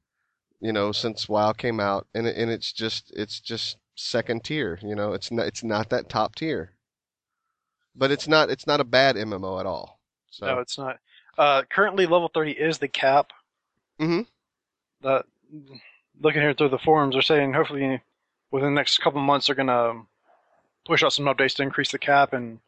you 0.60 0.74
know, 0.74 0.92
since 0.92 1.30
WoW 1.30 1.54
came 1.54 1.80
out, 1.80 2.08
and 2.14 2.28
it, 2.28 2.36
and 2.36 2.52
it's 2.52 2.74
just 2.74 3.12
it's 3.16 3.40
just 3.40 3.78
second 3.96 4.44
tier. 4.44 4.78
You 4.82 4.96
know, 4.96 5.14
it's 5.14 5.32
not 5.32 5.48
it's 5.48 5.64
not 5.64 5.90
that 5.90 6.10
top 6.10 6.36
tier. 6.36 6.74
But 7.96 8.12
it's 8.12 8.28
not 8.28 8.50
it's 8.50 8.68
not 8.68 8.82
a 8.82 8.86
bad 8.86 9.16
MMO 9.16 9.60
at 9.60 9.66
all. 9.66 10.00
So 10.30 10.46
No, 10.46 10.60
it's 10.60 10.78
not. 10.78 11.00
Uh, 11.38 11.64
currently, 11.70 12.06
level 12.06 12.30
30 12.34 12.52
is 12.52 12.78
the 12.80 12.90
cap. 12.90 13.32
Mm-hmm. 14.00 14.22
That 15.02 15.26
looking 16.22 16.42
here 16.42 16.54
through 16.54 16.70
the 16.70 16.78
forums, 16.78 17.16
they're 17.16 17.22
saying 17.22 17.54
hopefully 17.54 18.02
within 18.52 18.74
the 18.74 18.80
next 18.80 18.98
couple 19.00 19.22
months 19.22 19.48
they're 19.48 19.56
gonna 19.56 20.04
push 20.86 21.04
out 21.04 21.14
some 21.14 21.26
updates 21.26 21.56
to 21.56 21.64
increase 21.64 21.92
the 21.92 22.00
cap 22.00 22.34
and 22.34 22.60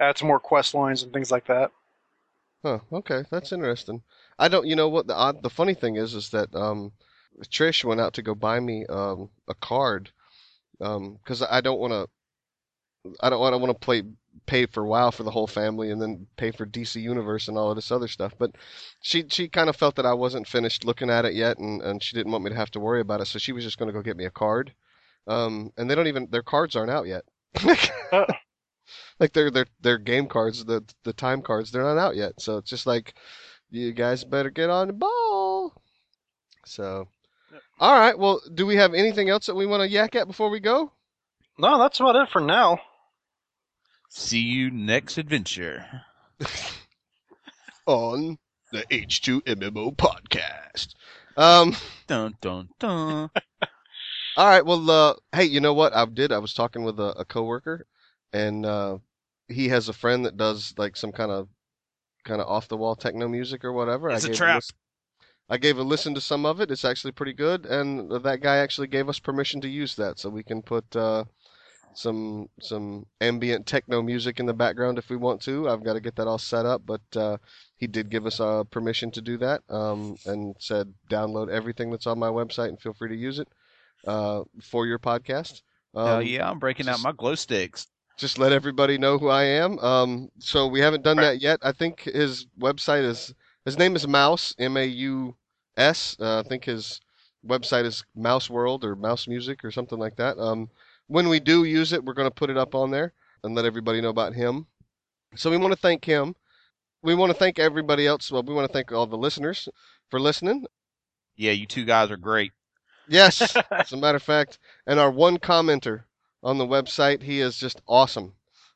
add 0.00 0.16
some 0.16 0.28
more 0.28 0.40
quest 0.40 0.74
lines 0.74 1.02
and 1.02 1.12
things 1.12 1.30
like 1.30 1.46
that. 1.46 1.70
Huh, 2.64 2.80
okay, 2.92 3.24
that's 3.30 3.52
interesting. 3.52 4.02
I 4.38 4.48
don't, 4.48 4.66
you 4.66 4.74
know 4.74 4.88
what 4.88 5.06
the 5.06 5.14
odd, 5.14 5.42
the 5.42 5.50
funny 5.50 5.74
thing 5.74 5.96
is, 5.96 6.14
is 6.14 6.30
that 6.30 6.54
um, 6.54 6.92
Trish 7.44 7.84
went 7.84 8.00
out 8.00 8.14
to 8.14 8.22
go 8.22 8.34
buy 8.34 8.58
me 8.58 8.84
um 8.86 9.30
a 9.46 9.54
card, 9.54 10.10
um, 10.80 11.18
because 11.22 11.42
I 11.42 11.60
don't 11.60 11.78
want 11.78 11.92
to, 11.92 13.14
I 13.20 13.30
don't 13.30 13.40
want 13.40 13.54
to 13.54 13.58
want 13.58 13.70
to 13.70 13.84
play 13.84 14.02
pay 14.48 14.64
for 14.66 14.84
WoW 14.84 15.10
for 15.10 15.22
the 15.22 15.30
whole 15.30 15.46
family 15.46 15.90
and 15.90 16.00
then 16.00 16.26
pay 16.36 16.50
for 16.50 16.66
DC 16.66 17.00
Universe 17.00 17.46
and 17.46 17.56
all 17.56 17.70
of 17.70 17.76
this 17.76 17.92
other 17.92 18.08
stuff. 18.08 18.32
But 18.36 18.52
she 19.00 19.24
she 19.28 19.46
kind 19.46 19.68
of 19.68 19.76
felt 19.76 19.94
that 19.96 20.06
I 20.06 20.14
wasn't 20.14 20.48
finished 20.48 20.84
looking 20.84 21.10
at 21.10 21.26
it 21.26 21.34
yet, 21.34 21.58
and 21.58 21.80
and 21.82 22.02
she 22.02 22.16
didn't 22.16 22.32
want 22.32 22.42
me 22.42 22.50
to 22.50 22.56
have 22.56 22.70
to 22.72 22.80
worry 22.80 23.00
about 23.00 23.20
it, 23.20 23.26
so 23.26 23.38
she 23.38 23.52
was 23.52 23.62
just 23.62 23.78
going 23.78 23.88
to 23.88 23.92
go 23.92 24.02
get 24.02 24.16
me 24.16 24.24
a 24.24 24.30
card. 24.30 24.74
Um, 25.28 25.72
and 25.76 25.88
they 25.88 25.94
don't 25.94 26.06
even 26.08 26.28
their 26.30 26.42
cards 26.42 26.74
aren't 26.74 26.90
out 26.90 27.06
yet. 27.06 27.24
Oh. 28.10 28.24
like 29.20 29.34
their 29.34 29.50
their 29.50 29.66
their 29.80 29.98
game 29.98 30.26
cards, 30.26 30.64
the 30.64 30.82
the 31.04 31.12
time 31.12 31.42
cards, 31.42 31.70
they're 31.70 31.82
not 31.82 31.98
out 31.98 32.16
yet. 32.16 32.40
So 32.40 32.56
it's 32.56 32.70
just 32.70 32.86
like 32.86 33.14
you 33.70 33.92
guys 33.92 34.24
better 34.24 34.50
get 34.50 34.70
on 34.70 34.86
the 34.86 34.92
ball. 34.94 35.74
So, 36.64 37.08
all 37.78 37.98
right. 37.98 38.18
Well, 38.18 38.40
do 38.54 38.64
we 38.64 38.76
have 38.76 38.94
anything 38.94 39.28
else 39.28 39.46
that 39.46 39.54
we 39.54 39.66
want 39.66 39.82
to 39.82 39.88
yak 39.88 40.16
at 40.16 40.26
before 40.26 40.48
we 40.48 40.60
go? 40.60 40.92
No, 41.58 41.78
that's 41.78 42.00
about 42.00 42.16
it 42.16 42.30
for 42.30 42.40
now. 42.40 42.80
See 44.08 44.40
you 44.40 44.70
next 44.70 45.18
adventure. 45.18 46.02
On 47.86 48.38
the 48.72 48.84
H2MMO 48.90 49.96
podcast. 49.96 50.94
Um. 51.36 51.76
Dun 52.06 52.34
dun 52.40 52.68
dun. 52.78 53.30
All 54.36 54.46
right. 54.46 54.64
Well, 54.64 54.90
uh, 54.90 55.14
hey, 55.32 55.44
you 55.44 55.60
know 55.60 55.74
what 55.74 55.94
I 55.94 56.04
did? 56.06 56.32
I 56.32 56.38
was 56.38 56.54
talking 56.54 56.84
with 56.84 56.98
a, 57.00 57.14
a 57.18 57.24
coworker, 57.24 57.86
and 58.32 58.64
uh, 58.64 58.98
he 59.48 59.68
has 59.68 59.88
a 59.88 59.92
friend 59.92 60.24
that 60.24 60.36
does 60.36 60.74
like 60.76 60.96
some 60.96 61.12
kind 61.12 61.30
of 61.30 61.48
kind 62.24 62.40
of 62.40 62.48
off 62.48 62.68
the 62.68 62.76
wall 62.76 62.96
techno 62.96 63.28
music 63.28 63.64
or 63.64 63.72
whatever. 63.72 64.10
It's 64.10 64.24
a 64.24 64.28
gave 64.28 64.36
trap. 64.36 64.62
I 65.50 65.56
gave 65.56 65.78
a 65.78 65.82
listen 65.82 66.14
to 66.14 66.20
some 66.20 66.44
of 66.44 66.60
it. 66.60 66.70
It's 66.70 66.84
actually 66.84 67.12
pretty 67.12 67.32
good, 67.32 67.66
and 67.66 68.10
that 68.22 68.40
guy 68.40 68.56
actually 68.58 68.88
gave 68.88 69.08
us 69.08 69.18
permission 69.18 69.60
to 69.62 69.68
use 69.68 69.94
that, 69.96 70.18
so 70.18 70.28
we 70.28 70.42
can 70.42 70.62
put 70.62 70.94
uh, 70.94 71.24
some 71.98 72.48
some 72.60 73.04
ambient 73.20 73.66
techno 73.66 74.00
music 74.02 74.38
in 74.38 74.46
the 74.46 74.54
background 74.54 74.98
if 74.98 75.10
we 75.10 75.16
want 75.16 75.40
to. 75.42 75.68
I've 75.68 75.82
got 75.82 75.94
to 75.94 76.00
get 76.00 76.14
that 76.16 76.28
all 76.28 76.38
set 76.38 76.64
up, 76.64 76.82
but 76.86 77.00
uh, 77.16 77.38
he 77.76 77.88
did 77.88 78.08
give 78.08 78.24
us 78.24 78.38
uh, 78.38 78.62
permission 78.70 79.10
to 79.12 79.20
do 79.20 79.36
that, 79.38 79.62
um, 79.68 80.16
and 80.24 80.54
said 80.60 80.94
download 81.10 81.50
everything 81.50 81.90
that's 81.90 82.06
on 82.06 82.18
my 82.18 82.28
website 82.28 82.68
and 82.68 82.80
feel 82.80 82.92
free 82.94 83.08
to 83.08 83.16
use 83.16 83.40
it 83.40 83.48
uh, 84.06 84.44
for 84.62 84.86
your 84.86 85.00
podcast. 85.00 85.62
Um, 85.94 86.06
Hell 86.06 86.22
yeah, 86.22 86.48
I'm 86.48 86.60
breaking 86.60 86.88
out 86.88 87.02
my 87.02 87.10
glow 87.10 87.34
sticks. 87.34 87.88
just 88.16 88.38
let 88.38 88.52
everybody 88.52 88.96
know 88.96 89.18
who 89.18 89.28
I 89.28 89.44
am. 89.44 89.78
Um, 89.80 90.30
so 90.38 90.68
we 90.68 90.80
haven't 90.80 91.02
done 91.02 91.16
that 91.16 91.40
yet. 91.40 91.58
I 91.62 91.72
think 91.72 92.02
his 92.02 92.46
website 92.60 93.02
is 93.02 93.34
his 93.64 93.76
name 93.76 93.96
is 93.96 94.06
Maus 94.06 94.54
M 94.58 94.76
A 94.76 94.84
U 94.84 95.34
S. 95.76 96.16
Uh, 96.20 96.38
I 96.44 96.48
think 96.48 96.64
his 96.64 97.00
website 97.44 97.86
is 97.86 98.04
Maus 98.16 98.48
World 98.48 98.84
or 98.84 98.94
Maus 98.94 99.26
Music 99.26 99.64
or 99.64 99.72
something 99.72 99.98
like 99.98 100.16
that. 100.16 100.38
Um, 100.38 100.70
when 101.08 101.28
we 101.28 101.40
do 101.40 101.64
use 101.64 101.92
it, 101.92 102.04
we're 102.04 102.14
going 102.14 102.28
to 102.28 102.34
put 102.34 102.50
it 102.50 102.56
up 102.56 102.74
on 102.74 102.90
there 102.90 103.12
and 103.42 103.54
let 103.54 103.64
everybody 103.64 104.00
know 104.00 104.10
about 104.10 104.34
him. 104.34 104.66
So 105.34 105.50
we 105.50 105.56
want 105.56 105.72
to 105.72 105.80
thank 105.80 106.04
him. 106.04 106.34
We 107.02 107.14
want 107.14 107.30
to 107.30 107.38
thank 107.38 107.58
everybody 107.58 108.06
else. 108.06 108.30
Well, 108.30 108.42
we 108.42 108.54
want 108.54 108.66
to 108.68 108.72
thank 108.72 108.92
all 108.92 109.06
the 109.06 109.16
listeners 109.16 109.68
for 110.10 110.20
listening. 110.20 110.66
Yeah, 111.36 111.52
you 111.52 111.66
two 111.66 111.84
guys 111.84 112.10
are 112.10 112.16
great. 112.16 112.52
Yes, 113.08 113.56
as 113.70 113.92
a 113.92 113.96
matter 113.96 114.16
of 114.16 114.22
fact, 114.22 114.58
and 114.86 114.98
our 115.00 115.10
one 115.10 115.38
commenter 115.38 116.04
on 116.42 116.58
the 116.58 116.66
website, 116.66 117.22
he 117.22 117.40
is 117.40 117.58
just 117.58 117.80
awesome. 117.86 118.34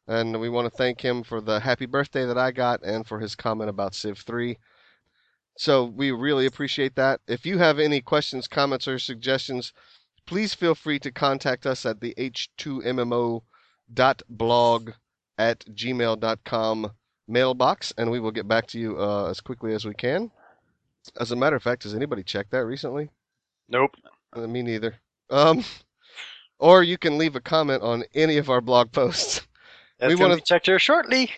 And 0.08 0.40
we 0.40 0.48
want 0.48 0.66
to 0.70 0.76
thank 0.76 1.00
him 1.00 1.22
for 1.22 1.40
the 1.40 1.60
happy 1.60 1.86
birthday 1.86 2.24
that 2.26 2.38
I 2.38 2.50
got 2.50 2.82
and 2.82 3.06
for 3.06 3.20
his 3.20 3.36
comment 3.36 3.70
about 3.70 3.94
Civ 3.94 4.18
3. 4.18 4.58
So 5.58 5.84
we 5.84 6.10
really 6.10 6.46
appreciate 6.46 6.94
that. 6.96 7.20
If 7.28 7.44
you 7.44 7.58
have 7.58 7.78
any 7.78 8.00
questions, 8.00 8.48
comments, 8.48 8.88
or 8.88 8.98
suggestions, 8.98 9.72
please 10.26 10.54
feel 10.54 10.74
free 10.74 10.98
to 11.00 11.10
contact 11.10 11.66
us 11.66 11.84
at 11.86 12.00
the 12.00 12.14
h2mmo.blog 12.18 13.42
at 15.38 15.64
gmail.com 15.66 16.90
mailbox, 17.28 17.92
and 17.96 18.10
we 18.10 18.20
will 18.20 18.30
get 18.30 18.48
back 18.48 18.66
to 18.68 18.78
you 18.78 18.98
uh, 19.00 19.28
as 19.30 19.40
quickly 19.40 19.74
as 19.74 19.84
we 19.84 19.94
can. 19.94 20.30
As 21.18 21.32
a 21.32 21.36
matter 21.36 21.56
of 21.56 21.62
fact, 21.62 21.82
has 21.84 21.94
anybody 21.94 22.22
checked 22.22 22.50
that 22.52 22.64
recently? 22.64 23.10
Nope. 23.68 23.96
Uh, 24.32 24.46
me 24.46 24.62
neither. 24.62 24.94
Um, 25.30 25.64
or 26.58 26.82
you 26.82 26.98
can 26.98 27.18
leave 27.18 27.34
a 27.36 27.40
comment 27.40 27.82
on 27.82 28.04
any 28.14 28.36
of 28.38 28.50
our 28.50 28.60
blog 28.60 28.92
posts. 28.92 29.42
That's 29.98 30.10
We 30.10 30.16
wanna- 30.16 30.34
to 30.36 30.40
be 30.42 30.44
checked 30.44 30.66
here 30.66 30.78
shortly. 30.78 31.30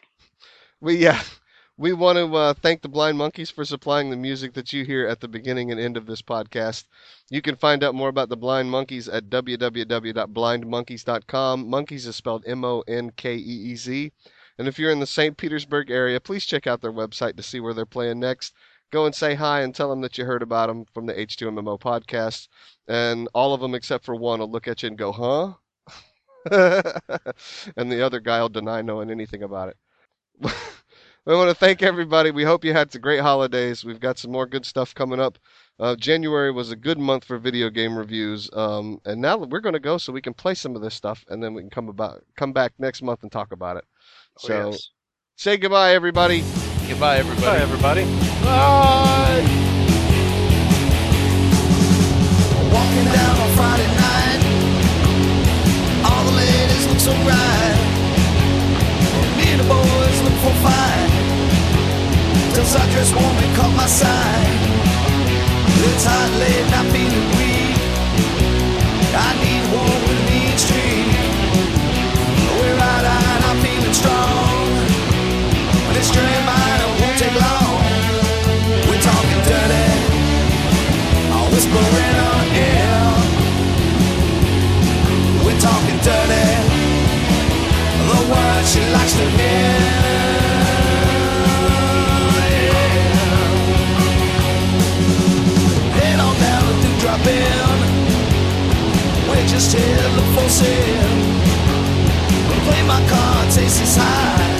We 0.80 0.97
yeah, 0.97 1.22
we 1.77 1.93
want 1.93 2.16
to 2.16 2.37
uh, 2.37 2.55
thank 2.55 2.83
the 2.83 2.89
Blind 2.89 3.18
Monkeez 3.18 3.53
for 3.53 3.64
supplying 3.64 4.11
the 4.11 4.16
music 4.16 4.53
that 4.55 4.72
you 4.72 4.85
hear 4.85 5.09
at 5.09 5.18
the 5.20 5.27
beginning 5.27 5.72
and 5.72 5.81
end 5.81 5.97
of 5.97 6.07
this 6.07 6.22
podcast. 6.22 6.85
You 7.31 7.43
can 7.43 7.57
find 7.57 7.83
out 7.83 7.97
more 7.97 8.09
about 8.09 8.29
the 8.29 8.37
Blind 8.37 8.70
Monkeez 8.70 9.12
at 9.12 9.29
www.blindmonkeez.com. 9.29 11.68
Monkeez 11.68 12.07
is 12.07 12.14
spelled 12.14 12.45
M-O-N-K-E-E-Z. 12.47 14.12
And 14.57 14.68
if 14.68 14.79
you're 14.79 14.93
in 14.93 15.01
the 15.01 15.07
St. 15.07 15.37
Petersburg 15.37 15.91
area, 15.91 16.20
please 16.20 16.45
check 16.45 16.68
out 16.68 16.81
their 16.81 16.93
website 16.93 17.37
to 17.37 17.43
see 17.43 17.59
where 17.59 17.75
they're 17.75 17.85
playing 17.85 18.20
next. 18.20 18.55
Go 18.93 19.07
and 19.07 19.14
say 19.14 19.35
hi 19.35 19.62
and 19.62 19.75
tell 19.75 19.91
them 19.91 20.01
that 20.03 20.16
you 20.16 20.25
heard 20.25 20.43
about 20.43 20.68
them 20.68 20.85
from 20.95 21.07
the 21.07 21.14
H2MMO 21.14 21.81
podcast. 21.81 22.47
And 22.87 23.29
all 23.35 23.53
of 23.53 23.61
them 23.61 23.75
except 23.75 24.05
for 24.05 24.14
one 24.14 24.39
will 24.39 24.49
look 24.49 24.68
at 24.68 24.85
you 24.85 24.91
and 24.91 24.99
go, 24.99 25.11
huh? 25.11 25.55
and 27.77 27.91
the 27.91 28.05
other 28.05 28.20
guy 28.20 28.41
will 28.41 28.49
deny 28.49 28.81
knowing 28.81 29.11
anything 29.11 29.43
about 29.43 29.70
it. 29.70 29.77
we 31.27 31.35
want 31.35 31.49
to 31.49 31.55
thank 31.55 31.83
everybody. 31.83 32.31
We 32.31 32.45
hope 32.45 32.64
you 32.64 32.72
had 32.72 32.93
some 32.93 33.01
great 33.01 33.20
holidays. 33.20 33.85
We've 33.85 34.01
got 34.01 34.18
some 34.18 34.31
more 34.31 34.47
good 34.47 34.66
stuff 34.66 34.95
coming 34.95 35.20
up. 35.20 35.39
Uh, 35.81 35.97
January 35.97 36.53
was 36.53 36.70
a 36.70 36.77
good 36.77 36.99
month 36.99 37.25
for 37.25 37.39
video 37.39 37.70
game 37.70 37.97
reviews, 37.97 38.49
um, 38.53 39.01
and 39.07 39.20
now 39.20 39.37
we're 39.39 39.61
going 39.61 39.72
to 39.72 39.81
go 39.81 39.99
so 39.99 40.12
we 40.12 40.20
can 40.20 40.35
play 40.35 40.55
some 40.55 40.77
of 40.77 40.83
this 40.83 40.95
stuff, 40.95 41.25
and 41.29 41.43
then 41.43 41.55
we 41.55 41.62
can 41.62 41.70
come 41.70 41.89
about 41.89 42.22
come 42.37 42.53
back 42.53 42.72
next 42.79 43.03
month 43.03 43.22
and 43.22 43.33
talk 43.33 43.53
about 43.53 43.77
it. 43.79 43.85
Oh, 44.45 44.47
So 44.47 44.70
yes. 44.70 44.91
say 45.37 45.57
goodbye, 45.57 45.95
everybody. 45.95 46.45
Goodbye, 46.87 47.16
everybody. 47.18 47.47
Bye, 47.47 47.59
everybody. 47.59 48.05
Bye. 48.45 49.41
Walking 52.72 53.05
down 53.12 53.37
on 53.41 53.51
Friday 53.57 53.89
night, 53.97 54.41
all 56.05 56.25
the 56.25 56.37
ladies 56.37 56.87
look 56.87 56.99
so 57.01 57.12
bright. 57.25 57.74
Till 62.55 62.62
Sundress 62.64 63.11
warm 63.12 63.36
and 63.36 63.57
caught 63.57 63.74
my 63.74 63.86
side. 63.86 64.74
It's 65.86 66.07
late, 66.38 66.70
and 66.78 66.88
feeling 66.94 67.28
weak. 67.34 67.74
I 69.11 69.30
need 69.42 69.64
one 69.74 69.98
with 70.07 70.22
a 70.22 70.26
mean. 70.30 70.55
We're 72.59 72.78
out, 72.78 73.05
out, 73.05 73.40
I'm 73.48 73.59
feeling 73.59 73.92
strong. 73.92 74.70
This 75.94 76.11
journey 76.14 76.36
of 76.38 76.44
mine 76.46 76.80
it 76.84 76.90
won't 77.00 77.18
take 77.18 77.36
long. 77.42 77.74
We're 78.86 79.02
talking 79.02 79.40
dirty. 79.50 79.88
All 81.34 81.48
whispering 81.50 82.16
on 82.30 82.46
air. 82.55 83.02
We're 85.42 85.59
talking 85.59 85.98
dirty. 86.07 86.46
The 88.11 88.20
words 88.30 88.66
she 88.72 88.82
likes 88.94 89.14
to 89.18 89.26
hear. 89.38 89.93
To 97.25 97.31
in. 97.31 97.79
We're 99.29 99.47
just 99.47 99.72
here, 99.72 100.09
look 100.16 100.29
for 100.37 100.49
sin. 100.49 101.09
Play 102.64 102.83
my 102.87 103.01
card, 103.09 103.51
taste 103.51 103.83
is 103.83 103.97
high. 103.97 104.55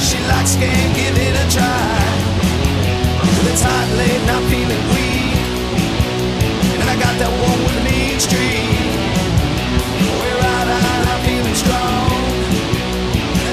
She 0.00 0.18
likes 0.26 0.56
game, 0.56 0.90
give 0.94 1.16
it 1.16 1.34
a 1.34 1.46
try. 1.50 2.20
It's 3.50 3.62
hot 3.62 3.88
late, 3.98 4.26
I'm 4.34 4.44
feeling 4.50 4.84
weak. 4.90 5.38
And 6.80 6.88
I 6.88 6.96
got 6.98 7.14
that 7.22 7.32
one 7.48 7.60
with 7.66 7.78
mean 7.86 8.18
streak. 8.18 8.74
We're 10.18 10.42
out, 10.54 10.68
out, 10.68 11.02
I'm 11.12 11.20
feeling 11.26 11.54
strong. 11.54 12.10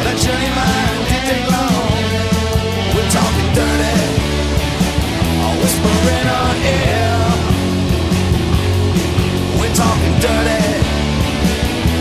That 0.05 0.17
journey 0.17 0.51
mine 0.57 1.01
didn't 1.09 1.27
take 1.29 1.47
long. 1.49 1.87
We're 2.93 3.11
talking 3.13 3.49
dirty, 3.57 3.97
all 5.45 5.55
whispering 5.61 6.27
on 6.41 6.55
air. 6.65 7.26
Talking 9.77 10.19
dirty, 10.19 10.81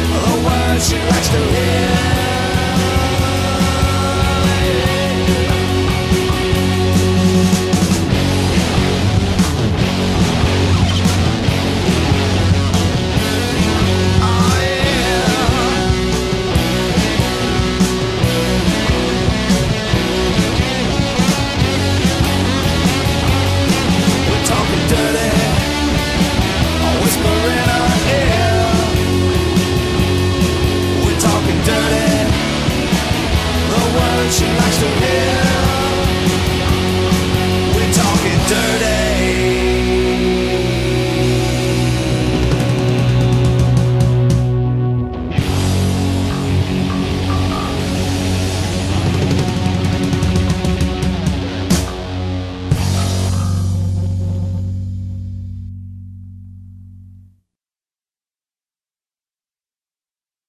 the 0.09 0.47
words 0.47 0.89
she 0.89 0.97
likes 0.97 1.29
to 1.29 1.37
hear. 1.37 2.26